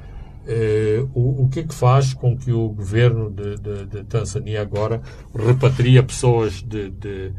eh, 0.47 1.05
o, 1.15 1.45
o 1.45 1.49
que 1.49 1.61
é 1.61 1.63
que 1.63 1.75
faz 1.75 2.15
com 2.15 2.37
que 2.37 2.53
o 2.53 2.69
governo 2.69 3.31
de, 3.31 3.57
de, 3.57 3.87
de 3.87 4.05
Tanzânia 4.05 4.63
agora 4.63 5.01
repatria 5.35 6.03
pessoas 6.03 6.63
de, 6.63 6.91
de 6.91 7.33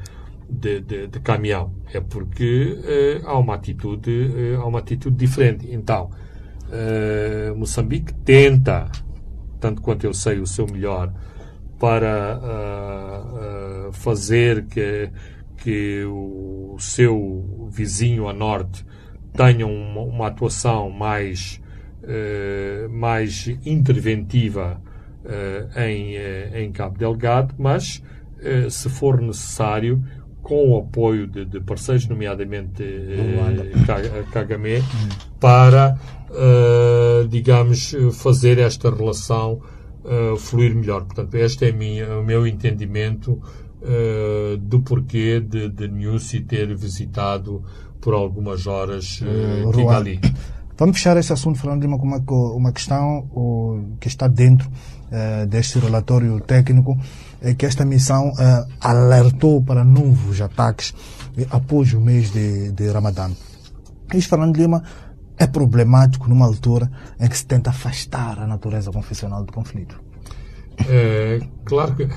de, 0.49 0.79
de, 0.81 1.07
de 1.07 1.19
caminhão. 1.19 1.73
É 1.93 1.99
porque 1.99 2.77
uh, 3.23 3.27
há, 3.27 3.37
uma 3.37 3.55
atitude, 3.55 4.11
uh, 4.11 4.61
há 4.61 4.65
uma 4.65 4.79
atitude 4.79 5.15
diferente. 5.15 5.67
Então, 5.71 6.09
uh, 6.69 7.55
Moçambique 7.55 8.13
tenta, 8.13 8.89
tanto 9.59 9.81
quanto 9.81 10.05
eu 10.05 10.13
sei, 10.13 10.39
o 10.39 10.47
seu 10.47 10.67
melhor 10.67 11.13
para 11.77 12.39
fazer 13.91 14.65
que, 14.67 15.09
que 15.57 16.05
o 16.05 16.77
seu 16.79 17.67
vizinho 17.69 18.29
a 18.29 18.33
norte 18.33 18.85
tenha 19.33 19.67
uma, 19.67 20.01
uma 20.01 20.27
atuação 20.27 20.89
mais, 20.89 21.61
mais 22.89 23.47
interventiva 23.65 24.81
em, 25.75 26.15
em 26.53 26.71
Cabo 26.71 26.97
Delgado, 26.97 27.55
mas 27.57 28.01
se 28.69 28.89
for 28.89 29.19
necessário, 29.21 30.03
com 30.41 30.71
o 30.73 30.77
apoio 30.77 31.25
de, 31.25 31.45
de 31.45 31.59
parceiros, 31.59 32.07
nomeadamente 32.07 32.83
eh, 32.83 34.23
Kagame, 34.31 34.83
para, 35.39 35.97
digamos, 37.27 37.95
fazer 38.13 38.59
esta 38.59 38.93
relação 38.93 39.59
fluir 40.37 40.75
melhor. 40.75 41.05
Portanto, 41.05 41.33
este 41.35 41.65
é 41.65 41.71
minha, 41.71 42.19
o 42.19 42.23
meu 42.23 42.45
entendimento 42.45 43.41
do 44.61 44.81
porquê 44.81 45.39
de, 45.39 45.69
de 45.69 45.87
Nussi 45.87 46.41
ter 46.41 46.75
visitado 46.75 47.63
por 48.05 48.13
algumas 48.13 48.67
horas 48.67 49.19
uh, 49.21 49.71
Kigali. 49.71 50.19
Vamos 50.77 50.97
fechar 50.97 51.15
esse 51.17 51.31
assunto 51.31 51.57
falando 51.57 51.81
de 51.81 51.87
uma, 51.87 51.97
uma, 51.97 52.17
uma 52.53 52.71
questão 52.71 53.95
que 53.99 54.07
está 54.07 54.27
dentro 54.27 54.69
deste 55.47 55.79
relatório 55.79 56.39
técnico 56.41 56.97
é 57.41 57.53
que 57.53 57.65
esta 57.65 57.85
missão 57.85 58.29
uh, 58.29 58.67
alertou 58.81 59.61
para 59.61 59.83
novos 59.83 60.41
ataques 60.41 60.93
após 61.51 61.93
o 61.93 62.01
mês 62.01 62.31
de, 62.31 62.71
de 62.71 62.89
Ramadã. 62.89 63.29
Isto, 64.13 64.29
Fernando 64.29 64.57
Lima, 64.57 64.83
é 65.37 65.45
problemático 65.45 66.27
numa 66.27 66.45
altura 66.45 66.89
em 67.19 67.27
que 67.27 67.37
se 67.37 67.45
tenta 67.45 67.69
afastar 67.69 68.39
a 68.39 68.47
natureza 68.47 68.91
confessional 68.91 69.43
do 69.43 69.53
conflito. 69.53 70.01
É, 70.89 71.39
claro 71.63 71.95
que 71.95 72.05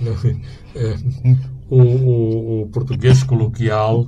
Não, 0.00 0.12
é, 0.74 0.96
o, 1.68 1.82
o, 1.82 2.62
o, 2.62 2.66
português 2.68 3.22
coloquial 3.22 4.06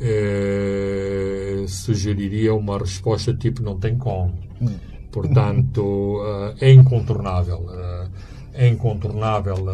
é, 0.00 1.64
sugeriria 1.68 2.54
uma 2.54 2.78
resposta 2.78 3.32
tipo 3.34 3.62
não 3.62 3.78
tem 3.78 3.96
como. 3.96 4.34
Hum. 4.60 4.76
Portanto, 5.10 5.80
uh, 6.20 6.54
é 6.60 6.72
incontornável. 6.72 7.58
Uh, 7.58 8.10
é 8.52 8.68
incontornável 8.68 9.66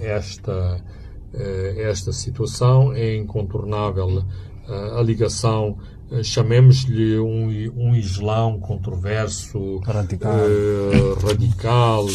esta, 0.00 0.82
esta 1.76 2.12
situação, 2.12 2.94
é 2.94 3.14
incontornável 3.14 4.24
a 4.96 5.02
ligação, 5.02 5.76
chamemos-lhe 6.22 7.18
um, 7.18 7.48
um 7.76 7.94
Islão 7.94 8.58
controverso, 8.58 9.80
radical, 9.80 10.32
radical 11.22 12.06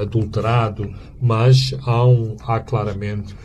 adulterado, 0.00 0.92
mas 1.20 1.72
há, 1.86 2.04
um, 2.04 2.36
há 2.44 2.58
claramente 2.58 3.36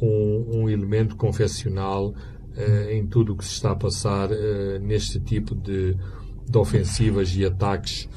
um, 0.00 0.62
um 0.62 0.70
elemento 0.70 1.16
confessional 1.16 2.08
uh, 2.08 2.90
em 2.90 3.06
tudo 3.06 3.32
o 3.32 3.36
que 3.36 3.44
se 3.44 3.52
está 3.52 3.72
a 3.72 3.76
passar 3.76 4.30
uh, 4.30 4.78
neste 4.80 5.20
tipo 5.20 5.54
de, 5.54 5.96
de, 6.48 6.58
ofensivas 6.58 7.34
e 7.36 7.44
ataques 7.44 8.08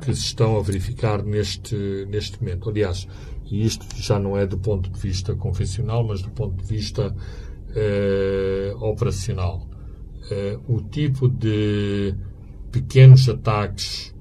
que 0.00 0.14
se 0.14 0.20
estão 0.20 0.56
a 0.56 0.62
verificar 0.62 1.20
neste, 1.24 1.74
neste 2.08 2.40
momento. 2.40 2.70
Aliás, 2.70 3.08
isto 3.50 3.84
já 3.96 4.20
não 4.20 4.38
é 4.38 4.46
do 4.46 4.56
ponto 4.56 4.88
de 4.88 5.00
vista 5.00 5.34
confessional, 5.34 6.06
mas 6.06 6.22
do 6.22 6.30
ponto 6.30 6.62
de 6.62 6.64
vista 6.64 7.12
operacional. 8.80 9.68
o 10.68 10.80
tipo 10.82 11.28
de 11.28 12.14
pequenos 12.70 13.28
ataques 13.28 14.14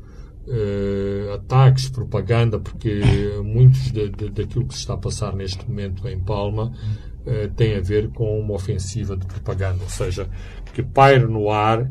Uh, 0.51 1.31
ataques, 1.35 1.89
propaganda, 1.89 2.59
porque 2.59 3.03
muitos 3.43 3.91
de, 3.91 4.09
de, 4.09 4.29
daquilo 4.29 4.65
que 4.65 4.73
se 4.73 4.79
está 4.79 4.95
a 4.95 4.97
passar 4.97 5.35
neste 5.35 5.63
momento 5.69 6.07
em 6.07 6.19
Palma 6.19 6.73
uh, 7.21 7.53
tem 7.55 7.75
a 7.75 7.81
ver 7.81 8.09
com 8.09 8.39
uma 8.39 8.55
ofensiva 8.55 9.15
de 9.15 9.27
propaganda, 9.27 9.83
ou 9.83 9.89
seja, 9.89 10.27
que 10.73 10.81
paira 10.81 11.27
no 11.27 11.51
ar 11.51 11.88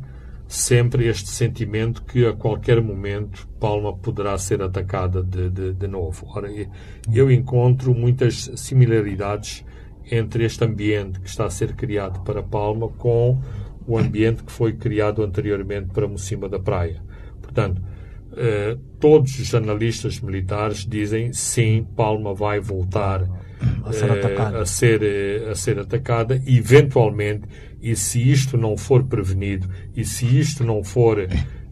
sempre 0.49 1.07
este 1.07 1.29
sentimento 1.29 2.03
que 2.03 2.27
a 2.27 2.33
qualquer 2.33 2.83
momento 2.83 3.47
Palma 3.61 3.94
poderá 3.97 4.37
ser 4.38 4.62
atacada 4.62 5.23
de, 5.23 5.51
de, 5.51 5.75
de 5.75 5.87
novo. 5.87 6.27
Ora, 6.35 6.49
eu 7.12 7.31
encontro 7.31 7.94
muitas 7.94 8.51
similaridades 8.57 9.64
entre 10.11 10.44
este 10.44 10.64
ambiente 10.64 11.21
que 11.21 11.29
está 11.29 11.44
a 11.44 11.51
ser 11.51 11.75
criado 11.77 12.21
para 12.21 12.42
Palma 12.42 12.88
com 12.88 13.38
o 13.87 13.99
ambiente 13.99 14.42
que 14.42 14.51
foi 14.51 14.73
criado 14.73 15.23
anteriormente 15.23 15.88
para 15.92 16.09
Mocima 16.09 16.49
da 16.49 16.59
Praia. 16.59 17.03
Portanto, 17.42 17.83
eh, 18.37 18.77
todos 19.01 19.38
os 19.38 19.55
analistas 19.55 20.21
militares 20.21 20.87
dizem 20.87 21.33
sim, 21.33 21.87
Palma 21.97 22.35
vai 22.35 22.61
voltar 22.61 23.27
a 23.85 23.93
ser, 23.93 24.11
atacada. 24.11 24.61
A, 24.61 24.67
ser, 24.67 25.03
eh, 25.03 25.51
a 25.51 25.55
ser 25.55 25.79
atacada, 25.79 26.41
eventualmente, 26.47 27.49
e 27.81 27.97
se 27.97 28.31
isto 28.31 28.57
não 28.57 28.77
for 28.77 29.05
prevenido, 29.05 29.69
e 29.97 30.05
se 30.05 30.27
isto 30.38 30.64
não 30.64 30.85
for, 30.85 31.19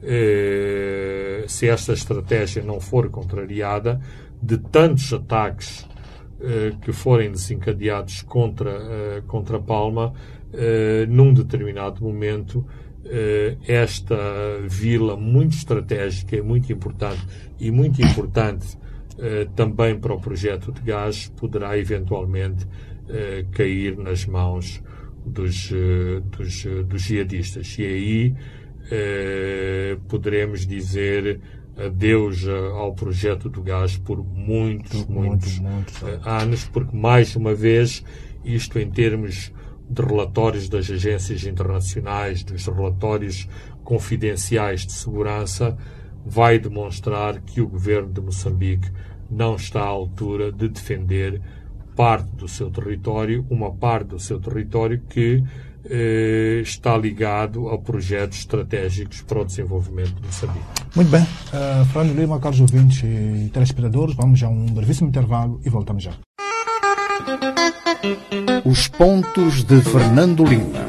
eh, 0.03 1.45
se 1.47 1.69
esta 1.69 1.93
estratégia 1.93 2.63
não 2.63 2.81
for 2.81 3.11
contrariada, 3.11 4.01
de 4.43 4.59
tantos 4.59 5.13
ataques 5.13 5.87
que 6.83 6.93
forem 6.93 7.31
desencadeados 7.31 8.21
contra, 8.21 9.23
contra 9.27 9.59
Palma, 9.59 10.13
num 11.09 11.33
determinado 11.33 12.05
momento, 12.05 12.65
eh, 12.69 12.86
esta 13.67 14.17
vila 14.69 15.17
muito 15.17 15.57
estratégica 15.57 16.37
e 16.37 16.43
muito 16.43 16.73
importante 16.73 17.23
e 17.59 17.71
muito 17.71 18.03
importante 18.03 18.79
eh, 19.19 19.47
também 19.55 19.99
para 19.99 20.13
o 20.13 20.21
projeto 20.21 20.73
de 20.73 20.81
gás 20.83 21.33
poderá 21.37 21.79
eventualmente 21.79 22.67
eh, 23.09 23.45
cair 23.53 23.97
nas 23.97 24.27
mãos 24.27 24.83
dos, 25.25 25.73
dos, 26.31 26.65
dos 26.87 27.03
jihadistas. 27.03 27.77
E 27.79 27.85
aí 27.85 28.35
poderemos 30.07 30.65
dizer 30.65 31.41
adeus 31.77 32.47
ao 32.47 32.95
projeto 32.95 33.49
do 33.49 33.61
gás 33.61 33.99
por 33.99 34.25
muitos, 34.25 35.05
muitos, 35.07 35.59
muitos, 35.59 36.03
muitos 36.03 36.27
anos, 36.27 36.65
porque 36.67 36.97
mais 36.97 37.35
uma 37.35 37.53
vez 37.53 38.05
isto 38.45 38.79
em 38.79 38.89
termos 38.89 39.53
de 39.89 40.03
relatórios 40.03 40.69
das 40.69 40.91
agências 40.91 41.45
internacionais, 41.45 42.43
dos 42.43 42.67
relatórios 42.67 43.49
confidenciais 43.85 44.85
de 44.85 44.93
segurança, 44.93 45.77
vai 46.25 46.59
demonstrar 46.59 47.41
que 47.41 47.61
o 47.61 47.69
governo 47.69 48.13
de 48.13 48.21
Moçambique 48.21 48.91
não 49.31 49.55
está 49.55 49.81
à 49.81 49.87
altura 49.87 50.51
de 50.51 50.69
defender 50.69 51.41
parte 51.95 52.29
do 52.33 52.49
seu 52.49 52.71
território, 52.71 53.47
uma 53.49 53.73
parte 53.73 54.09
do 54.09 54.19
seu 54.19 54.39
território 54.39 55.01
que 55.09 55.43
eh, 55.89 56.61
está 56.63 56.97
ligado 56.99 57.69
a 57.69 57.79
projetos 57.79 58.39
estratégicos 58.39 59.23
para 59.23 59.41
o 59.41 59.45
desenvolvimento 59.45 60.15
de 60.15 60.27
Moçambique. 60.27 60.67
Muito 60.95 61.11
bem. 61.11 61.23
Uh, 61.23 61.85
Fernando 61.93 62.19
Lima, 62.19 62.41
caros 62.41 62.61
ouvintes 62.61 63.03
e 63.05 63.49
telespectadores, 63.53 64.15
vamos 64.15 64.43
a 64.43 64.49
um 64.49 64.67
brevíssimo 64.67 65.09
intervalo 65.09 65.61
e 65.65 65.71
voltamos 65.71 66.03
já. 66.03 66.13
Os 68.65 68.87
pontos 68.87 69.65
de 69.65 69.81
Fernando 69.81 70.45
Lima. 70.45 70.87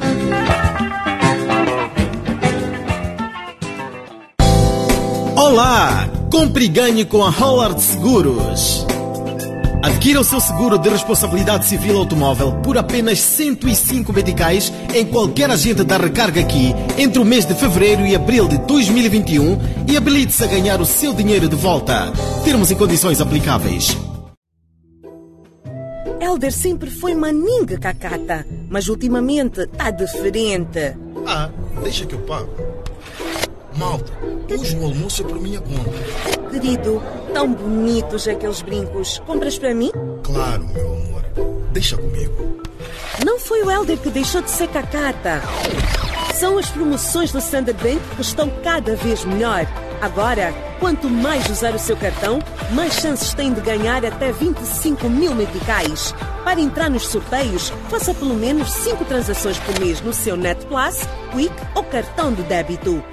Olá! 5.35 6.07
Compre 6.31 6.65
e 6.65 6.67
ganhe 6.67 7.05
com 7.05 7.23
a 7.23 7.29
Howard 7.29 7.81
Seguros. 7.81 8.85
Adquira 9.81 10.19
o 10.19 10.23
seu 10.23 10.39
seguro 10.39 10.77
de 10.77 10.89
responsabilidade 10.89 11.65
civil 11.65 11.97
automóvel 11.97 12.51
por 12.63 12.77
apenas 12.77 13.19
105 13.19 14.13
meticais 14.13 14.71
em 14.93 15.05
qualquer 15.05 15.49
agente 15.49 15.83
da 15.83 15.97
recarga 15.97 16.41
aqui 16.41 16.75
entre 16.97 17.19
o 17.19 17.25
mês 17.25 17.45
de 17.45 17.55
fevereiro 17.55 18.05
e 18.05 18.15
abril 18.15 18.47
de 18.47 18.57
2021 18.59 19.57
e 19.88 19.97
habilite-se 19.97 20.43
a 20.43 20.47
ganhar 20.47 20.81
o 20.81 20.85
seu 20.85 21.13
dinheiro 21.13 21.47
de 21.47 21.55
volta. 21.55 22.11
Termos 22.43 22.69
e 22.69 22.75
condições 22.75 23.21
aplicáveis. 23.21 23.97
Elder 26.20 26.51
sempre 26.51 26.89
foi 26.89 27.13
maninga 27.13 27.78
cacata, 27.78 28.45
mas 28.70 28.89
ultimamente 28.89 29.65
tá 29.68 29.91
diferente. 29.91 30.95
Ah, 31.26 31.49
deixa 31.84 32.05
que 32.05 32.15
eu 32.15 32.20
pago. 32.20 32.49
Malta, 33.76 34.11
hoje 34.49 34.76
o 34.76 34.86
almoço 34.86 35.22
é 35.22 35.26
por 35.26 35.39
minha 35.39 35.61
conta. 35.61 36.49
Querido, 36.49 37.01
tão 37.34 37.53
bonitos 37.53 38.28
aqueles 38.28 38.61
brincos. 38.61 39.20
Compras 39.20 39.59
para 39.59 39.74
mim? 39.76 39.91
Claro, 40.24 40.65
meu 40.74 40.88
amor. 40.88 41.24
Deixa 41.72 41.95
comigo. 41.95 42.61
Não 43.24 43.39
foi 43.39 43.61
o 43.63 43.70
Elder 43.70 43.97
que 43.97 44.09
deixou 44.09 44.41
de 44.41 44.49
ser 44.49 44.68
cacata. 44.70 45.41
São 46.34 46.57
as 46.57 46.70
promoções 46.70 47.32
do 47.32 47.39
Standard 47.39 47.78
Bank 47.84 48.01
que 48.15 48.22
estão 48.22 48.49
cada 48.63 48.95
vez 48.95 49.24
melhor. 49.26 49.68
Agora, 50.00 50.54
quanto 50.80 51.10
mais 51.10 51.50
usar 51.50 51.74
o 51.74 51.80
seu 51.80 51.98
cartão, 51.98 52.39
mais 52.72 52.93
chances 52.93 53.34
tem 53.34 53.52
de 53.52 53.62
ganhar 53.62 54.06
até 54.06 54.32
25 54.32 55.10
mil 55.10 55.34
meticais. 55.34 56.14
Para 56.43 56.62
entrar 56.62 56.89
nos 56.89 57.08
sorteios, 57.08 57.74
faça 57.89 58.14
pelo 58.14 58.36
menos 58.36 58.72
5 58.72 59.04
transações 59.06 59.58
por 59.60 59.80
mês 59.80 60.00
no 60.02 60.14
seu 60.14 60.38
Net 60.38 60.64
Plus, 60.68 61.00
Quick 61.32 61.54
ou 61.74 61.84
cartão 61.84 62.32
de 62.32 62.43
débito. 62.43 63.04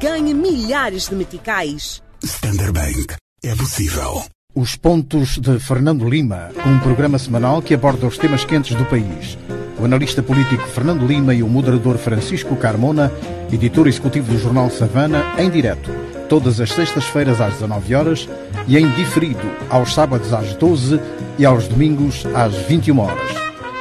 Ganhe 0.00 0.34
milhares 0.34 1.08
de 1.08 1.14
meticais. 1.14 2.02
Standard 2.22 2.72
Bank. 2.72 3.14
É 3.42 3.54
possível. 3.54 4.22
Os 4.54 4.76
Pontos 4.76 5.38
de 5.38 5.58
Fernando 5.58 6.08
Lima, 6.08 6.50
um 6.66 6.78
programa 6.78 7.18
semanal 7.18 7.60
que 7.60 7.74
aborda 7.74 8.06
os 8.06 8.18
temas 8.18 8.44
quentes 8.44 8.76
do 8.76 8.84
país. 8.84 9.36
O 9.78 9.84
analista 9.84 10.22
político 10.22 10.66
Fernando 10.68 11.06
Lima 11.06 11.34
e 11.34 11.42
o 11.42 11.48
moderador 11.48 11.98
Francisco 11.98 12.54
Carmona, 12.54 13.10
editor 13.52 13.88
executivo 13.88 14.32
do 14.32 14.38
jornal 14.38 14.70
Savana, 14.70 15.34
em 15.36 15.50
direto, 15.50 15.90
todas 16.28 16.60
as 16.60 16.70
sextas-feiras 16.70 17.40
às 17.40 17.54
19 17.54 17.94
horas 17.94 18.28
e 18.66 18.76
em 18.76 18.88
diferido 18.90 19.50
aos 19.70 19.94
sábados 19.94 20.32
às 20.32 20.54
12 20.54 21.00
e 21.38 21.44
aos 21.44 21.68
domingos 21.68 22.24
às 22.34 22.54
21 22.54 22.98
horas. 22.98 23.30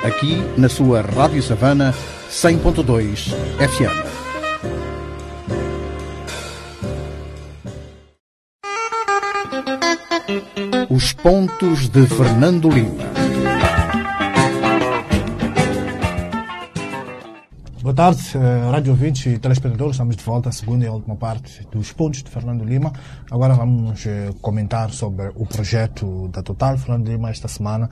Aqui 0.03 0.43
na 0.57 0.67
sua 0.67 1.01
Rádio 1.01 1.41
Savana 1.41 1.93
100.2 2.29 3.33
FM. 3.57 4.13
Os 10.89 11.13
pontos 11.13 11.89
de 11.89 12.05
Fernando 12.05 12.69
Lima. 12.69 13.22
Boa 17.83 17.93
tarde, 17.93 18.21
eh, 18.37 18.71
rádio 18.71 18.93
ouvintes 18.93 19.25
e 19.25 19.37
telespectadores. 19.37 19.95
Estamos 19.95 20.15
de 20.15 20.23
volta 20.23 20.47
à 20.47 20.53
segunda 20.53 20.85
e 20.85 20.87
última 20.87 21.17
parte 21.17 21.67
dos 21.69 21.91
pontos 21.91 22.23
de 22.23 22.29
Fernando 22.29 22.63
Lima. 22.63 22.93
Agora 23.29 23.55
vamos 23.55 24.05
eh, 24.05 24.29
comentar 24.39 24.89
sobre 24.91 25.33
o 25.35 25.45
projeto 25.45 26.29
da 26.29 26.41
Total. 26.41 26.77
Fernando 26.77 27.05
Lima, 27.09 27.29
esta 27.29 27.49
semana, 27.49 27.89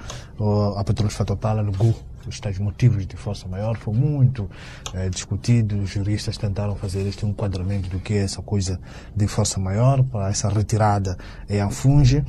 a 0.78 0.84
Petrolífera 0.86 1.26
Total 1.26 1.60
alegou 1.60 1.94
os 2.26 2.40
tais 2.40 2.58
motivos 2.58 3.06
de 3.06 3.18
força 3.18 3.50
maior. 3.50 3.78
Foi 3.78 3.94
muito 3.94 4.50
eh, 4.94 5.10
discutido. 5.10 5.78
Os 5.82 5.90
juristas 5.90 6.38
tentaram 6.38 6.74
fazer 6.76 7.06
este 7.06 7.26
enquadramento 7.26 7.90
do 7.90 8.00
que 8.00 8.14
é 8.14 8.24
essa 8.24 8.42
coisa 8.42 8.80
de 9.14 9.28
força 9.28 9.60
maior 9.60 10.04
para 10.04 10.30
essa 10.30 10.48
retirada 10.48 11.18
em 11.50 11.60
Afunge. 11.60 12.24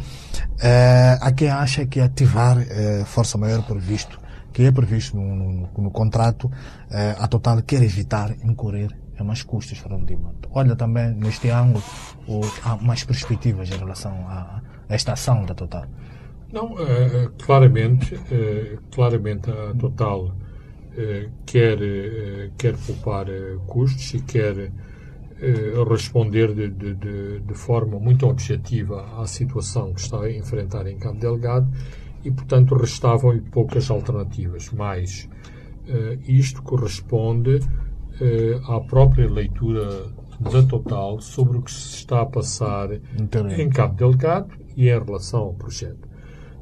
Eh, 0.60 1.16
há 1.20 1.30
quem 1.30 1.48
acha 1.48 1.86
que 1.86 2.00
ativar 2.00 2.58
eh, 2.58 3.04
força 3.06 3.38
maior 3.38 3.62
previsto 3.62 4.21
que 4.52 4.62
é 4.64 4.72
previsto 4.72 5.16
no, 5.16 5.34
no, 5.36 5.68
no 5.78 5.90
contrato, 5.90 6.50
eh, 6.90 7.14
a 7.18 7.26
Total 7.28 7.62
quer 7.62 7.82
evitar 7.82 8.34
incorrer 8.44 8.90
em 9.18 9.24
mais 9.24 9.42
custos, 9.42 9.78
Fernando 9.78 10.08
Lima. 10.08 10.34
Olha 10.52 10.74
também 10.76 11.12
neste 11.14 11.48
ângulo, 11.50 11.82
ou 12.26 12.40
há 12.64 12.76
mais 12.76 13.04
perspectivas 13.04 13.70
em 13.70 13.76
relação 13.78 14.12
a, 14.28 14.62
a 14.88 14.94
esta 14.94 15.12
ação 15.12 15.44
da 15.44 15.54
Total. 15.54 15.86
Não, 16.52 16.74
eh, 16.78 17.30
claramente, 17.44 18.14
eh, 18.30 18.78
claramente 18.90 19.50
a 19.50 19.74
Total 19.78 20.34
eh, 20.96 21.28
quer, 21.46 21.78
eh, 21.82 22.50
quer 22.58 22.76
poupar 22.76 23.28
eh, 23.28 23.56
custos 23.66 24.12
e 24.14 24.20
quer 24.20 24.56
eh, 24.58 24.70
responder 25.88 26.54
de, 26.54 26.68
de- 26.70 26.94
de- 26.94 27.40
de 27.40 27.54
forma 27.54 27.98
muito 27.98 28.26
objetiva 28.26 29.20
à 29.20 29.26
situação 29.26 29.92
que 29.94 30.00
está 30.00 30.20
a 30.22 30.30
enfrentar 30.30 30.86
em 30.86 30.98
Cabo 30.98 31.18
Delgado 31.18 31.68
e, 32.24 32.30
portanto, 32.30 32.74
restavam-lhe 32.74 33.40
poucas 33.42 33.90
alternativas. 33.90 34.70
Mas 34.72 35.28
eh, 35.86 36.18
isto 36.26 36.62
corresponde 36.62 37.60
eh, 38.20 38.60
à 38.68 38.80
própria 38.80 39.28
leitura 39.28 40.06
da 40.40 40.62
Total 40.62 41.20
sobre 41.20 41.58
o 41.58 41.62
que 41.62 41.70
se 41.70 41.96
está 41.96 42.22
a 42.22 42.26
passar 42.26 42.88
Entendo. 43.18 43.52
em 43.52 43.68
Cabo 43.68 43.94
Delgado 43.94 44.50
e 44.76 44.88
em 44.88 44.98
relação 44.98 45.40
ao 45.40 45.54
projeto. 45.54 46.08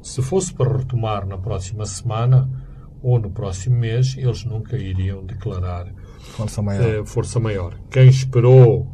Se 0.01 0.21
fosse 0.21 0.53
para 0.53 0.77
retomar 0.77 1.25
na 1.27 1.37
próxima 1.37 1.85
semana 1.85 2.49
ou 3.01 3.19
no 3.19 3.31
próximo 3.31 3.77
mês, 3.77 4.15
eles 4.17 4.43
nunca 4.45 4.77
iriam 4.77 5.23
declarar 5.25 5.91
Força 6.19 6.61
maior. 6.61 6.83
eh, 6.83 7.05
força 7.05 7.39
maior. 7.39 7.75
Quem 7.89 8.07
esperou 8.07 8.87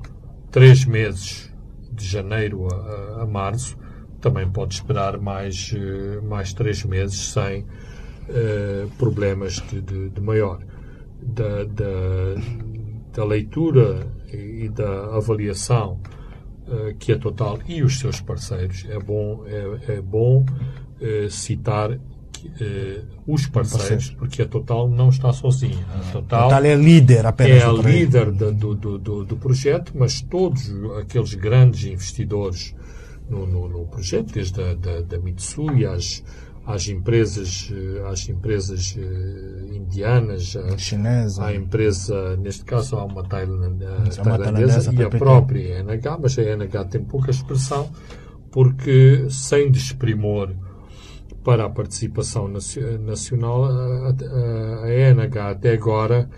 três 0.51 0.86
meses 0.86 1.53
de 1.91 2.05
janeiro 2.05 2.68
a, 2.74 3.24
a 3.24 3.26
março 3.26 3.78
também 4.22 4.49
pode 4.49 4.74
esperar 4.76 5.18
mais, 5.20 5.74
eh, 5.76 6.20
mais 6.22 6.53
três 6.53 6.84
meses 6.84 7.32
sem 7.32 7.65
eh, 8.30 8.86
problemas 8.97 9.61
de, 9.72 9.82
de- 9.82 10.09
de 10.09 10.22
maior. 10.22 10.59
Da, 11.22 11.63
da, 11.65 12.41
da 13.13 13.26
leitura 13.26 14.07
e 14.32 14.70
da 14.70 15.15
avaliação 15.18 15.99
eh, 16.70 16.95
que 16.99 17.11
a 17.11 17.18
Total 17.20 17.59
e 17.68 17.82
os 17.84 17.99
seus 17.99 18.22
parceiros, 18.22 18.86
é 18.89 18.99
bom, 18.99 19.43
é, 19.47 19.93
é 19.97 20.01
bom 20.01 20.45
eh, 21.01 21.28
citar 21.30 21.97
os 23.26 23.47
parceiros, 23.47 24.11
porque 24.11 24.43
a 24.43 24.45
Total 24.47 24.88
não 24.88 25.09
está 25.09 25.34
sozinha. 25.34 25.86
A 25.93 25.99
Total, 26.11 26.43
Total 26.43 26.65
é 26.65 26.76
líder 26.76 27.26
apenas 27.26 27.61
é 27.63 27.65
a 27.65 27.72
líder 27.72 28.32
do, 28.32 28.76
do, 28.76 28.97
do, 28.97 29.26
do 29.26 29.36
projeto, 29.38 29.91
mas 29.95 30.22
todos 30.22 30.72
aqueles 31.01 31.34
grandes 31.34 31.84
investidores 31.91 32.74
no, 33.30 33.45
no, 33.45 33.67
no 33.67 33.86
projeto, 33.88 34.34
desde 34.34 34.61
a 34.61 34.73
da, 34.73 35.01
da 35.01 35.17
Mitsui 35.19 35.86
às, 35.86 36.23
às 36.65 36.88
empresas, 36.88 37.71
eh, 37.73 38.07
às 38.09 38.28
empresas 38.30 38.95
eh, 38.97 39.75
indianas, 39.75 40.55
a- 40.55 40.78
Chinesa. 40.78 41.45
à 41.45 41.53
empresa, 41.55 42.36
neste 42.38 42.63
caso 42.65 42.95
há 42.97 43.03
uma 43.05 43.23
tailan- 43.23 43.78
Isso, 44.09 44.19
é 44.19 44.23
tailandesa, 44.23 44.30
uma 44.30 44.38
tailandesa, 44.38 44.93
e 44.93 45.03
a 45.03 45.09
própria 45.09 45.80
NH, 45.84 46.17
mas 46.21 46.38
a 46.39 46.41
NH 46.43 46.86
tem 46.86 47.03
pouca 47.03 47.32
expressão, 47.32 47.89
porque 48.51 49.28
sem 49.30 49.69
desprimor 49.71 50.51
para 51.43 51.65
a 51.65 51.69
participação 51.69 52.47
naci- 52.47 52.82
nacional, 52.99 53.65
a 53.65 54.89
NH 54.89 55.51
até 55.51 55.73
agora 55.73 56.30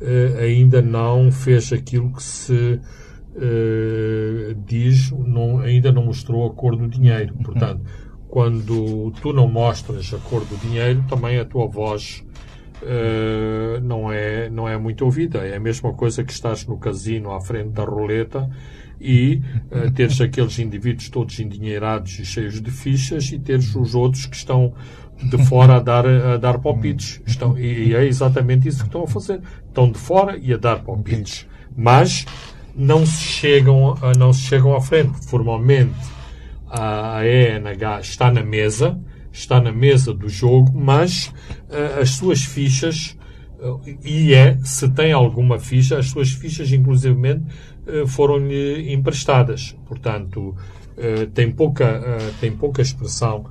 eh, 0.00 0.36
ainda 0.40 0.82
não 0.82 1.30
fez 1.32 1.72
aquilo 1.72 2.12
que 2.12 2.22
se 2.22 2.80
eh, 3.38 4.54
diz, 4.66 5.10
não- 5.10 5.60
ainda 5.60 5.92
não 5.92 6.04
mostrou 6.04 6.46
a 6.46 6.52
cor 6.52 6.76
do 6.76 6.88
dinheiro. 6.88 7.34
Portanto, 7.44 7.82
quando 8.28 9.12
tu 9.22 9.32
não 9.32 9.48
mostras 9.48 10.12
a 10.12 10.18
cor 10.18 10.44
do 10.44 10.56
dinheiro, 10.56 11.04
também 11.08 11.38
a 11.38 11.44
tua 11.44 11.66
voz 11.66 12.24
eh, 12.82 13.80
não, 13.82 14.12
é, 14.12 14.50
não 14.50 14.68
é 14.68 14.76
muito 14.78 15.04
ouvida. 15.04 15.38
É 15.38 15.56
a 15.56 15.60
mesma 15.60 15.92
coisa 15.92 16.22
que 16.24 16.32
estás 16.32 16.66
no 16.66 16.78
casino 16.78 17.32
à 17.32 17.40
frente 17.40 17.70
da 17.70 17.84
roleta 17.84 18.48
e 19.00 19.42
eh, 19.70 19.90
teres 19.90 20.20
aqueles 20.20 20.58
indivíduos 20.58 21.08
todos 21.08 21.38
endinheirados 21.40 22.18
e 22.18 22.24
cheios 22.24 22.60
de 22.60 22.70
fichas 22.70 23.30
e 23.32 23.38
teres 23.38 23.74
os 23.74 23.94
outros 23.94 24.26
que 24.26 24.36
estão 24.36 24.72
de 25.30 25.38
fora 25.46 25.76
a 25.76 25.80
dar, 25.80 26.06
a 26.06 26.36
dar 26.36 26.58
palpites. 26.58 27.22
Estão, 27.26 27.58
e, 27.58 27.88
e 27.88 27.94
é 27.94 28.04
exatamente 28.06 28.68
isso 28.68 28.80
que 28.80 28.88
estão 28.88 29.04
a 29.04 29.06
fazer. 29.06 29.40
Estão 29.66 29.90
de 29.90 29.98
fora 29.98 30.36
e 30.38 30.52
a 30.52 30.56
dar 30.58 30.82
palpites. 30.82 31.46
Mas 31.74 32.26
não 32.76 33.06
se 33.06 33.22
chegam, 33.22 33.94
a, 34.02 34.12
não 34.16 34.32
se 34.32 34.42
chegam 34.42 34.76
à 34.76 34.80
frente. 34.80 35.12
Formalmente, 35.26 35.94
a 36.68 37.20
ENH 37.24 38.00
está 38.00 38.30
na 38.30 38.42
mesa, 38.42 39.00
está 39.32 39.60
na 39.60 39.72
mesa 39.72 40.12
do 40.12 40.28
jogo, 40.28 40.72
mas 40.78 41.32
uh, 41.70 42.00
as 42.00 42.10
suas 42.10 42.42
fichas, 42.42 43.16
uh, 43.60 43.80
e 44.04 44.34
é, 44.34 44.58
se 44.62 44.88
tem 44.90 45.12
alguma 45.12 45.58
ficha, 45.58 45.98
as 45.98 46.06
suas 46.06 46.30
fichas, 46.30 46.70
inclusivamente, 46.70 47.44
uh, 47.86 48.06
foram-lhe 48.06 48.92
emprestadas. 48.92 49.76
Portanto, 49.86 50.54
tem, 51.34 51.52
pouca, 51.52 52.02
tem 52.40 52.50
pouca 52.50 52.80
expressão 52.80 53.44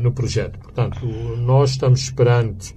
no 0.00 0.12
projeto. 0.12 0.56
Portanto, 0.56 1.04
nós 1.04 1.70
estamos 1.70 2.10
perante 2.10 2.72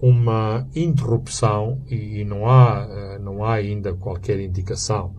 uma 0.00 0.66
interrupção 0.74 1.80
e, 1.88 2.24
não, 2.24 2.48
há, 2.48 3.18
não 3.20 3.44
há 3.44 3.54
ainda 3.54 3.94
qualquer 3.94 4.38
indicação 4.40 5.14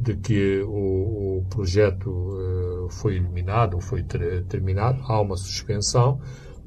de 0.00 0.16
que 0.16 0.62
o, 0.62 1.38
o 1.38 1.46
projeto 1.50 2.08
uh, 2.08 2.88
foi 2.88 3.16
eliminado 3.16 3.74
ou 3.74 3.80
foi 3.80 4.02
ter, 4.02 4.44
terminado. 4.44 5.02
Há 5.06 5.20
uma 5.20 5.36
suspensão, 5.36 6.18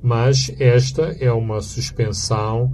mas 0.01 0.53
esta 0.59 1.15
é 1.19 1.31
uma 1.31 1.59
suspensão 1.61 2.71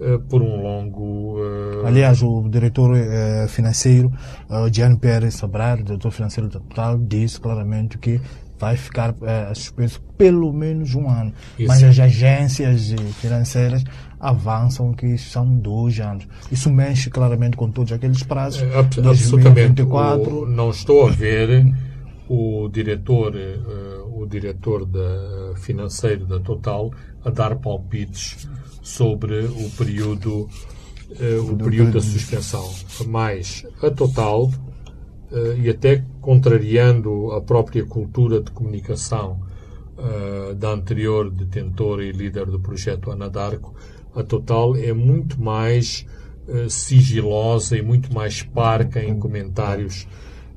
uh, 0.00 0.18
por 0.28 0.42
um 0.42 0.62
longo. 0.62 1.38
Uh... 1.38 1.86
Aliás, 1.86 2.22
o 2.22 2.48
diretor 2.48 2.96
financeiro, 3.48 4.12
uh, 4.48 4.72
Gianni 4.72 4.98
Pérez 4.98 5.34
Sobrar, 5.34 5.80
diretor 5.80 6.10
financeiro 6.10 6.50
da 6.50 6.58
Total, 6.58 6.98
disse 6.98 7.40
claramente 7.40 7.96
que 7.96 8.20
vai 8.58 8.76
ficar 8.76 9.14
suspenso 9.54 10.02
pelo 10.18 10.52
menos 10.52 10.94
um 10.94 11.08
ano. 11.08 11.32
Isso. 11.58 11.66
Mas 11.66 11.82
as 11.82 11.98
agências 11.98 12.92
financeiras 13.14 13.82
avançam 14.20 14.92
que 14.92 15.16
são 15.16 15.46
dois 15.56 15.98
anos. 15.98 16.28
Isso 16.52 16.70
mexe 16.70 17.08
claramente 17.08 17.56
com 17.56 17.70
todos 17.70 17.90
aqueles 17.92 18.22
prazos. 18.22 18.62
É, 18.62 18.78
absolutamente. 18.78 19.82
O, 19.82 20.46
não 20.46 20.70
estou 20.70 21.08
a 21.08 21.10
ver 21.10 21.72
o 22.28 22.68
diretor, 22.68 23.34
uh, 23.34 24.22
o 24.22 24.24
diretor 24.24 24.84
da, 24.84 25.54
financeiro 25.56 26.26
da 26.26 26.38
Total 26.38 26.92
a 27.24 27.30
dar 27.30 27.56
palpites 27.56 28.48
sobre 28.82 29.40
o 29.40 29.70
período, 29.76 30.48
uh, 31.10 31.50
o 31.50 31.56
período 31.56 31.94
da 31.94 32.00
suspensão. 32.00 32.70
Mas 33.08 33.66
a 33.82 33.90
Total, 33.90 34.44
uh, 34.44 35.58
e 35.58 35.68
até 35.70 36.04
contrariando 36.20 37.32
a 37.32 37.40
própria 37.40 37.84
cultura 37.84 38.40
de 38.40 38.50
comunicação 38.52 39.48
da 40.56 40.70
anterior 40.70 41.30
detentora 41.30 42.02
e 42.02 42.10
líder 42.10 42.46
do 42.46 42.58
projeto 42.58 43.10
Anadarko, 43.10 43.74
a 44.14 44.22
Total 44.22 44.76
é 44.76 44.92
muito 44.92 45.40
mais 45.40 46.06
uh, 46.48 46.68
sigilosa 46.68 47.76
e 47.76 47.82
muito 47.82 48.12
mais 48.12 48.42
parca 48.42 49.02
em 49.02 49.18
comentários 49.18 50.06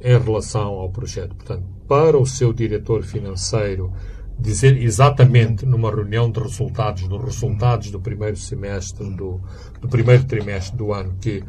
em 0.02 0.18
relação 0.18 0.74
ao 0.74 0.90
projeto. 0.90 1.36
Portanto, 1.36 1.64
para 1.88 2.18
o 2.18 2.26
seu 2.26 2.52
diretor 2.52 3.04
financeiro 3.04 3.94
dizer 4.38 4.82
exatamente 4.82 5.66
numa 5.66 5.90
reunião 5.90 6.30
de 6.30 6.40
resultados, 6.40 7.08
dos 7.08 7.24
resultados 7.24 7.92
do 7.92 8.00
primeiro 8.00 8.36
semestre, 8.36 9.10
do, 9.12 9.40
do 9.80 9.88
primeiro 9.88 10.26
trimestre 10.26 10.76
do 10.76 10.92
ano, 10.92 11.16
que 11.22 11.44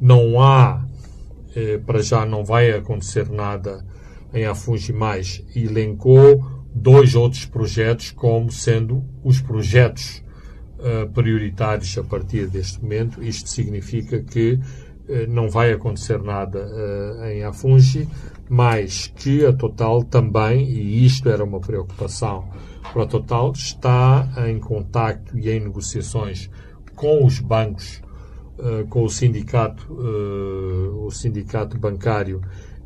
não 0.00 0.40
há, 0.40 0.84
eh, 1.56 1.78
para 1.78 2.02
já 2.02 2.26
não 2.26 2.44
vai 2.44 2.70
acontecer 2.70 3.30
nada 3.30 3.84
em 4.32 4.44
Afungi 4.44 4.92
mais, 4.92 5.44
elencou 5.54 6.44
dois 6.74 7.14
outros 7.14 7.44
projetos 7.44 8.10
como 8.10 8.50
sendo 8.50 9.04
os 9.22 9.40
projetos 9.40 10.21
uh, 10.82 11.08
prioritários 11.12 11.96
a 11.96 12.02
partir 12.02 12.48
deste 12.48 12.82
momento. 12.82 13.22
Isto 13.22 13.48
significa 13.48 14.20
que 14.20 14.54
uh, 14.54 15.28
não 15.28 15.48
vai 15.48 15.72
acontecer 15.72 16.20
nada 16.20 16.58
uh, 16.58 17.24
em 17.26 17.44
Afungi, 17.44 18.08
mas 18.48 19.06
que 19.06 19.46
a 19.46 19.52
Total 19.52 20.02
também, 20.04 20.68
e 20.68 21.06
isto 21.06 21.28
era 21.28 21.42
uma 21.44 21.60
preocupação 21.60 22.48
para 22.92 23.04
a 23.04 23.06
Total, 23.06 23.52
está 23.52 24.28
em 24.48 24.58
contacto 24.58 25.38
e 25.38 25.48
em 25.48 25.60
negociações 25.60 26.50
com 26.94 27.24
os 27.24 27.40
bancos, 27.40 28.02
com 28.90 29.02
o 29.02 29.08
sindicato, 29.08 29.90
o 29.90 31.10
sindicato 31.10 31.78
bancário 31.78 32.42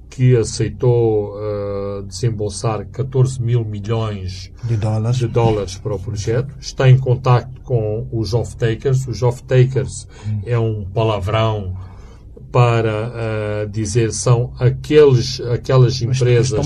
que 0.09 0.37
aceitou 0.37 1.35
uh, 1.37 2.03
desembolsar 2.05 2.87
14 2.87 3.43
mil 3.43 3.65
milhões 3.65 4.53
de 4.65 4.77
dólares. 4.77 5.17
de 5.19 5.27
dólares 5.27 5.77
para 5.77 5.95
o 5.95 5.99
projeto. 5.99 6.55
Está 6.61 6.89
em 6.89 6.97
contato 6.97 7.61
com 7.63 8.07
os 8.13 8.33
off-takers. 8.33 9.07
Os 9.07 9.23
off-takers 9.23 10.09
hum. 10.27 10.41
é 10.47 10.59
um 10.59 10.85
palavrão 10.85 11.77
para 12.51 13.09
uh, 13.67 13.69
dizer 13.69 14.13
são 14.13 14.53
aqueles, 14.59 15.41
aquelas 15.41 16.01
empresas 16.01 16.59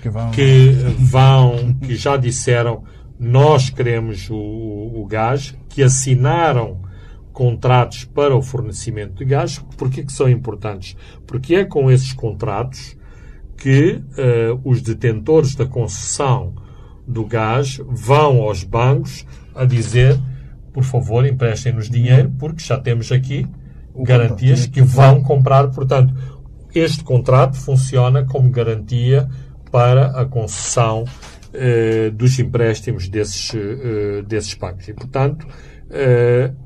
que 0.00 0.08
vão... 0.08 0.30
que 0.30 0.72
vão, 0.98 1.74
que 1.82 1.96
já 1.96 2.16
disseram 2.16 2.84
nós 3.22 3.70
queremos 3.70 4.28
o, 4.30 4.36
o 4.36 5.06
gás, 5.08 5.54
que 5.68 5.80
assinaram 5.80 6.81
contratos 7.32 8.04
para 8.04 8.36
o 8.36 8.42
fornecimento 8.42 9.14
de 9.14 9.24
gás. 9.24 9.58
Porquê 9.76 10.04
que 10.04 10.12
são 10.12 10.28
importantes? 10.28 10.96
Porque 11.26 11.54
é 11.54 11.64
com 11.64 11.90
esses 11.90 12.12
contratos 12.12 12.96
que 13.56 13.94
uh, 13.94 14.60
os 14.64 14.82
detentores 14.82 15.54
da 15.54 15.66
concessão 15.66 16.54
do 17.06 17.24
gás 17.24 17.80
vão 17.86 18.42
aos 18.42 18.64
bancos 18.64 19.26
a 19.54 19.64
dizer 19.64 20.18
por 20.72 20.84
favor, 20.84 21.26
emprestem-nos 21.26 21.90
dinheiro, 21.90 22.32
porque 22.38 22.64
já 22.64 22.78
temos 22.78 23.12
aqui 23.12 23.46
o 23.94 24.02
garantias 24.02 24.66
que 24.66 24.80
vão 24.80 25.22
comprar. 25.22 25.68
Portanto, 25.68 26.14
este 26.74 27.04
contrato 27.04 27.56
funciona 27.56 28.24
como 28.24 28.50
garantia 28.50 29.28
para 29.70 30.18
a 30.18 30.24
concessão 30.24 31.04
uh, 31.04 32.10
dos 32.12 32.38
empréstimos 32.38 33.08
desses, 33.08 33.52
uh, 33.52 34.22
desses 34.26 34.54
bancos. 34.54 34.88
E, 34.88 34.94
portanto, 34.94 35.46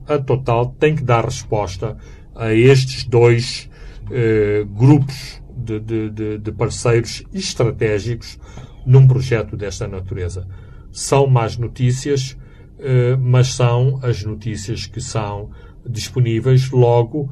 a 0.06 0.18
Total 0.18 0.66
tem 0.78 0.94
que 0.94 1.02
dar 1.02 1.24
resposta 1.24 1.96
a 2.36 2.52
estes 2.52 3.04
dois 3.04 3.68
uh, 4.10 4.66
grupos 4.66 5.42
de, 5.56 5.80
de, 5.80 6.38
de, 6.38 6.52
parceiros 6.52 7.24
estratégicos 7.32 8.38
num 8.84 9.06
projeto 9.06 9.56
desta 9.56 9.88
natureza. 9.88 10.46
São 10.92 11.26
más 11.26 11.56
notícias, 11.56 12.32
uh, 12.78 13.18
mas 13.18 13.54
são 13.54 13.98
as 14.02 14.22
notícias 14.22 14.86
que 14.86 15.00
são 15.00 15.50
disponíveis. 15.88 16.70
Logo, 16.70 17.30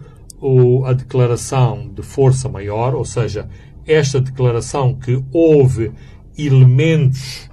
a 0.84 0.92
declaração 0.92 1.88
de 1.88 2.02
força 2.02 2.48
maior, 2.48 2.94
ou 2.94 3.04
seja, 3.04 3.48
esta 3.86 4.20
declaração 4.20 4.94
que 4.94 5.22
houve 5.32 5.92
elementos 6.36 7.50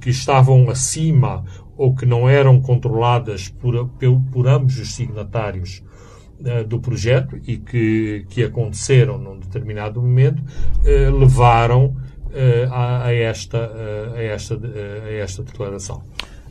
que 0.00 0.10
estavam 0.10 0.70
acima 0.70 1.44
ou 1.76 1.94
que 1.94 2.06
não 2.06 2.28
eram 2.28 2.60
controladas 2.60 3.48
por, 3.48 3.88
por, 3.88 4.20
por 4.32 4.48
ambos 4.48 4.78
os 4.78 4.94
signatários 4.94 5.82
uh, 6.40 6.64
do 6.64 6.80
projeto 6.80 7.38
e 7.46 7.56
que, 7.56 8.26
que 8.28 8.44
aconteceram 8.44 9.18
num 9.18 9.38
determinado 9.38 10.00
momento, 10.00 10.42
uh, 10.42 11.16
levaram 11.16 11.86
uh, 11.86 12.72
a, 12.72 13.06
a, 13.06 13.14
esta, 13.14 13.70
a, 14.14 14.22
esta, 14.22 14.54
a 14.54 15.12
esta 15.12 15.42
declaração. 15.42 16.02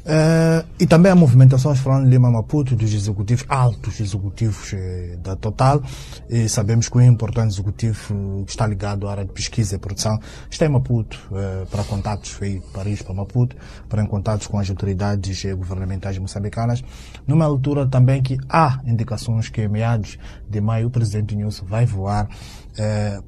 Uh, 0.03 0.67
e 0.77 0.85
também 0.85 1.09
a 1.09 1.15
movimentações 1.15 1.79
falando 1.79 2.09
Lima 2.09 2.29
Maputo, 2.29 2.75
dos 2.75 2.93
executivos, 2.93 3.45
altos 3.47 4.01
executivos 4.01 4.73
eh, 4.73 5.17
da 5.23 5.33
Total. 5.33 5.81
E 6.29 6.49
sabemos 6.49 6.89
que 6.89 6.97
o 6.97 7.01
importante 7.01 7.53
executivo 7.53 8.43
que 8.45 8.51
está 8.51 8.67
ligado 8.67 9.07
à 9.07 9.11
área 9.11 9.25
de 9.25 9.31
pesquisa 9.31 9.75
e 9.75 9.79
produção 9.79 10.19
está 10.49 10.65
em 10.65 10.69
Maputo, 10.69 11.17
uh, 11.31 11.65
para 11.67 11.85
contatos, 11.85 12.35
veio 12.37 12.59
de 12.59 12.67
Paris 12.67 13.01
para 13.01 13.13
Maputo, 13.13 13.55
para 13.87 14.03
em 14.03 14.05
contatos 14.05 14.47
com 14.47 14.59
as 14.59 14.69
autoridades 14.69 15.45
eh, 15.45 15.53
governamentais 15.53 16.17
moçambicanas. 16.17 16.83
Numa 17.25 17.45
altura 17.45 17.87
também 17.87 18.21
que 18.21 18.37
há 18.49 18.81
indicações 18.85 19.47
que, 19.47 19.61
em 19.61 19.69
meados 19.69 20.17
de 20.49 20.59
maio, 20.59 20.87
o 20.87 20.91
presidente 20.91 21.33
Nilson 21.33 21.65
vai 21.65 21.85
voar 21.85 22.27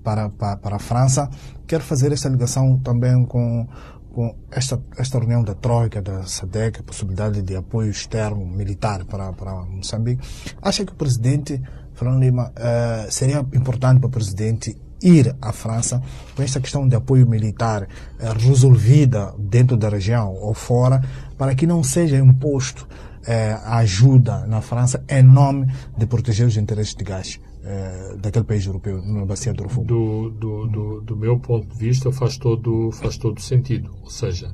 para, 0.03 0.30
para, 0.30 0.57
para 0.57 0.76
a 0.76 0.80
França. 0.80 1.30
Quero 1.67 1.84
fazer 1.84 2.11
essa 2.11 2.28
ligação 2.28 2.80
também 2.80 3.26
com 3.26 3.67
com 4.16 4.34
esta, 4.49 4.82
esta 4.97 5.20
reunião 5.20 5.43
da 5.43 5.53
Troika, 5.53 6.01
da 6.01 6.24
SADEC, 6.24 6.80
a 6.80 6.84
possibilidade 6.84 7.41
de 7.41 7.53
apoio 7.53 7.91
externo 7.91 8.45
militar 8.45 9.03
para, 9.03 9.34
para 9.34 9.51
Moçambique, 9.66 10.26
acha 10.61 10.86
que 10.86 10.93
o 10.93 10.95
presidente 10.95 11.61
Fernando 11.93 12.22
Lima 12.22 12.49
uh, 12.51 13.11
seria 13.11 13.39
importante 13.53 13.99
para 13.99 14.07
o 14.07 14.09
presidente 14.09 14.78
ir 15.03 15.36
à 15.41 15.51
França 15.51 16.01
com 16.34 16.41
esta 16.41 16.61
questão 16.61 16.88
de 16.88 16.95
apoio 16.95 17.28
militar 17.28 17.84
uh, 17.84 18.39
resolvida 18.39 19.36
dentro 19.38 19.76
da 19.76 19.89
região 19.89 20.34
ou 20.34 20.53
fora, 20.53 21.03
para 21.38 21.53
que 21.53 21.68
não 21.68 21.84
seja 21.84 22.18
imposto 22.18 22.88
uh, 22.88 23.68
ajuda 23.68 24.47
na 24.47 24.61
França 24.61 25.03
em 25.09 25.24
nome 25.24 25.68
de 25.97 26.05
proteger 26.05 26.47
os 26.47 26.55
interesses 26.55 26.95
de 26.95 27.03
gás? 27.03 27.38
Eh, 27.68 28.18
daquele 28.20 28.45
país 28.45 28.63
europeu 28.68 29.01
na 29.01 29.26
bacia 29.26 29.51
do 29.51 29.63
Rufo? 29.63 29.84
Do, 29.84 30.30
do, 30.30 30.68
do, 30.68 31.01
do, 31.01 31.18
meu 31.18 31.39
ponto 31.39 31.68
de 31.68 31.76
vista 31.76 32.11
faz 32.11 32.38
todo, 32.38 32.91
faz 32.91 33.18
todo 33.18 33.41
sentido. 33.41 33.89
Ou 34.03 34.09
seja, 34.11 34.53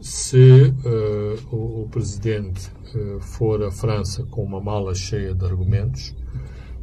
se 0.00 0.74
uh, 0.84 1.54
o, 1.54 1.82
o, 1.82 1.88
presidente 1.88 2.72
uh, 2.92 3.20
for 3.20 3.62
à 3.62 3.70
França 3.70 4.24
com 4.24 4.42
uma 4.42 4.60
mala 4.60 4.96
cheia 4.96 5.32
de 5.32 5.44
argumentos, 5.44 6.12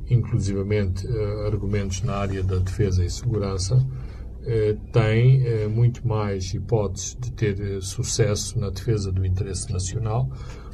inclusivamente 0.10 1.06
argumentos 1.46 2.02
na 2.02 2.16
área 2.16 2.44
da 2.44 2.58
defesa 2.58 3.04
e 3.04 3.10
segurança, 3.10 3.86
tem 4.92 5.70
muito 5.70 6.06
mais 6.06 6.54
hipóteses 6.54 7.16
de 7.18 7.32
ter 7.32 7.82
sucesso 7.82 8.60
na 8.60 8.70
defesa 8.70 9.10
do 9.10 9.26
interesse 9.26 9.72
nacional 9.72 10.30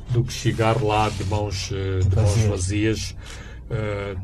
do 0.10 0.24
que 0.24 0.34
chegar 0.34 0.82
lá 0.82 1.08
de 1.10 1.24
mãos, 1.26 1.70
de 1.70 2.16
mãos 2.16 2.46
vazias, 2.46 3.16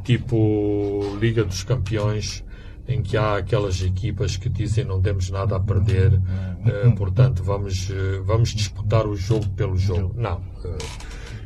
tipo 0.04 1.18
Liga 1.20 1.44
dos 1.44 1.64
Campeões, 1.64 2.44
em 2.88 3.02
que 3.02 3.18
há 3.18 3.38
aquelas 3.38 3.82
equipas 3.82 4.38
que 4.38 4.50
dizem 4.50 4.84
não 4.84 5.02
temos 5.02 5.30
nada 5.30 5.56
a 5.56 5.60
perder, 5.60 6.20
portanto 6.98 7.44
vamos, 7.44 7.90
vamos 8.26 8.50
disputar 8.50 9.08
o 9.08 9.16
jogo 9.16 9.50
pelo 9.50 9.78
jogo. 9.78 10.14
Não. 10.18 10.42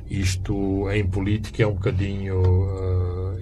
isto 0.10 0.90
em 0.92 1.06
política 1.06 1.64
é 1.64 1.68
um 1.68 1.74
bocadinho, 1.74 2.44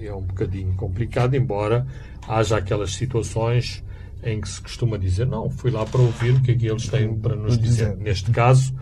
é 0.01 0.13
um 0.13 0.21
bocadinho 0.21 0.73
complicado, 0.73 1.35
embora 1.35 1.85
haja 2.27 2.57
aquelas 2.57 2.93
situações 2.93 3.83
em 4.25 4.41
que 4.41 4.49
se 4.49 4.59
costuma 4.59 4.97
dizer 4.97 5.27
não, 5.27 5.49
fui 5.49 5.69
lá 5.69 5.85
para 5.85 6.01
ouvir 6.01 6.31
o 6.31 6.41
que 6.41 6.51
é 6.51 6.55
que 6.55 6.65
eles 6.65 6.89
têm 6.89 7.13
para 7.15 7.35
nos 7.35 7.57
dizer. 7.57 7.95
Neste 7.95 8.31
caso, 8.31 8.73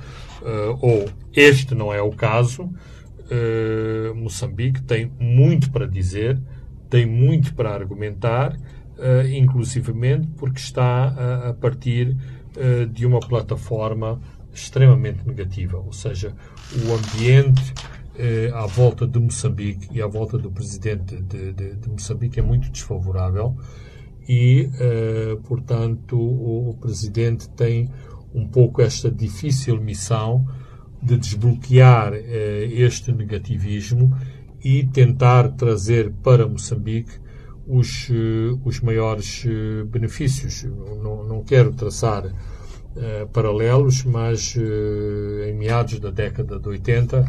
uh, 0.41 0.78
ou 0.80 1.09
este 1.34 1.76
não 1.76 1.93
é 1.93 2.01
o 2.01 2.11
caso, 2.11 2.69
uh, 3.34 4.16
Moçambique 4.16 4.82
tem 4.84 5.12
muito 5.20 5.72
para 5.72 5.88
dizer, 5.88 6.40
tem 6.90 7.06
muito 7.06 7.54
para 7.54 7.74
argumentar, 7.74 8.56
uh, 8.56 9.28
inclusivamente 9.28 10.28
porque 10.38 10.60
está 10.60 10.84
a, 11.08 11.50
a 11.50 11.54
partir 11.54 12.16
uh, 12.56 12.86
de 12.86 13.06
uma 13.06 13.20
plataforma 13.20 14.22
extremamente 14.54 15.28
negativa, 15.28 15.78
ou 15.78 15.92
seja, 15.92 16.36
o 16.76 16.94
ambiente 16.94 17.74
à 18.54 18.68
volta 18.68 19.08
de 19.08 19.18
Moçambique 19.18 19.88
e 19.92 20.00
à 20.00 20.06
volta 20.06 20.38
do 20.38 20.52
presidente 20.52 21.20
de, 21.20 21.52
de, 21.52 21.74
de 21.74 21.90
Moçambique 21.90 22.40
é 22.40 22.44
muito 22.44 22.70
desfavorável 22.70 23.58
e, 24.28 24.70
uh, 24.76 25.42
portanto, 25.42 26.18
o, 26.18 26.70
o, 26.70 26.74
Presidente 26.76 27.50
tem 27.50 27.90
um 28.34 28.48
pouco 28.48 28.82
esta 28.82 29.12
difícil 29.12 29.80
missão 29.82 30.48
de 31.04 31.18
desbloquear 31.18 32.14
uh, 32.14 32.16
este 32.72 33.12
negativismo 33.12 34.16
e 34.64 34.86
tentar 34.86 35.49
trazer 35.49 36.12
para 36.24 36.47
Moçambique 36.47 37.20
os, 37.68 38.10
uh, 38.10 38.60
os 38.64 38.80
maiores 38.80 39.45
benefícios. 39.88 40.64
Não, 40.64 41.24
não 41.24 41.43
quero 41.43 41.74
traçar 41.74 42.24
paralelos, 43.34 44.04
mas 44.04 44.56
em 44.56 45.54
meados 45.58 45.99
da 45.99 46.12
década 46.12 46.60
de 46.60 46.70
80 46.70 47.26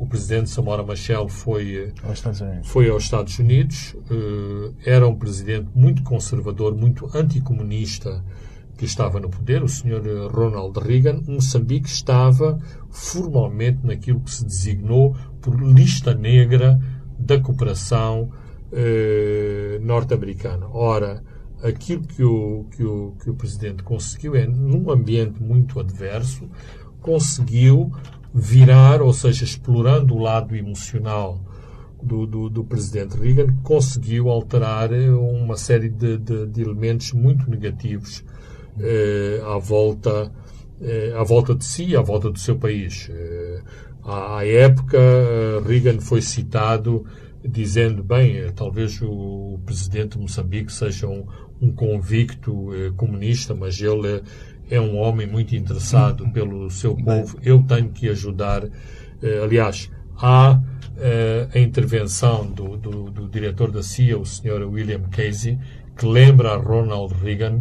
o 0.00 0.06
presidente 0.06 0.48
Samora 0.48 0.82
Machel 0.82 1.28
foi 1.28 1.92
aos 2.02 2.14
Estados 2.14 2.40
Unidos. 2.40 2.68
Foi 2.70 2.88
aos 2.88 3.02
Estados 3.02 3.38
Unidos. 3.38 3.94
Uh, 4.10 4.74
era 4.82 5.06
um 5.06 5.14
presidente 5.14 5.68
muito 5.74 6.02
conservador, 6.02 6.74
muito 6.74 7.06
anticomunista 7.14 8.24
que 8.80 8.86
estava 8.86 9.20
no 9.20 9.28
poder, 9.28 9.62
o 9.62 9.68
senhor 9.68 10.02
Ronald 10.32 10.78
Reagan. 10.78 11.20
Moçambique 11.28 11.86
estava 11.86 12.58
formalmente 12.88 13.86
naquilo 13.86 14.20
que 14.20 14.30
se 14.30 14.42
designou 14.42 15.14
por 15.42 15.54
lista 15.62 16.14
negra 16.14 16.80
da 17.18 17.38
cooperação 17.38 18.30
uh, 18.72 19.84
norte-americana. 19.84 20.66
Ora, 20.72 21.22
aquilo 21.62 22.04
que 22.04 22.24
o, 22.24 22.64
que, 22.70 22.82
o, 22.82 23.14
que 23.22 23.28
o 23.28 23.34
presidente 23.34 23.82
conseguiu 23.82 24.34
é, 24.34 24.46
num 24.46 24.90
ambiente 24.90 25.42
muito 25.42 25.78
adverso, 25.78 26.48
conseguiu 27.02 27.92
virar, 28.32 29.02
ou 29.02 29.12
seja, 29.12 29.44
explorando 29.44 30.14
o 30.14 30.18
lado 30.18 30.56
emocional 30.56 31.38
do, 32.02 32.26
do, 32.26 32.48
do 32.48 32.64
presidente 32.64 33.14
Reagan, 33.14 33.54
conseguiu 33.62 34.30
alterar 34.30 34.90
eh, 34.90 35.10
uma 35.10 35.58
série 35.58 35.90
de, 35.90 36.16
de, 36.16 36.46
de 36.46 36.62
elementos 36.62 37.12
muito 37.12 37.50
negativos 37.50 38.24
eh, 38.80 39.42
à, 39.44 39.58
volta, 39.58 40.32
eh, 40.80 41.12
à 41.16 41.22
volta 41.22 41.54
de 41.54 41.64
si, 41.64 41.96
à 41.96 42.00
volta 42.00 42.30
do 42.30 42.38
seu 42.38 42.56
país. 42.56 43.08
Eh, 43.10 43.60
à, 44.04 44.38
à, 44.38 44.46
época, 44.46 44.98
eh, 44.98 45.60
Reagan 45.66 46.00
foi 46.00 46.22
citado 46.22 47.04
dizendo, 47.44 48.02
bem, 48.02 48.36
eh, 48.36 48.52
talvez 48.54 49.00
o 49.02 49.58
presidente 49.64 50.16
de 50.16 50.22
Moçambique 50.22 50.72
seja 50.72 51.06
um, 51.06 51.26
um 51.60 51.72
convicto 51.72 52.68
comunista, 52.96 53.54
mas 53.54 53.80
ele 53.80 54.22
é 54.70 54.80
um 54.80 54.96
homem 54.96 55.26
muito 55.26 55.54
interessado 55.54 56.30
pelo 56.30 56.70
seu 56.70 56.94
povo. 56.96 57.36
Eu 57.42 57.62
tenho 57.64 57.90
que 57.90 58.08
ajudar. 58.08 58.64
Eh, 59.20 59.40
aliás, 59.42 59.90
há 60.16 60.60
eh, 60.96 61.48
a 61.52 61.58
intervenção 61.58 62.46
do, 62.46 62.76
do, 62.76 63.10
do, 63.10 63.28
diretor 63.28 63.72
da 63.72 63.82
CIA, 63.82 64.16
o 64.16 64.24
Sr. 64.24 64.62
William 64.70 65.02
Casey, 65.10 65.58
que 65.96 66.06
lembra 66.06 66.52
a 66.52 66.56
Ronald 66.56 67.12
Reagan 67.14 67.60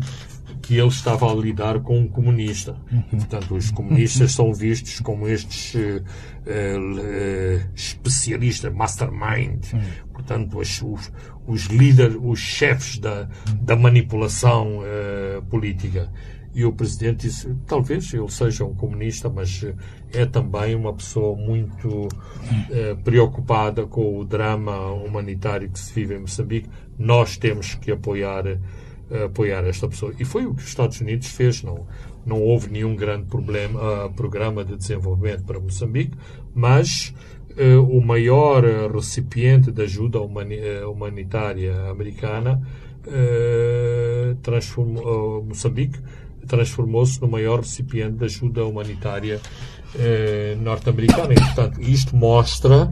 que 0.69 0.77
ele 0.77 0.89
estava 0.89 1.31
a 1.31 1.33
lidar 1.33 1.79
com 1.79 1.97
um 1.97 2.07
comunista. 2.07 2.75
E, 3.11 3.15
portanto, 3.15 3.55
os 3.55 3.71
comunistas 3.71 4.33
são 4.33 4.53
vistos 4.53 4.99
como 4.99 5.27
estes 5.27 5.73
uh, 5.73 5.79
uh, 5.97 7.69
especialistas, 7.73 8.71
mastermind, 8.71 9.65
portanto, 10.13 10.59
os, 10.59 10.79
os, 10.83 11.11
os 11.47 11.63
líderes, 11.63 12.15
os 12.21 12.37
chefes 12.37 12.99
da, 12.99 13.27
da 13.59 13.75
manipulação 13.75 14.81
uh, 14.81 15.41
política. 15.49 16.11
E 16.53 16.63
o 16.63 16.71
presidente 16.71 17.27
disse: 17.27 17.51
talvez 17.65 18.13
ele 18.13 18.29
seja 18.29 18.63
um 18.63 18.75
comunista, 18.75 19.27
mas 19.27 19.65
é 20.13 20.23
também 20.27 20.75
uma 20.75 20.93
pessoa 20.93 21.35
muito 21.35 22.07
eh, 22.69 22.95
preocupada 23.03 23.87
com 23.87 24.19
o 24.19 24.25
drama 24.25 24.91
humanitário 24.91 25.69
que 25.69 25.79
se 25.79 25.93
vive 25.93 26.15
em 26.15 26.19
Moçambique. 26.19 26.69
Nós 26.97 27.37
temos 27.37 27.75
que 27.75 27.91
apoiar, 27.91 28.43
apoiar 29.25 29.65
esta 29.65 29.87
pessoa. 29.87 30.13
E 30.19 30.25
foi 30.25 30.45
o 30.45 30.53
que 30.53 30.61
os 30.61 30.69
Estados 30.69 30.99
Unidos 31.01 31.27
fez. 31.27 31.63
Não, 31.63 31.85
não 32.25 32.41
houve 32.41 32.69
nenhum 32.69 32.95
grande 32.95 33.25
problema, 33.25 34.05
uh, 34.05 34.13
programa 34.13 34.63
de 34.63 34.75
desenvolvimento 34.75 35.43
para 35.43 35.59
Moçambique, 35.59 36.15
mas 36.53 37.13
uh, 37.51 37.81
o 37.81 38.01
maior 38.05 38.63
recipiente 38.91 39.71
de 39.71 39.81
ajuda 39.81 40.21
humani 40.21 40.57
humanitária 40.87 41.89
americana 41.89 42.61
uh, 43.07 44.35
transformou 44.35 45.43
Moçambique 45.43 45.99
transformou-se 46.47 47.21
no 47.21 47.27
maior 47.27 47.59
recipiente 47.59 48.17
de 48.17 48.25
ajuda 48.25 48.65
humanitária 48.65 49.39
norte-americana. 50.61 51.35
Portanto, 51.35 51.79
isto 51.79 52.15
mostra 52.15 52.91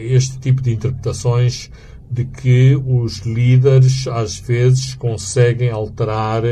este 0.00 0.40
tipo 0.40 0.60
de 0.60 0.72
interpretações 0.72 1.70
de 2.10 2.24
que 2.24 2.76
os 2.86 3.20
líderes 3.20 4.06
às 4.06 4.38
vezes 4.38 4.94
conseguem 4.94 5.70
alterar 5.70 6.42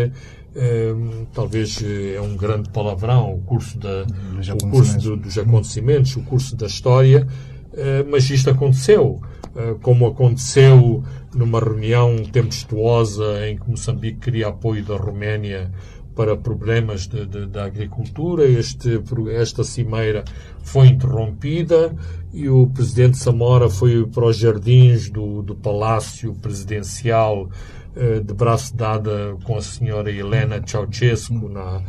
eh, 0.57 0.95
talvez 1.33 1.83
é 1.83 2.21
um 2.21 2.37
grande 2.37 2.71
palavrão 2.71 3.35
o 3.35 3.41
curso, 3.41 3.77
da, 3.79 4.07
o 4.53 4.71
curso 4.71 4.99
do, 4.99 5.17
dos 5.17 5.37
acontecimentos, 5.37 6.17
o 6.17 6.23
curso 6.23 6.55
da 6.55 6.67
história, 6.67 7.27
eh, 7.73 8.05
mas 8.09 8.31
isto 8.31 8.51
aconteceu. 8.51 9.21
Eh, 9.57 9.77
como 9.83 10.07
aconteceu 10.07 11.03
numa 11.35 11.61
reunião 11.61 12.17
tempestuosa 12.25 13.49
em 13.49 13.57
que 13.57 13.69
Moçambique 13.69 14.19
queria 14.19 14.49
apoio 14.49 14.85
da 14.85 14.97
Roménia 14.97 15.71
para 16.15 16.37
problemas 16.37 17.07
de, 17.07 17.27
de, 17.27 17.47
da 17.47 17.65
agricultura. 17.65 18.45
Este, 18.45 19.01
esta 19.33 19.65
cimeira 19.65 20.25
foi 20.63 20.89
interrompida 20.89 21.95
e 22.33 22.49
o 22.49 22.67
presidente 22.67 23.17
Samora 23.17 23.69
foi 23.69 24.07
para 24.07 24.27
os 24.27 24.37
jardins 24.37 25.11
do, 25.11 25.43
do 25.43 25.55
Palácio 25.55 26.35
Presidencial 26.35 27.49
eh, 27.97 28.21
de 28.21 28.35
braço 28.35 28.77
dada 28.77 29.37
com 29.45 29.57
a 29.57 29.63
senhora 29.63 30.11
Helena 30.11 30.61
Ceausescu 30.65 31.49
na, 31.49 31.83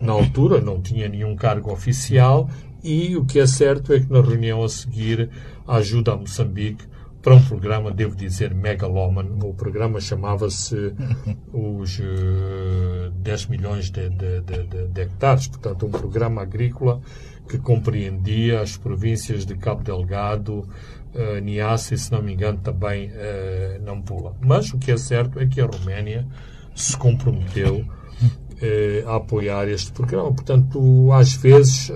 na 0.00 0.12
altura, 0.12 0.60
não 0.60 0.80
tinha 0.80 1.08
nenhum 1.08 1.36
cargo 1.36 1.72
oficial 1.72 2.48
e 2.82 3.16
o 3.16 3.24
que 3.24 3.38
é 3.38 3.46
certo 3.46 3.92
é 3.92 4.00
que 4.00 4.12
na 4.12 4.20
reunião 4.20 4.64
a 4.64 4.68
seguir 4.68 5.30
a 5.66 5.76
ajuda 5.76 6.12
a 6.12 6.16
Moçambique 6.16 6.84
para 7.22 7.36
um 7.36 7.42
programa, 7.42 7.92
devo 7.92 8.16
dizer, 8.16 8.52
megalómano. 8.52 9.48
O 9.48 9.54
programa 9.54 10.00
chamava-se 10.00 10.74
os 11.54 11.98
uh, 12.00 12.02
eh, 12.02 13.10
10 13.14 13.46
milhões 13.46 13.90
de, 13.90 14.10
de, 14.10 14.40
de, 14.40 14.88
de, 14.88 15.00
hectares, 15.00 15.46
portanto, 15.46 15.86
um 15.86 15.90
programa 15.90 16.42
agrícola 16.42 17.00
que 17.48 17.58
compreendia 17.58 18.60
as 18.60 18.76
províncias 18.76 19.46
de 19.46 19.54
Cabo 19.56 19.84
Delgado, 19.84 20.68
uh, 21.14 21.38
Niassa 21.40 21.94
e, 21.94 21.98
se 21.98 22.10
não 22.10 22.20
me 22.20 22.32
engano, 22.32 22.58
também 22.58 23.10
uh, 23.10 23.82
Nampula. 23.84 24.34
Mas 24.40 24.72
o 24.72 24.78
que 24.78 24.90
é 24.90 24.96
certo 24.96 25.38
é 25.38 25.46
que 25.46 25.60
a 25.60 25.66
Roménia 25.66 26.26
se 26.74 26.96
comprometeu 26.96 27.84
uh, 27.84 29.08
a 29.08 29.16
apoiar 29.16 29.68
este 29.68 29.92
programa. 29.92 30.32
Portanto, 30.32 31.12
às 31.12 31.34
vezes 31.34 31.90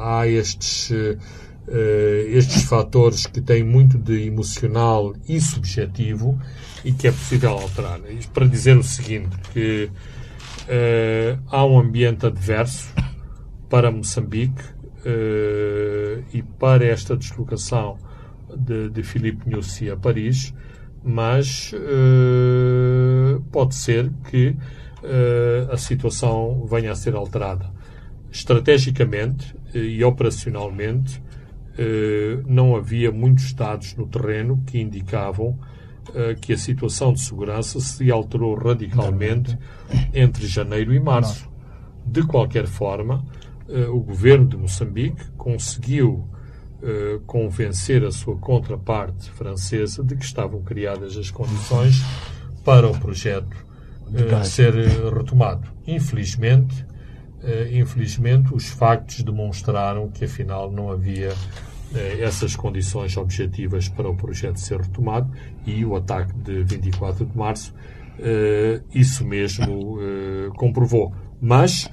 há 0.00 0.26
estes 0.26 0.90
estes 2.28 2.64
fatores 2.64 3.26
que 3.26 3.40
têm 3.40 3.62
muito 3.62 3.96
de 3.96 4.26
emocional 4.26 5.14
e 5.28 5.40
subjetivo 5.40 6.38
e 6.84 6.92
que 6.92 7.08
é 7.08 7.12
possível 7.12 7.52
alterar. 7.52 8.00
Isto 8.10 8.32
para 8.32 8.46
dizer 8.46 8.76
o 8.76 8.82
seguinte, 8.82 9.36
que 9.52 9.90
uh, 10.64 11.42
há 11.48 11.64
um 11.64 11.78
ambiente 11.78 12.26
adverso 12.26 12.92
para 13.68 13.90
Moçambique 13.90 14.62
uh, 14.62 16.24
e 16.32 16.42
para 16.58 16.84
esta 16.84 17.16
deslocação 17.16 17.96
de, 18.56 18.90
de 18.90 19.02
Filipe 19.02 19.48
Nussi 19.48 19.90
a 19.90 19.96
Paris, 19.96 20.52
mas 21.04 21.72
pode 23.50 23.74
ser 23.74 24.12
que 24.30 24.54
a 25.72 25.76
situação 25.76 26.64
venha 26.66 26.92
a 26.92 26.94
ser 26.94 27.14
alterada. 27.14 27.72
Estrategicamente 28.30 29.56
e 29.74 30.04
operacionalmente, 30.04 31.21
não 32.46 32.76
havia 32.76 33.10
muitos 33.10 33.52
dados 33.52 33.94
no 33.96 34.06
terreno 34.06 34.62
que 34.66 34.80
indicavam 34.80 35.58
que 36.40 36.52
a 36.52 36.58
situação 36.58 37.12
de 37.12 37.20
segurança 37.20 37.80
se 37.80 38.10
alterou 38.10 38.54
radicalmente 38.54 39.56
entre 40.12 40.46
janeiro 40.46 40.92
e 40.92 41.00
março. 41.00 41.48
De 42.04 42.22
qualquer 42.22 42.66
forma, 42.66 43.24
o 43.92 44.00
governo 44.00 44.46
de 44.46 44.56
Moçambique 44.56 45.24
conseguiu 45.36 46.28
convencer 47.26 48.04
a 48.04 48.10
sua 48.10 48.36
contraparte 48.36 49.30
francesa 49.30 50.02
de 50.02 50.16
que 50.16 50.24
estavam 50.24 50.62
criadas 50.62 51.16
as 51.16 51.30
condições 51.30 52.02
para 52.64 52.90
o 52.90 52.98
projeto 52.98 53.56
ser 54.44 54.74
retomado. 55.14 55.68
Infelizmente, 55.86 56.84
infelizmente, 57.72 58.54
os 58.54 58.68
factos 58.68 59.22
demonstraram 59.22 60.08
que 60.08 60.24
afinal 60.24 60.70
não 60.70 60.90
havia 60.90 61.32
essas 62.20 62.56
condições 62.56 63.16
objetivas 63.16 63.88
para 63.88 64.08
o 64.08 64.16
projeto 64.16 64.58
ser 64.58 64.80
retomado 64.80 65.30
e 65.66 65.84
o 65.84 65.94
ataque 65.94 66.32
de 66.34 66.62
24 66.64 67.26
de 67.26 67.36
março 67.36 67.74
isso 68.94 69.24
mesmo 69.24 69.98
comprovou. 70.56 71.12
Mas 71.40 71.90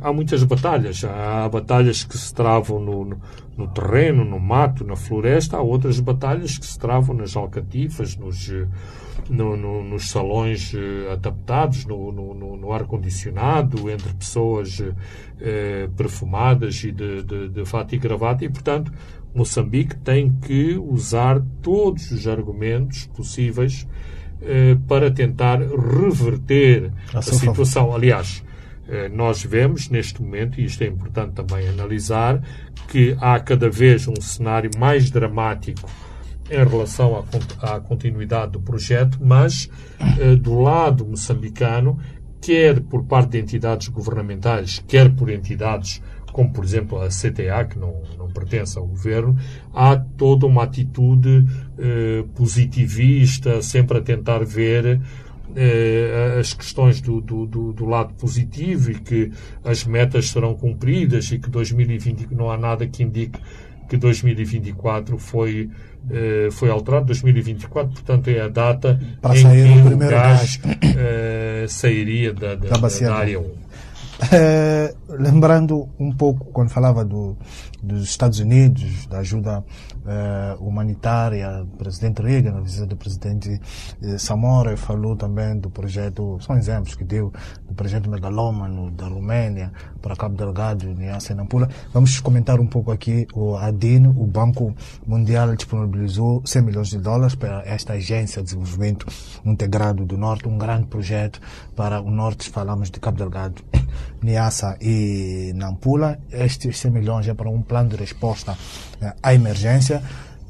há 0.00 0.12
muitas 0.12 0.42
batalhas. 0.44 1.04
Há 1.04 1.48
batalhas 1.48 2.04
que 2.04 2.16
se 2.16 2.34
travam 2.34 2.80
no, 2.80 3.04
no, 3.04 3.20
no, 3.56 3.68
terreno, 3.68 4.24
no 4.24 4.38
mato, 4.38 4.84
na 4.84 4.96
floresta. 4.96 5.56
Há 5.56 5.60
outras 5.60 6.00
batalhas 6.00 6.58
que 6.58 6.66
se 6.66 6.78
travam 6.78 7.16
nas 7.16 7.36
alcatifas, 7.36 8.16
nos, 8.16 8.52
no, 9.28 9.56
nos 9.82 10.10
salões 10.10 10.72
adaptados, 11.10 11.84
no, 11.86 12.72
ar-condicionado, 12.72 13.90
entre 13.90 14.12
pessoas 14.14 14.82
eh, 15.40 15.88
perfumadas 15.96 16.82
e 16.84 16.92
de, 16.92 17.22
de, 17.22 17.48
de 17.48 17.64
fato 17.64 17.94
e 17.94 17.98
gravata. 17.98 18.44
E, 18.44 18.48
portanto, 18.48 18.92
Moçambique 19.34 19.96
tem 19.96 20.30
que 20.30 20.76
usar 20.76 21.42
todos 21.60 22.10
os 22.10 22.26
argumentos 22.26 23.06
possíveis 23.06 23.86
eh, 24.40 24.76
para 24.86 25.10
tentar 25.10 25.60
reverter 25.60 26.92
a, 27.14 27.18
a 27.18 27.22
situação. 27.22 27.94
Aliás, 27.94 28.44
nós 29.12 29.42
vemos 29.42 29.88
neste 29.88 30.20
momento, 30.20 30.60
e 30.60 30.64
isto 30.64 30.82
é 30.82 30.86
importante 30.86 31.34
também 31.34 31.68
analisar, 31.68 32.42
que 32.88 33.16
há 33.20 33.38
cada 33.40 33.70
vez 33.70 34.06
um 34.08 34.20
cenário 34.20 34.70
mais 34.78 35.10
dramático 35.10 35.88
em 36.50 36.64
relação 36.64 37.24
à, 37.60 37.80
continuidade 37.80 38.52
do 38.52 38.60
projeto, 38.60 39.18
mas 39.22 39.70
do 40.40 40.60
lado 40.60 41.06
moçambicano, 41.06 41.98
quer 42.40 42.80
por 42.80 43.04
parte 43.04 43.30
de 43.30 43.38
entidades 43.38 43.88
governamentais, 43.88 44.82
quer 44.86 45.14
por 45.14 45.30
entidades 45.30 46.02
como, 46.32 46.52
por 46.52 46.64
exemplo, 46.64 47.00
a 47.00 47.08
CTA, 47.08 47.64
que 47.68 47.78
não, 47.78 48.02
não 48.18 48.28
pertence 48.28 48.78
ao 48.78 48.86
governo, 48.86 49.36
há 49.72 49.96
toda 49.96 50.46
uma 50.46 50.64
atitude 50.64 51.46
eh, 51.78 52.24
positivista, 52.34 53.60
sempre 53.60 53.98
a 53.98 54.00
tentar 54.00 54.42
ver 54.44 55.00
eh, 55.56 56.38
as 56.40 56.54
questões 56.54 57.00
do, 57.00 57.20
do, 57.20 57.46
do, 57.72 57.84
lado 57.84 58.14
positivo 58.14 58.90
e 58.90 58.94
que 58.94 59.32
as 59.64 59.84
metas 59.84 60.30
serão 60.30 60.54
cumpridas 60.54 61.30
e 61.30 61.38
que 61.38 61.50
2020 61.50 62.34
não 62.34 62.50
há 62.50 62.56
nada 62.56 62.86
que 62.86 63.02
indique 63.02 63.38
que 63.88 63.96
2024 63.96 65.18
foi 65.18 65.70
eh, 66.10 66.48
foi 66.50 66.70
alterado. 66.70 67.06
2024 67.06 67.92
portanto 67.92 68.28
é 68.28 68.40
a 68.40 68.48
data 68.48 69.00
Para 69.20 69.38
em 69.38 69.42
que 69.42 69.88
o, 69.88 69.94
o 69.94 69.98
gás 69.98 70.60
eh, 70.96 71.66
sairia 71.68 72.32
da, 72.32 72.54
da, 72.54 72.68
da, 72.68 72.88
da 72.88 73.14
área 73.14 73.40
1 73.40 73.62
é, 74.30 74.94
lembrando 75.08 75.88
um 75.98 76.12
pouco 76.12 76.44
quando 76.52 76.68
falava 76.68 77.04
do, 77.04 77.36
dos 77.82 78.04
Estados 78.04 78.38
Unidos, 78.38 79.06
da 79.06 79.18
ajuda 79.18 79.64
eh, 80.06 80.56
humanitária, 80.58 81.62
o 81.62 81.76
presidente 81.76 82.22
Reagan, 82.22 82.56
a 82.56 82.60
visita 82.60 82.86
do 82.86 82.96
presidente 82.96 83.60
eh, 84.02 84.18
Samora, 84.18 84.76
falou 84.76 85.16
também 85.16 85.56
do 85.58 85.70
projeto, 85.70 86.38
são 86.40 86.56
exemplos 86.56 86.94
que 86.94 87.04
deu, 87.04 87.32
do 87.66 87.74
projeto 87.74 88.10
megalômano 88.10 88.90
da 88.90 89.06
Romênia 89.06 89.72
para 90.00 90.16
Cabo 90.16 90.36
Delgado, 90.36 90.86
Niassa 90.94 91.32
e 91.32 91.36
Nampula. 91.36 91.68
Vamos 91.92 92.18
comentar 92.20 92.58
um 92.58 92.66
pouco 92.66 92.90
aqui 92.90 93.26
o 93.32 93.56
ADIN, 93.56 94.08
o 94.08 94.26
Banco 94.26 94.74
Mundial 95.06 95.54
disponibilizou 95.54 96.42
100 96.44 96.62
milhões 96.62 96.88
de 96.88 96.98
dólares 96.98 97.34
para 97.34 97.62
esta 97.64 97.92
agência 97.92 98.42
de 98.42 98.46
desenvolvimento 98.46 99.06
integrado 99.44 100.04
do 100.04 100.18
Norte, 100.18 100.48
um 100.48 100.58
grande 100.58 100.86
projeto 100.86 101.40
para 101.76 102.00
o 102.00 102.10
Norte, 102.10 102.50
falamos 102.50 102.90
de 102.90 102.98
Cabo 102.98 103.18
Delgado, 103.18 103.62
Niassa 104.22 104.76
e 104.80 105.52
Nampula. 105.54 106.18
Estes 106.30 106.78
100 106.78 106.90
milhões 106.90 107.28
é 107.28 107.34
para 107.34 107.48
um 107.48 107.62
plano 107.62 107.90
de 107.90 107.96
resposta 107.96 108.56
à 109.22 109.34
emergência. 109.34 110.02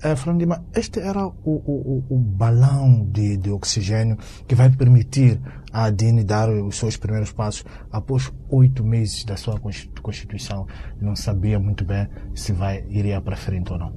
É, 0.03 0.17
Frandima, 0.17 0.65
este 0.75 0.99
era 0.99 1.25
o, 1.25 1.33
o, 1.45 2.05
o 2.11 2.19
balão 2.19 3.09
de, 3.09 3.37
de 3.37 3.51
oxigênio 3.51 4.19
que 4.49 4.55
vai 4.55 4.69
permitir 4.69 5.41
a 5.73 5.85
Adine 5.85 6.25
dar 6.25 6.49
os 6.51 6.77
seus 6.77 6.97
primeiros 6.97 7.31
passos 7.31 7.65
após 7.91 8.33
oito 8.51 8.83
meses 8.83 9.25
da 9.25 9.37
sua 9.37 9.61
constituição. 10.03 10.67
Não 11.01 11.15
sabia 11.15 11.59
muito 11.59 11.85
bem 11.85 12.09
se 12.35 12.53
vai 12.53 12.85
iria 12.89 13.21
para 13.21 13.37
frente 13.37 13.73
ou 13.73 13.79
não. 13.79 13.93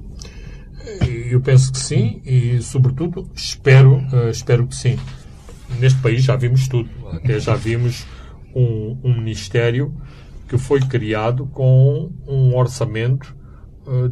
Eu 1.28 1.40
penso 1.40 1.72
que 1.72 1.78
sim 1.78 2.22
e, 2.24 2.62
sobretudo, 2.62 3.28
espero, 3.34 3.96
uh, 3.96 4.30
espero 4.30 4.66
que 4.68 4.76
sim. 4.76 4.96
Neste 5.80 6.00
país 6.00 6.22
já 6.22 6.36
vimos 6.36 6.68
tudo. 6.68 6.88
Até 7.12 7.40
já 7.40 7.56
vimos 7.56 8.06
um, 8.54 8.96
um 9.02 9.16
ministério 9.16 9.92
que 10.48 10.56
foi 10.56 10.80
criado 10.80 11.46
com 11.46 12.12
um 12.26 12.56
orçamento 12.56 13.34
eh, 13.34 13.45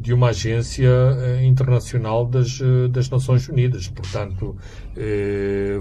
de 0.00 0.12
uma 0.12 0.28
agência 0.28 0.88
eh, 0.88 1.44
internacional 1.44 2.26
das, 2.26 2.60
eh, 2.60 2.88
das 2.88 3.10
Nações 3.10 3.48
Unidas. 3.48 3.88
Portanto, 3.88 4.56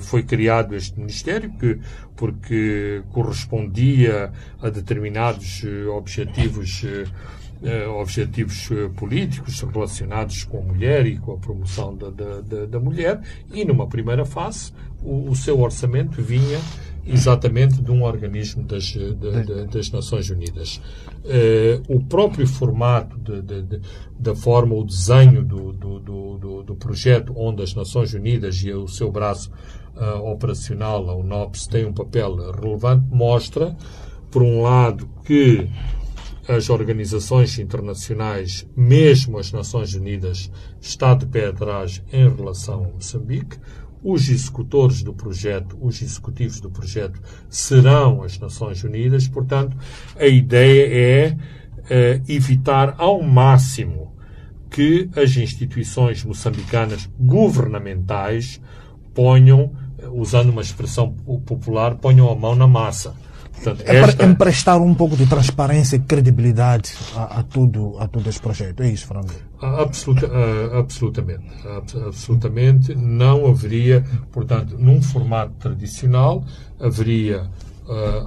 foi 0.01 0.23
criado 0.23 0.75
este 0.75 0.99
Ministério 0.99 1.51
que, 1.59 1.79
porque 2.15 3.03
correspondia 3.11 4.31
a 4.59 4.69
determinados 4.69 5.63
objetivos 5.95 6.83
objetivos 7.97 8.69
políticos 8.97 9.61
relacionados 9.61 10.43
com 10.43 10.57
a 10.57 10.61
mulher 10.61 11.05
e 11.05 11.17
com 11.17 11.33
a 11.33 11.37
promoção 11.37 11.95
da, 11.95 12.09
da, 12.09 12.65
da 12.65 12.79
mulher 12.79 13.21
e 13.53 13.63
numa 13.63 13.87
primeira 13.87 14.25
fase 14.25 14.73
o, 15.01 15.29
o 15.29 15.35
seu 15.35 15.61
orçamento 15.61 16.21
vinha 16.21 16.59
exatamente 17.05 17.81
de 17.81 17.91
um 17.91 18.03
organismo 18.03 18.63
das, 18.63 18.85
de, 18.85 19.13
de, 19.13 19.65
das 19.67 19.91
Nações 19.91 20.29
Unidas. 20.29 20.81
Uh, 21.23 21.95
o 21.95 22.03
próprio 22.03 22.47
formato 22.47 23.17
de, 23.17 23.81
da 24.17 24.35
forma, 24.35 24.75
o 24.75 24.83
desenho 24.83 25.43
do, 25.43 25.73
do, 25.73 25.99
do, 25.99 26.63
do, 26.63 26.75
projeto 26.75 27.33
onde 27.35 27.63
as 27.63 27.73
Nações 27.73 28.13
Unidas 28.13 28.55
e 28.63 28.71
o 28.71 28.87
seu 28.87 29.11
braço 29.11 29.51
uh, 29.95 30.29
operacional, 30.29 31.09
a 31.09 31.15
UNOPS, 31.15 31.67
tem 31.67 31.85
um 31.85 31.93
papel 31.93 32.35
relevante, 32.35 33.05
mostra, 33.09 33.75
por 34.31 34.41
um 34.41 34.61
lado, 34.61 35.07
que 35.23 35.69
as 36.47 36.69
organizações 36.69 37.57
internacionais, 37.57 38.67
mesmo 38.75 39.37
as 39.37 39.51
Nações 39.51 39.93
Unidas, 39.93 40.51
está 40.81 41.13
de 41.13 41.25
pé 41.25 41.47
atrás 41.47 42.03
em 42.11 42.27
relação 42.29 42.83
a 42.83 42.87
Moçambique 42.89 43.57
os 44.03 44.27
executores 44.29 45.01
do 45.01 45.13
projeto, 45.13 45.77
os 45.81 46.01
executivos 46.01 46.59
do 46.59 46.69
projeto, 46.69 47.21
serão 47.49 48.21
as 48.23 48.37
Nações 48.37 48.83
Unidas. 48.83 49.27
Portanto, 49.27 49.77
a 50.17 50.27
ideia 50.27 50.87
é 50.91 51.31
uh, 51.31 52.23
evitar 52.27 52.95
ao 52.97 53.21
máximo 53.21 54.13
que 54.69 55.09
as 55.15 55.37
instituições 55.37 56.23
moçambicanas 56.23 57.07
governamentais 57.19 58.59
ponham, 59.13 59.71
usando 60.11 60.49
uma 60.49 60.63
expressão 60.63 61.11
popular, 61.45 61.95
ponham 61.95 62.29
a 62.29 62.35
mão 62.35 62.55
na 62.55 62.67
massa. 62.67 63.15
Portanto, 63.53 63.83
é 63.85 63.95
esta... 63.97 64.25
emprestar 64.25 64.81
um 64.81 64.93
pouco 64.93 65.15
de 65.15 65.25
transparência 65.25 65.95
e 65.95 65.99
credibilidade 65.99 66.93
a, 67.15 67.39
a, 67.39 67.43
tudo, 67.43 67.95
a 67.99 68.07
todo 68.07 68.27
este 68.27 68.41
projeto. 68.41 68.83
É 68.83 68.89
isso, 68.89 69.07
Fernando? 69.07 69.33
Absoluta, 69.61 70.29
absolutamente. 70.77 71.45
Absolutamente. 72.05 72.95
Não 72.95 73.47
haveria, 73.47 74.03
portanto, 74.31 74.75
num 74.77 75.01
formato 75.01 75.53
tradicional, 75.59 76.43
haveria 76.79 77.49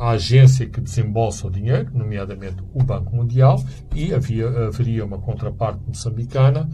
a 0.00 0.10
agência 0.10 0.66
que 0.66 0.80
desembolsa 0.80 1.46
o 1.46 1.50
dinheiro, 1.50 1.90
nomeadamente 1.94 2.56
o 2.74 2.82
Banco 2.82 3.14
Mundial, 3.14 3.62
e 3.94 4.12
havia, 4.12 4.48
haveria 4.48 5.04
uma 5.04 5.18
contraparte 5.18 5.80
moçambicana 5.86 6.68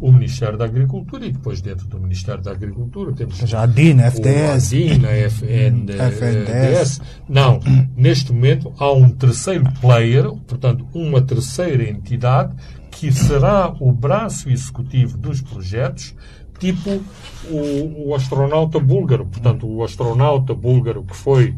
o 0.00 0.12
Ministério 0.12 0.58
da 0.58 0.66
Agricultura 0.66 1.24
e 1.24 1.32
depois 1.32 1.60
dentro 1.60 1.86
do 1.86 1.98
Ministério 1.98 2.42
da 2.42 2.50
Agricultura 2.52 3.12
temos 3.12 3.36
Já 3.38 3.62
a 3.62 3.66
DIN, 3.66 4.00
FDS. 4.00 4.72
A 4.72 4.76
DIN, 4.76 5.06
a 5.06 5.30
FN, 5.30 5.86
FNDS. 5.88 7.00
Não, 7.28 7.60
neste 7.96 8.32
momento 8.32 8.72
há 8.78 8.92
um 8.92 9.08
terceiro 9.08 9.64
player, 9.80 10.30
portanto 10.46 10.86
uma 10.92 11.22
terceira 11.22 11.88
entidade 11.88 12.54
que 12.90 13.12
será 13.12 13.74
o 13.80 13.92
braço 13.92 14.50
executivo 14.50 15.16
dos 15.16 15.40
projetos 15.40 16.14
tipo 16.58 17.02
o, 17.50 18.08
o 18.08 18.14
astronauta 18.14 18.80
búlgaro, 18.80 19.26
portanto, 19.26 19.68
o 19.68 19.84
astronauta 19.84 20.54
búlgaro 20.54 21.04
que 21.04 21.14
foi 21.14 21.54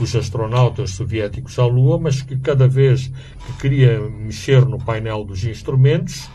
os 0.00 0.14
astronautas 0.14 0.90
soviéticos 0.90 1.58
à 1.58 1.66
Lua, 1.66 1.98
mas 1.98 2.22
que 2.22 2.36
cada 2.36 2.68
vez 2.68 3.10
que 3.46 3.52
queria 3.60 4.00
mexer 4.00 4.64
no 4.64 4.78
painel 4.78 5.24
dos 5.24 5.44
instrumentos, 5.44 6.28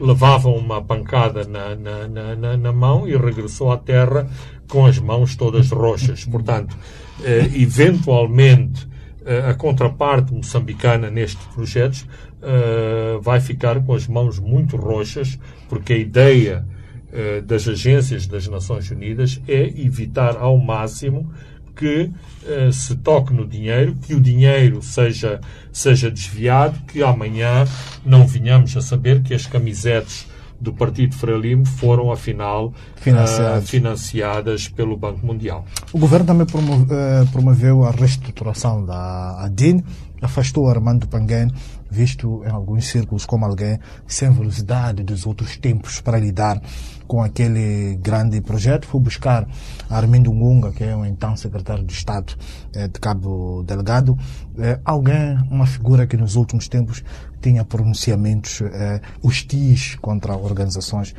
levavam 0.00 0.56
uma 0.56 0.82
pancada 0.82 1.44
na, 1.44 1.74
na, 1.74 2.36
na, 2.36 2.56
na, 2.56 2.72
mão 2.72 3.08
e 3.08 3.16
regressou 3.16 3.72
à 3.72 3.76
Terra 3.76 4.28
com 4.68 4.86
as 4.86 4.98
mãos 4.98 5.34
todas 5.34 5.70
roxas. 5.70 6.24
Portanto, 6.24 6.76
eh, 7.24 7.50
eventualmente, 7.54 8.86
eh, 9.24 9.50
a 9.50 9.54
contraparte 9.54 10.32
moçambicana 10.32 11.10
nestes 11.10 11.44
projetos 11.46 12.06
eh, 12.42 13.18
vai 13.20 13.40
ficar 13.40 13.82
com 13.82 13.94
as 13.94 14.06
mãos 14.06 14.38
muito 14.38 14.76
roxas, 14.76 15.38
porque 15.68 15.94
a 15.94 15.96
ideia 15.96 16.64
eh, 17.12 17.40
das 17.40 17.66
agências 17.66 18.26
das 18.26 18.46
Nações 18.46 18.90
Unidas 18.90 19.40
é 19.48 19.62
evitar 19.62 20.36
ao 20.36 20.58
máximo 20.58 21.32
que 21.76 22.10
uh, 22.44 22.72
se 22.72 22.96
toque 22.96 23.32
no 23.32 23.46
dinheiro, 23.46 23.94
que 24.02 24.14
o 24.14 24.20
dinheiro 24.20 24.82
seja, 24.82 25.40
seja 25.70 26.10
desviado, 26.10 26.80
que 26.88 27.02
amanhã 27.02 27.64
não 28.04 28.26
venhamos 28.26 28.76
a 28.76 28.80
saber 28.80 29.22
que 29.22 29.34
as 29.34 29.46
camisetes 29.46 30.26
do 30.60 30.72
Partido 30.72 31.14
Frelimo 31.14 31.66
foram, 31.66 32.10
afinal, 32.10 32.68
uh, 32.68 33.62
financiadas 33.62 34.68
pelo 34.68 34.96
Banco 34.96 35.24
Mundial. 35.24 35.64
O 35.92 35.98
governo 35.98 36.26
também 36.26 36.46
eh, 36.90 37.24
promoveu 37.30 37.84
a 37.84 37.90
reestruturação 37.90 38.84
da 38.84 39.44
ADIN, 39.44 39.84
afastou 40.26 40.68
Armando 40.68 41.06
Panguén 41.08 41.48
visto 41.90 42.42
em 42.44 42.50
alguns 42.50 42.86
círculos 42.88 43.24
como 43.24 43.44
alguém 43.44 43.78
sem 44.06 44.30
velocidade 44.30 45.02
dos 45.02 45.26
outros 45.26 45.56
tempos 45.56 46.00
para 46.00 46.18
lidar 46.18 46.60
com 47.06 47.22
aquele 47.22 47.96
grande 48.02 48.40
projeto. 48.40 48.86
Fui 48.86 49.00
buscar 49.00 49.46
Armindo 49.88 50.32
Ngunga, 50.32 50.72
que 50.72 50.84
é 50.84 50.96
o 50.96 51.04
então 51.04 51.36
secretário 51.36 51.84
de 51.84 51.92
Estado 51.92 52.34
eh, 52.74 52.88
de 52.88 52.98
Cabo 52.98 53.62
Delgado, 53.62 54.18
eh, 54.58 54.80
alguém, 54.84 55.38
uma 55.50 55.66
figura 55.66 56.06
que 56.06 56.16
nos 56.16 56.34
últimos 56.34 56.68
tempos 56.68 57.04
tinha 57.40 57.64
pronunciamentos 57.64 58.60
eh, 58.60 59.00
hostis 59.22 59.94
contra 59.96 60.36
organizações 60.36 61.14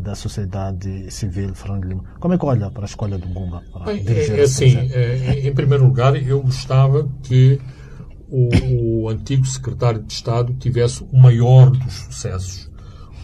da 0.00 0.14
sociedade 0.14 1.10
civil, 1.10 1.54
Fernando 1.54 1.84
Lima. 1.84 2.04
Como 2.18 2.32
é 2.32 2.38
que 2.38 2.46
olha 2.46 2.70
para 2.70 2.84
a 2.84 2.86
escolha 2.86 3.18
do 3.18 3.28
Ngunga? 3.28 3.60
Bem, 3.84 4.02
é, 4.06 4.40
é 4.40 4.42
assim, 4.42 4.74
em 5.44 5.54
primeiro 5.54 5.84
lugar, 5.84 6.16
eu 6.16 6.40
gostava 6.40 7.06
que 7.22 7.60
o, 8.28 9.02
o 9.02 9.08
antigo 9.08 9.46
secretário 9.46 10.02
de 10.02 10.12
Estado 10.12 10.54
tivesse 10.54 11.04
o 11.12 11.16
maior 11.16 11.70
dos 11.70 11.92
sucessos 11.92 12.70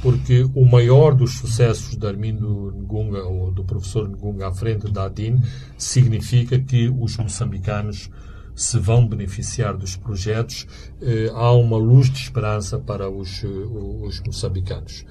porque 0.02 0.44
o 0.52 0.64
maior 0.64 1.14
dos 1.14 1.38
sucessos 1.38 1.96
de 1.96 2.04
Armindo 2.04 2.74
Ngunga, 2.76 3.22
ou 3.22 3.52
do 3.52 3.62
professor 3.62 4.08
Ngunga 4.08 4.48
à 4.48 4.52
frente 4.52 4.90
da 4.90 5.04
ADIN, 5.04 5.40
significa 5.78 6.58
que 6.58 6.88
os 6.88 7.16
moçambicanos 7.16 8.10
se 8.54 8.78
vão 8.78 9.06
beneficiar 9.06 9.76
dos 9.76 9.96
projetos, 9.96 10.66
eh, 11.00 11.30
há 11.32 11.52
uma 11.52 11.78
luz 11.78 12.10
de 12.10 12.18
esperança 12.18 12.78
para 12.78 13.08
os, 13.08 13.42
eh, 13.44 13.46
os 13.46 14.20
moçambicanos. 14.26 15.06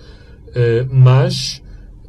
Eh, 0.53 0.85
mas 0.91 1.63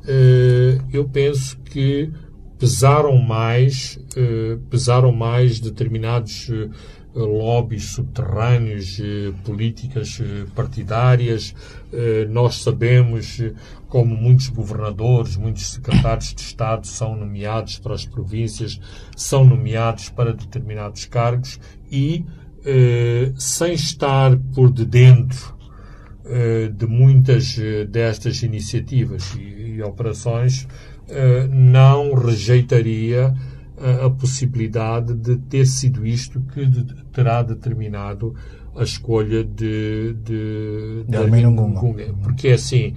eh, 0.07 0.79
eu 0.93 1.09
penso 1.09 1.59
que 1.61 2.13
pesaram 2.59 3.17
mais, 3.17 3.99
eh, 4.17 4.59
pesaram 4.69 5.11
mais 5.13 5.59
determinados 5.59 6.49
eh, 6.51 6.69
lobbies 7.15 7.91
subterrâneos, 7.91 8.99
eh, 8.99 9.33
políticas 9.45 10.19
eh, 10.21 10.47
partidárias. 10.55 11.55
Eh, 11.93 12.27
nós 12.31 12.63
sabemos 12.63 13.41
como 13.89 14.17
muitos 14.17 14.49
governadores, 14.49 15.37
muitos 15.37 15.67
secretários 15.73 16.35
de 16.35 16.41
Estado 16.41 16.87
são 16.87 17.15
nomeados 17.15 17.79
para 17.79 17.95
as 17.95 18.07
províncias, 18.07 18.81
são 19.15 19.45
nomeados 19.45 20.09
para 20.09 20.33
determinados 20.33 21.05
cargos 21.05 21.61
e, 21.91 22.25
sem 23.37 23.75
estar 23.75 24.35
por 24.55 24.73
de 24.73 24.87
dentro 24.87 25.55
de 26.75 26.87
muitas 26.87 27.59
destas 27.91 28.43
iniciativas 28.43 29.37
e 29.39 29.83
operações, 29.83 30.67
não 31.51 32.15
rejeitaria 32.15 33.35
a, 33.79 34.07
a 34.07 34.11
possibilidade 34.11 35.15
de 35.15 35.37
ter 35.37 35.67
sido 35.67 36.07
isto 36.07 36.41
que 36.53 36.67
de, 36.67 36.85
terá 37.13 37.43
determinado 37.43 38.35
a 38.75 38.83
escolha 38.83 39.45
de, 39.45 40.15
de, 40.25 41.05
de 41.07 41.43
Gunga. 41.43 42.15
Porque 42.23 42.49
é 42.49 42.55
assim, 42.55 42.95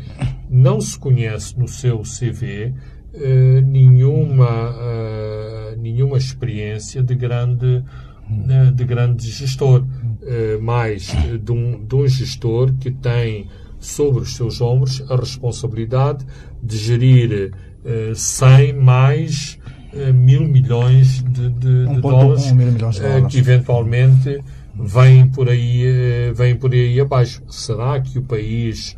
não 0.50 0.80
se 0.80 0.98
conhece 0.98 1.58
no 1.60 1.68
seu 1.68 2.02
CV 2.02 2.74
eh, 3.14 3.62
nenhuma, 3.62 4.72
uh, 4.72 5.78
nenhuma 5.78 6.18
experiência 6.18 7.02
de 7.02 7.16
grande, 7.16 7.84
uh, 8.30 8.72
de 8.74 8.84
grande 8.86 9.30
gestor, 9.30 9.84
uh, 9.84 10.62
mais 10.62 11.08
de 11.42 11.52
um, 11.52 11.86
de 11.86 11.96
um 11.96 12.08
gestor 12.08 12.74
que 12.74 12.92
tem 12.92 13.48
sobre 13.80 14.22
os 14.24 14.36
seus 14.36 14.62
ombros 14.62 15.02
a 15.10 15.16
responsabilidade 15.16 16.26
de 16.62 16.78
gerir 16.78 17.54
uh, 17.86 18.16
100 18.16 18.74
mais 18.74 19.60
eh, 19.66 19.75
mil 20.14 20.48
milhões 20.48 21.24
de, 21.24 21.50
de, 21.50 21.88
de 21.88 22.02
dólares, 22.02 22.52
mil 22.52 22.72
milhões 22.72 22.96
de 22.96 23.02
eh, 23.02 23.08
dólares 23.08 23.34
que 23.34 23.39
eventualmente 23.39 24.43
vêm 24.76 25.28
por 25.28 25.50
aí, 25.50 25.86
eh, 25.86 26.34
vêm 26.34 26.56
por 26.56 26.74
aí 26.74 27.00
abaixo. 27.00 27.41
Será 27.48 28.00
que 28.02 28.20
o 28.20 28.24
país 28.24 28.96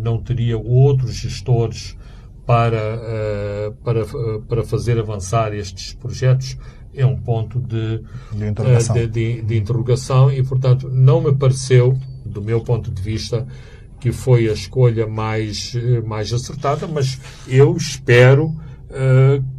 não 0.00 0.18
teria 0.18 0.58
outros 0.58 1.14
gestores 1.14 1.96
para, 2.44 2.98
para, 3.84 4.04
para 4.48 4.64
fazer 4.64 4.98
avançar 4.98 5.54
estes 5.54 5.92
projetos? 5.92 6.58
É 6.92 7.06
um 7.06 7.16
ponto 7.16 7.60
de, 7.60 8.02
de 8.32 8.48
interrogação. 8.48 8.96
De, 8.96 9.42
de, 9.42 9.56
interrogação 9.56 10.32
e, 10.32 10.42
portanto, 10.42 10.90
não 10.90 11.20
me 11.20 11.32
pareceu, 11.32 11.96
do 12.26 12.42
meu 12.42 12.60
ponto 12.60 12.90
de 12.90 13.00
vista, 13.00 13.46
que 14.00 14.10
foi 14.10 14.48
a 14.48 14.52
escolha 14.52 15.06
mais, 15.06 15.76
mais 16.04 16.32
acertada, 16.32 16.88
mas 16.88 17.20
eu 17.46 17.76
espero 17.76 18.52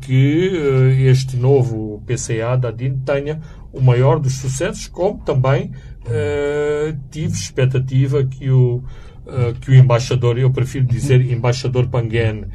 que 0.01 0.49
uh, 0.49 1.09
este 1.09 1.38
novo 1.38 2.03
PCA 2.05 2.57
da 2.57 2.69
DIN 2.69 2.99
tenha 3.05 3.39
o 3.71 3.79
maior 3.79 4.19
dos 4.19 4.34
sucessos, 4.34 4.88
como 4.88 5.19
também 5.19 5.71
uh, 6.05 6.97
tive 7.09 7.34
expectativa 7.34 8.23
que 8.25 8.49
o, 8.49 8.84
que 9.61 9.71
o 9.71 9.75
embaixador, 9.75 10.38
eu 10.38 10.51
prefiro 10.51 10.84
dizer 10.84 11.21
embaixador 11.32 11.88
Panguén 11.88 12.47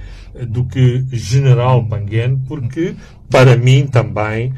do 0.48 0.66
que 0.66 1.06
general 1.12 1.86
Panguén, 1.86 2.38
porque 2.46 2.94
para 3.30 3.56
mim 3.56 3.86
também 3.86 4.52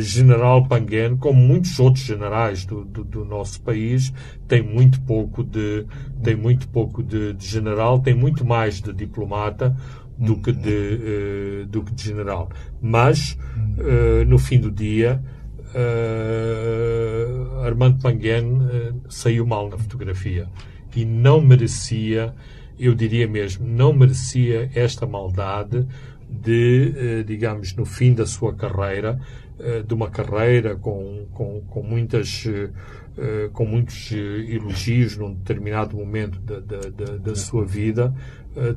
general 0.00 0.66
Panguén, 0.66 1.16
como 1.16 1.40
muitos 1.40 1.78
outros 1.80 2.04
generais 2.04 2.64
do, 2.64 2.84
do, 2.84 3.04
do, 3.04 3.24
nosso 3.24 3.60
país, 3.62 4.12
tem 4.46 4.62
muito 4.62 5.00
pouco 5.02 5.42
de 5.42 5.84
tem 6.22 6.36
muito 6.36 6.68
pouco 6.68 7.02
de, 7.02 7.32
de, 7.32 7.46
general, 7.46 7.98
tem 7.98 8.14
muito 8.14 8.44
mais 8.44 8.80
de 8.80 8.92
diplomata, 8.92 9.74
do 10.16 10.36
que 10.36 10.52
de, 10.52 11.64
uh, 11.64 11.66
do 11.66 11.82
que 11.82 11.92
de 11.92 12.04
general. 12.04 12.50
Mas, 12.80 13.36
uh, 13.78 14.24
no 14.26 14.38
fim 14.38 14.60
do 14.60 14.70
dia, 14.70 15.20
uh, 15.74 17.60
Armando 17.64 18.00
Panguén 18.00 18.60
saiu 19.08 19.46
mal 19.46 19.68
na 19.68 19.76
fotografia 19.78 20.48
e 20.94 21.04
não 21.04 21.40
merecia, 21.40 22.34
eu 22.78 22.94
diria 22.94 23.26
mesmo, 23.26 23.66
não 23.66 23.92
merecia 23.92 24.70
esta 24.74 25.06
maldade 25.06 25.86
de, 26.28 27.24
digamos, 27.24 27.74
no 27.74 27.84
fim 27.84 28.12
da 28.12 28.26
sua 28.26 28.54
carreira, 28.54 29.18
de 29.86 29.94
uma 29.94 30.10
carreira 30.10 30.74
com, 30.76 31.26
com, 31.32 31.60
com 31.68 31.82
muitas 31.82 32.44
com 33.52 33.64
muitos 33.64 34.10
elogios 34.12 35.16
num 35.16 35.32
determinado 35.32 35.96
momento 35.96 36.40
da, 36.40 36.58
da, 36.60 36.80
da, 36.90 37.16
da 37.16 37.34
sua 37.36 37.64
vida, 37.64 38.12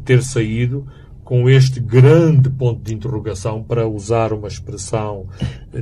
ter 0.06 0.22
saído 0.24 0.88
com 1.28 1.50
este 1.50 1.82
grande 1.82 2.50
ponto 2.50 2.82
de 2.82 2.94
interrogação, 2.94 3.62
para 3.62 3.86
usar 3.86 4.32
uma 4.32 4.48
expressão, 4.48 5.26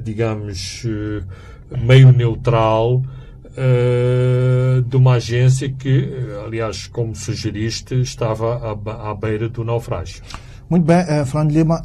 digamos, 0.02 0.84
eh, 0.84 1.22
meio 1.84 2.12
neutral, 2.12 2.96
uh, 2.96 4.82
de 4.82 4.98
uma 4.98 5.14
agência 5.14 5.70
que, 5.70 6.10
aliás, 6.44 6.88
como 6.88 7.16
sugeriste, 7.16 7.94
estava 8.02 8.76
à, 9.08 9.14
beira 9.14 9.48
do 9.48 9.64
naufrágio. 9.64 10.24
Muito 10.68 10.84
bem, 10.84 11.06
Fernando 11.28 11.52
Lima, 11.52 11.84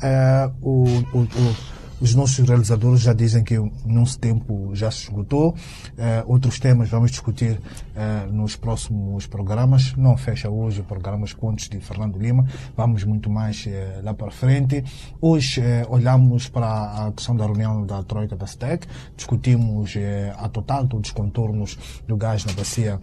o, 0.62 0.84
o, 1.12 1.18
o 1.18 1.56
Os 2.00 2.14
nossos 2.14 2.48
realizadores 2.48 3.02
já 3.02 3.12
dizem 3.12 3.44
que 3.44 3.58
o 3.58 3.70
nosso 3.84 4.18
tempo 4.18 4.70
já 4.74 4.90
se 4.90 5.02
esgotou. 5.02 5.54
Eh, 5.98 6.24
outros 6.26 6.58
temas 6.58 6.88
vamos 6.88 7.10
discutir 7.10 7.60
eh, 7.94 8.26
nos 8.32 8.56
próximos 8.56 9.26
programas. 9.26 9.94
Não 9.96 10.16
fecha 10.16 10.48
hoje 10.48 10.80
o 10.80 10.84
programa 10.84 11.24
Os 11.24 11.34
Contos 11.34 11.68
de 11.68 11.78
Fernando 11.78 12.18
Lima. 12.18 12.46
Vamos 12.74 13.04
muito 13.04 13.28
mais 13.28 13.66
eh, 13.66 14.00
lá 14.02 14.14
para 14.14 14.30
frente. 14.30 14.82
Hoje 15.20 15.60
olhamos 15.90 16.48
para 16.48 17.08
a 17.08 17.12
questão 17.12 17.36
da 17.36 17.44
reunião 17.44 17.84
da 17.84 18.02
Troika 18.02 18.34
da 18.34 18.46
STEC. 18.46 18.86
Discutimos 19.14 19.94
a 20.38 20.48
total 20.48 20.86
dos 20.86 21.10
contornos 21.10 21.76
do 22.08 22.16
gás 22.16 22.46
na 22.46 22.54
bacia 22.54 22.98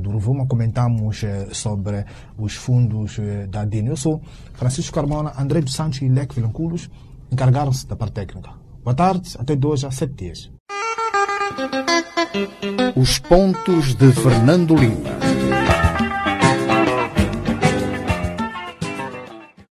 do 0.00 0.10
Rovuma. 0.10 0.44
Comentamos 0.46 1.22
sobre 1.52 2.04
os 2.36 2.56
fundos 2.56 3.16
da 3.48 3.64
DIN. 3.64 3.86
Eu 3.86 3.96
sou 3.96 4.20
Francisco 4.54 4.92
Carmona, 4.92 5.32
André 5.38 5.60
dos 5.60 5.74
Santos 5.74 6.02
e 6.02 6.08
Leque 6.08 6.34
Vilanculos 6.34 6.90
encargaram-se 7.30 7.86
da 7.86 7.96
parte 7.96 8.14
técnica. 8.14 8.50
Boa 8.82 8.94
tarde, 8.94 9.36
até 9.38 9.54
de 9.54 9.66
hoje 9.66 9.86
a 9.86 9.90
sete 9.90 10.14
dias. 10.14 10.50
Os 12.96 13.18
pontos 13.18 13.94
de 13.94 14.12
Fernando 14.12 14.74
Lima. 14.74 15.29